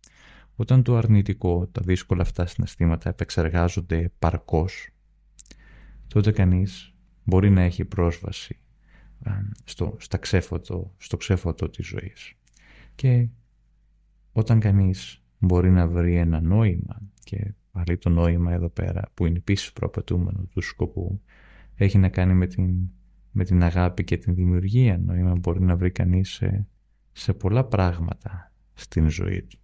Όταν 0.56 0.82
το 0.82 0.96
αρνητικό, 0.96 1.66
τα 1.66 1.82
δύσκολα 1.84 2.22
αυτά 2.22 2.46
συναισθήματα 2.46 3.08
επεξεργάζονται 3.08 4.12
παρκώς, 4.18 4.88
τότε 6.06 6.32
κανείς 6.32 6.94
μπορεί 7.24 7.50
να 7.50 7.62
έχει 7.62 7.84
πρόσβαση 7.84 8.58
στο, 9.64 9.96
στα 9.98 10.18
ξέφωτο, 10.18 10.94
στο 10.98 11.16
ξέφωτο 11.16 11.68
της 11.68 11.86
ζωής. 11.86 12.34
Και 12.94 13.28
όταν 14.32 14.60
κανείς 14.60 15.22
μπορεί 15.38 15.70
να 15.70 15.88
βρει 15.88 16.16
ένα 16.16 16.40
νόημα 16.40 17.02
και 17.24 17.54
πάλι 17.70 17.98
το 17.98 18.08
νόημα 18.08 18.52
εδώ 18.52 18.68
πέρα 18.68 19.02
που 19.14 19.26
είναι 19.26 19.36
επίσης 19.36 19.72
προαπαιτούμενο 19.72 20.44
του 20.50 20.60
σκοπού 20.60 21.22
έχει 21.74 21.98
να 21.98 22.08
κάνει 22.08 22.34
με 22.34 22.46
την, 22.46 22.74
με 23.30 23.44
την 23.44 23.62
αγάπη 23.62 24.04
και 24.04 24.16
την 24.16 24.34
δημιουργία 24.34 24.98
νόημα 24.98 25.34
μπορεί 25.34 25.60
να 25.60 25.76
βρει 25.76 25.90
κανείς 25.90 26.30
σε, 26.30 26.66
σε 27.12 27.32
πολλά 27.32 27.64
πράγματα 27.64 28.52
στην 28.74 29.08
ζωή 29.08 29.42
του. 29.42 29.58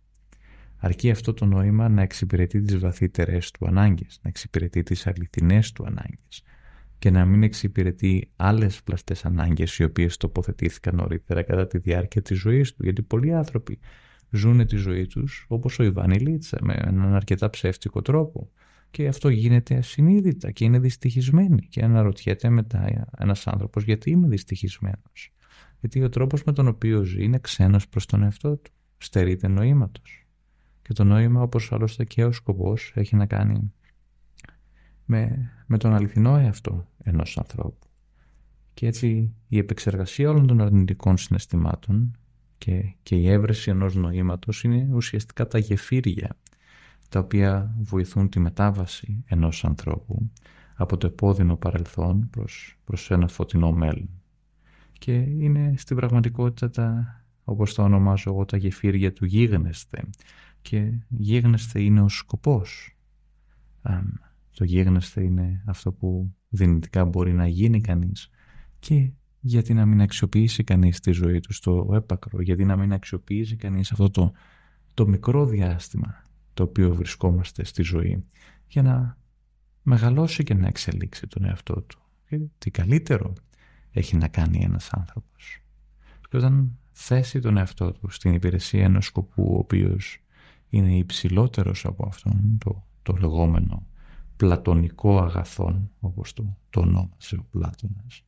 Αρκεί 0.76 1.10
αυτό 1.10 1.34
το 1.34 1.44
νόημα 1.44 1.88
να 1.88 2.02
εξυπηρετεί 2.02 2.60
τις 2.60 2.78
βαθύτερες 2.78 3.50
του 3.50 3.66
ανάγκες, 3.66 4.20
να 4.22 4.28
εξυπηρετεί 4.28 4.82
τις 4.82 5.06
αληθινές 5.06 5.72
του 5.72 5.84
ανάγκες, 5.86 6.42
και 6.98 7.10
να 7.10 7.24
μην 7.24 7.42
εξυπηρετεί 7.42 8.30
άλλες 8.36 8.82
πλαστές 8.82 9.24
ανάγκες 9.24 9.78
οι 9.78 9.84
οποίες 9.84 10.16
τοποθετήθηκαν 10.16 10.96
νωρίτερα 10.96 11.42
κατά 11.42 11.66
τη 11.66 11.78
διάρκεια 11.78 12.22
της 12.22 12.38
ζωής 12.38 12.74
του 12.74 12.82
γιατί 12.82 13.02
πολλοί 13.02 13.34
άνθρωποι 13.34 13.78
ζουν 14.36 14.66
τη 14.66 14.76
ζωή 14.76 15.06
τους 15.06 15.44
όπως 15.48 15.78
ο 15.78 15.82
Ιβάνι 15.82 16.18
Λίτσα 16.18 16.58
με 16.62 16.74
έναν 16.78 17.14
αρκετά 17.14 17.50
ψεύτικο 17.50 18.02
τρόπο. 18.02 18.50
Και 18.90 19.08
αυτό 19.08 19.28
γίνεται 19.28 19.76
ασυνείδητα 19.76 20.50
και 20.50 20.64
είναι 20.64 20.78
δυστυχισμένοι 20.78 21.66
και 21.68 21.84
αναρωτιέται 21.84 22.48
μετά 22.48 23.08
ένας 23.18 23.46
άνθρωπος 23.46 23.84
γιατί 23.84 24.10
είμαι 24.10 24.28
δυστυχισμένος; 24.28 25.32
Γιατί 25.80 26.02
ο 26.02 26.08
τρόπος 26.08 26.44
με 26.44 26.52
τον 26.52 26.68
οποίο 26.68 27.02
ζει 27.02 27.24
είναι 27.24 27.38
ξένος 27.38 27.88
προς 27.88 28.06
τον 28.06 28.22
εαυτό 28.22 28.56
του. 28.56 28.70
Στερείται 28.98 29.48
νοήματος. 29.48 30.26
Και 30.82 30.92
το 30.92 31.04
νόημα 31.04 31.42
όπως 31.42 31.72
άλλωστε 31.72 32.04
και 32.04 32.24
ο 32.24 32.32
σκοπός 32.32 32.92
έχει 32.94 33.16
να 33.16 33.26
κάνει 33.26 33.72
με, 35.04 35.50
με 35.66 35.78
τον 35.78 35.94
αληθινό 35.94 36.36
εαυτό 36.36 36.88
ενός 36.98 37.38
ανθρώπου. 37.38 37.86
Και 38.74 38.86
έτσι 38.86 39.34
η 39.48 39.58
επεξεργασία 39.58 40.30
όλων 40.30 40.46
των 40.46 40.60
αρνητικών 40.60 41.16
συναισθημάτων 41.16 42.16
και, 42.64 42.94
και 43.02 43.16
η 43.16 43.30
έβρεση 43.30 43.70
ενός 43.70 43.94
νοήματος 43.94 44.64
είναι 44.64 44.88
ουσιαστικά 44.94 45.46
τα 45.46 45.58
γεφύρια 45.58 46.36
τα 47.08 47.18
οποία 47.18 47.74
βοηθούν 47.80 48.28
τη 48.28 48.40
μετάβαση 48.40 49.24
ενός 49.26 49.64
ανθρώπου 49.64 50.30
από 50.74 50.96
το 50.96 51.06
επώδυνο 51.06 51.56
παρελθόν 51.56 52.30
προς, 52.30 52.78
προς 52.84 53.10
ένα 53.10 53.28
φωτεινό 53.28 53.72
μέλλον. 53.72 54.08
Και 54.98 55.14
είναι 55.16 55.74
στην 55.76 55.96
πραγματικότητα 55.96 56.70
τα, 56.70 57.20
όπως 57.44 57.74
τα 57.74 57.82
ονομάζω 57.82 58.30
εγώ 58.30 58.44
τα 58.44 58.56
γεφύρια 58.56 59.12
του 59.12 59.24
γίγνεσθε 59.24 60.04
και 60.62 60.92
γίγνεσθε 61.08 61.82
είναι 61.82 62.00
ο 62.00 62.08
σκοπός 62.08 62.96
το 64.54 64.64
γίγνεσθε 64.64 65.22
είναι 65.22 65.62
αυτό 65.66 65.92
που 65.92 66.34
δυνητικά 66.48 67.04
μπορεί 67.04 67.32
να 67.32 67.46
γίνει 67.46 67.80
κανείς 67.80 68.30
και 68.78 69.10
γιατί 69.46 69.74
να 69.74 69.86
μην 69.86 70.00
αξιοποιήσει 70.00 70.64
κανείς 70.64 71.00
τη 71.00 71.10
ζωή 71.10 71.40
του 71.40 71.52
στο 71.52 71.90
έπακρο, 71.94 72.42
γιατί 72.42 72.64
να 72.64 72.76
μην 72.76 72.92
αξιοποιήσει 72.92 73.56
κανείς 73.56 73.92
αυτό 73.92 74.10
το, 74.10 74.32
το 74.94 75.06
μικρό 75.06 75.46
διάστημα 75.46 76.22
το 76.54 76.62
οποίο 76.62 76.94
βρισκόμαστε 76.94 77.64
στη 77.64 77.82
ζωή 77.82 78.24
για 78.66 78.82
να 78.82 79.18
μεγαλώσει 79.82 80.44
και 80.44 80.54
να 80.54 80.66
εξελίξει 80.66 81.26
τον 81.26 81.44
εαυτό 81.44 81.82
του. 81.82 81.98
Γιατί 82.28 82.50
τι 82.58 82.70
καλύτερο 82.70 83.32
έχει 83.90 84.16
να 84.16 84.28
κάνει 84.28 84.62
ένας 84.62 84.90
άνθρωπος. 84.92 85.62
Και 86.28 86.36
όταν 86.36 86.78
θέσει 86.92 87.40
τον 87.40 87.56
εαυτό 87.56 87.92
του 87.92 88.10
στην 88.10 88.34
υπηρεσία 88.34 88.84
ενός 88.84 89.06
σκοπού 89.06 89.54
ο 89.54 89.58
οποίος 89.58 90.18
είναι 90.68 90.96
υψηλότερος 90.96 91.84
από 91.84 92.06
αυτόν, 92.06 92.58
το, 92.64 92.84
το 93.02 93.16
λεγόμενο 93.20 93.86
πλατωνικό 94.36 95.18
αγαθόν, 95.18 95.90
όπως 96.00 96.32
το, 96.32 96.56
το 96.70 96.80
ονόμασε 96.80 97.36
ο 97.36 97.46
Πλάτωνας. 97.50 98.24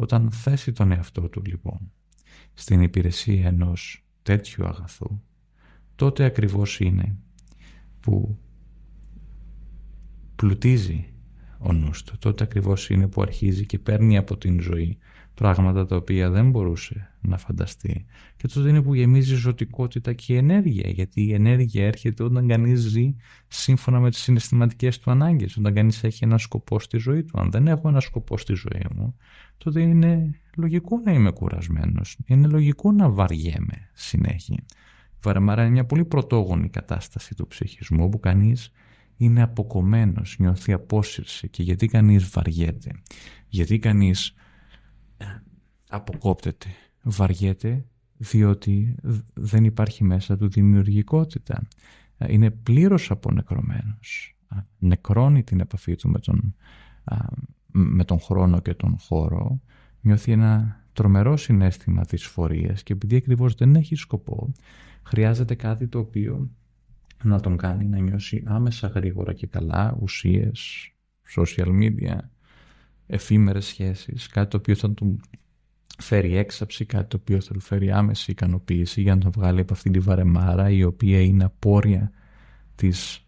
Όταν 0.00 0.30
θέσει 0.30 0.72
τον 0.72 0.92
εαυτό 0.92 1.28
του 1.28 1.42
λοιπόν 1.44 1.92
στην 2.54 2.82
υπηρεσία 2.82 3.46
ενός 3.46 4.06
τέτοιου 4.22 4.66
αγαθού, 4.66 5.20
τότε 5.94 6.24
ακριβώς 6.24 6.80
είναι 6.80 7.16
που 8.00 8.38
πλουτίζει 10.36 11.12
ο 11.58 11.72
νους 11.72 12.02
του. 12.02 12.18
Τότε 12.18 12.44
ακριβώς 12.44 12.90
είναι 12.90 13.08
που 13.08 13.22
αρχίζει 13.22 13.66
και 13.66 13.78
παίρνει 13.78 14.16
από 14.16 14.36
την 14.36 14.60
ζωή 14.60 14.98
πράγματα 15.38 15.86
τα 15.86 15.96
οποία 15.96 16.30
δεν 16.30 16.50
μπορούσε 16.50 17.10
να 17.20 17.38
φανταστεί. 17.38 18.04
Και 18.36 18.48
τότε 18.48 18.68
είναι 18.68 18.82
που 18.82 18.94
γεμίζει 18.94 19.34
ζωτικότητα 19.34 20.12
και 20.12 20.36
ενέργεια, 20.36 20.90
γιατί 20.90 21.22
η 21.22 21.34
ενέργεια 21.34 21.86
έρχεται 21.86 22.22
όταν 22.22 22.48
κανείς 22.48 22.80
ζει 22.80 23.16
σύμφωνα 23.48 24.00
με 24.00 24.10
τις 24.10 24.20
συναισθηματικές 24.20 24.98
του 24.98 25.10
ανάγκες, 25.10 25.56
όταν 25.56 25.74
κανείς 25.74 26.04
έχει 26.04 26.24
ένα 26.24 26.38
σκοπό 26.38 26.80
στη 26.80 26.98
ζωή 26.98 27.22
του. 27.22 27.40
Αν 27.40 27.50
δεν 27.50 27.66
έχω 27.66 27.88
ένα 27.88 28.00
σκοπό 28.00 28.38
στη 28.38 28.54
ζωή 28.54 28.84
μου, 28.94 29.16
τότε 29.58 29.80
είναι 29.80 30.30
λογικό 30.56 31.00
να 31.04 31.12
είμαι 31.12 31.30
κουρασμένος, 31.30 32.18
είναι 32.26 32.46
λογικό 32.46 32.92
να 32.92 33.10
βαριέμαι 33.10 33.88
συνέχεια. 33.92 34.64
Η 35.10 35.20
βαρεμάρα 35.22 35.62
είναι 35.62 35.70
μια 35.70 35.84
πολύ 35.84 36.04
πρωτόγονη 36.04 36.68
κατάσταση 36.68 37.34
του 37.34 37.46
ψυχισμού, 37.46 38.04
όπου 38.04 38.20
κανείς 38.20 38.72
είναι 39.16 39.42
αποκομμένος, 39.42 40.36
νιώθει 40.38 40.72
απόσυρση 40.72 41.48
και 41.48 41.62
γιατί 41.62 41.86
κανείς 41.86 42.30
βαριέται, 42.30 42.90
γιατί 43.48 43.78
κανείς 43.78 44.34
αποκόπτεται, 45.88 46.68
βαριέται 47.02 47.84
διότι 48.18 48.94
δεν 49.34 49.64
υπάρχει 49.64 50.04
μέσα 50.04 50.36
του 50.36 50.48
δημιουργικότητα. 50.48 51.68
Είναι 52.28 52.50
πλήρως 52.50 53.10
απονεκρωμένος. 53.10 54.36
Νεκρώνει 54.78 55.42
την 55.42 55.60
επαφή 55.60 55.96
του 55.96 56.08
με 56.08 56.18
τον, 56.18 56.54
με 57.66 58.04
τον 58.04 58.20
χρόνο 58.20 58.60
και 58.60 58.74
τον 58.74 58.98
χώρο. 58.98 59.60
Νιώθει 60.00 60.32
ένα 60.32 60.84
τρομερό 60.92 61.36
συνέστημα 61.36 62.04
της 62.04 62.24
φορείας 62.26 62.82
και 62.82 62.92
επειδή 62.92 63.16
ακριβώς 63.16 63.54
δεν 63.54 63.74
έχει 63.74 63.94
σκοπό, 63.94 64.52
χρειάζεται 65.02 65.54
κάτι 65.54 65.88
το 65.88 65.98
οποίο 65.98 66.50
να 67.22 67.40
τον 67.40 67.56
κάνει 67.56 67.84
να 67.86 67.98
νιώσει 67.98 68.42
άμεσα 68.46 68.86
γρήγορα 68.86 69.32
και 69.32 69.46
καλά 69.46 69.96
ουσίες, 70.00 70.90
social 71.36 71.68
media, 71.68 72.18
εφήμερες 73.08 73.66
σχέσεις, 73.66 74.26
κάτι 74.26 74.50
το 74.50 74.56
οποίο 74.56 74.74
θα 74.74 74.90
του 74.90 75.20
φέρει 75.98 76.36
έξαψη, 76.36 76.84
κάτι 76.84 77.08
το 77.08 77.16
οποίο 77.20 77.40
θα 77.40 77.52
του 77.52 77.60
φέρει 77.60 77.90
άμεση 77.90 78.30
ικανοποίηση 78.30 79.00
για 79.00 79.14
να 79.14 79.20
τον 79.20 79.30
βγάλει 79.30 79.60
από 79.60 79.72
αυτήν 79.72 79.92
τη 79.92 79.98
βαρεμάρα 79.98 80.70
η 80.70 80.84
οποία 80.84 81.20
είναι 81.20 81.44
απόρρια 81.44 82.12
της 82.74 83.26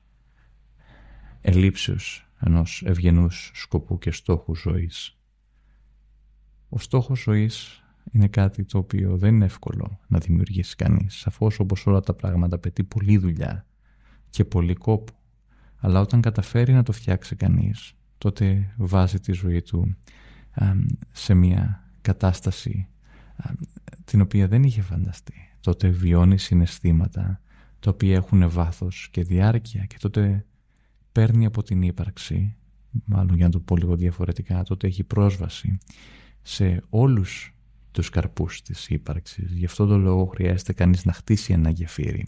ελήψεως 1.41 2.31
ενός 2.41 2.83
ευγενούς 2.87 3.51
σκοπού 3.55 3.99
και 3.99 4.11
στόχου 4.11 4.57
ζωής. 4.57 5.19
Ο 6.69 6.79
στόχος 6.79 7.21
ζωής 7.21 7.85
είναι 8.13 8.29
κάτι 8.29 8.65
το 8.65 8.79
οποίο 8.79 9.17
δεν 9.17 9.35
είναι 9.35 9.45
εύκολο 9.45 10.01
να 10.07 10.19
δημιουργήσει 10.19 10.77
κανείς. 10.77 11.15
Σαφώς 11.15 11.59
όπως 11.59 11.87
όλα 11.87 12.01
τα 12.01 12.15
πράγματα 12.15 12.57
απαιτεί 12.57 12.85
πολλή 12.85 13.19
δουλειά 13.19 13.67
και 14.31 14.45
πολύ 14.45 14.75
κόπο. 14.75 15.13
αλλά 15.83 16.01
όταν 16.01 16.21
καταφέρει 16.21 16.73
να 16.73 16.83
το 16.83 16.93
φτιάξει 16.93 17.37
κανείς, 17.37 17.93
τότε 18.21 18.75
βάζει 18.77 19.21
τη 19.21 19.33
ζωή 19.33 19.63
του 19.63 19.97
σε 21.13 21.35
μια 21.35 21.85
κατάσταση 22.01 22.89
την 24.05 24.21
οποία 24.21 24.49
δεν 24.49 24.63
είχε 24.63 24.83
φανταστεί. 24.83 25.35
Τότε 25.61 25.89
βιώνει 25.89 26.39
συναισθήματα 26.39 27.41
τα 27.81 27.91
οποία 27.91 28.15
έχουν 28.15 28.51
βάθος 28.51 29.09
και 29.11 29.23
διάρκεια 29.23 29.85
και 29.85 29.97
τότε 30.01 30.47
παίρνει 31.13 31.47
από 31.47 31.63
την 31.63 31.83
ύπαρξη, 31.83 32.57
μάλλον 33.05 33.37
για 33.37 33.45
να 33.45 33.51
το 33.51 33.61
πω 33.61 33.77
λίγο 33.77 33.97
διαφορετικά, 33.97 34.63
τότε 34.63 34.87
έχει 34.87 35.05
πρόσβαση 35.05 35.79
σε 36.43 36.83
όλους 36.89 37.55
τους 37.91 38.09
καρπούς 38.09 38.63
της 38.63 38.89
ύπαρξης. 38.89 39.53
Γι' 39.53 39.65
αυτό 39.65 39.87
το 39.87 39.99
λόγο 39.99 40.25
χρειάζεται 40.25 40.73
κανείς 40.73 41.05
να 41.05 41.13
χτίσει 41.13 41.53
ένα 41.53 41.71
γεφύρι 41.71 42.27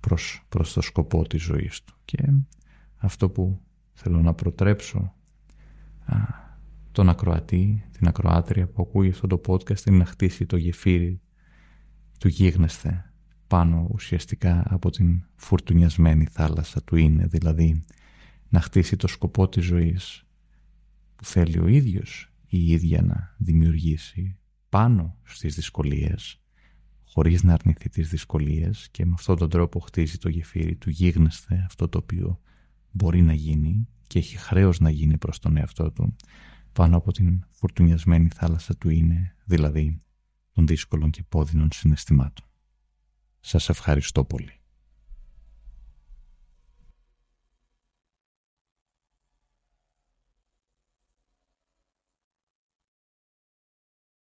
προς, 0.00 0.44
προς 0.48 0.72
το 0.72 0.80
σκοπό 0.80 1.26
της 1.26 1.42
ζωής 1.42 1.84
του. 1.84 1.94
Και 2.04 2.32
αυτό 2.96 3.30
που 3.30 3.60
θέλω 3.92 4.22
να 4.22 4.34
προτρέψω 4.34 4.98
α, 4.98 5.17
τον 6.92 7.08
ακροατή, 7.08 7.84
την 7.92 8.08
ακροάτρια 8.08 8.66
που 8.68 8.82
ακούει 8.82 9.08
αυτό 9.08 9.26
το 9.26 9.40
podcast 9.46 9.86
είναι 9.86 9.96
να 9.96 10.04
χτίσει 10.04 10.46
το 10.46 10.56
γεφύρι 10.56 11.20
του 12.18 12.28
γίγνεσθε 12.28 13.12
πάνω 13.46 13.88
ουσιαστικά 13.90 14.62
από 14.68 14.90
την 14.90 15.24
φουρτουνιασμένη 15.34 16.26
θάλασσα 16.26 16.82
του 16.82 16.96
είναι, 16.96 17.26
δηλαδή 17.26 17.84
να 18.48 18.60
χτίσει 18.60 18.96
το 18.96 19.06
σκοπό 19.06 19.48
της 19.48 19.64
ζωής 19.64 20.24
που 21.16 21.24
θέλει 21.24 21.58
ο 21.58 21.66
ίδιος 21.66 22.32
ή 22.46 22.58
η 22.58 22.70
ίδια 22.70 23.02
να 23.02 23.34
δημιουργήσει 23.38 24.36
πάνω 24.68 25.16
στις 25.22 25.54
δυσκολίες 25.54 26.40
χωρίς 27.04 27.42
να 27.42 27.52
αρνηθεί 27.52 27.88
τις 27.88 28.08
δυσκολίες 28.08 28.88
και 28.90 29.06
με 29.06 29.12
αυτόν 29.14 29.36
τον 29.36 29.50
τρόπο 29.50 29.80
χτίζει 29.80 30.18
το 30.18 30.28
γεφύρι 30.28 30.76
του 30.76 30.90
γίγνεσθε 30.90 31.62
αυτό 31.66 31.88
το 31.88 31.98
οποίο 31.98 32.40
μπορεί 32.90 33.22
να 33.22 33.32
γίνει 33.32 33.88
και 34.08 34.18
έχει 34.18 34.36
χρέος 34.36 34.80
να 34.80 34.90
γίνει 34.90 35.18
προς 35.18 35.38
τον 35.38 35.56
εαυτό 35.56 35.92
του 35.92 36.16
πάνω 36.72 36.96
από 36.96 37.12
την 37.12 37.44
φουρτουνιασμένη 37.50 38.28
θάλασσα 38.28 38.76
του 38.76 38.88
είναι, 38.88 39.34
δηλαδή 39.44 40.02
των 40.52 40.66
δύσκολων 40.66 41.10
και 41.10 41.22
πόδινων 41.28 41.68
συναισθημάτων. 41.72 42.46
Σας 43.40 43.68
ευχαριστώ 43.68 44.24
πολύ. 44.24 44.57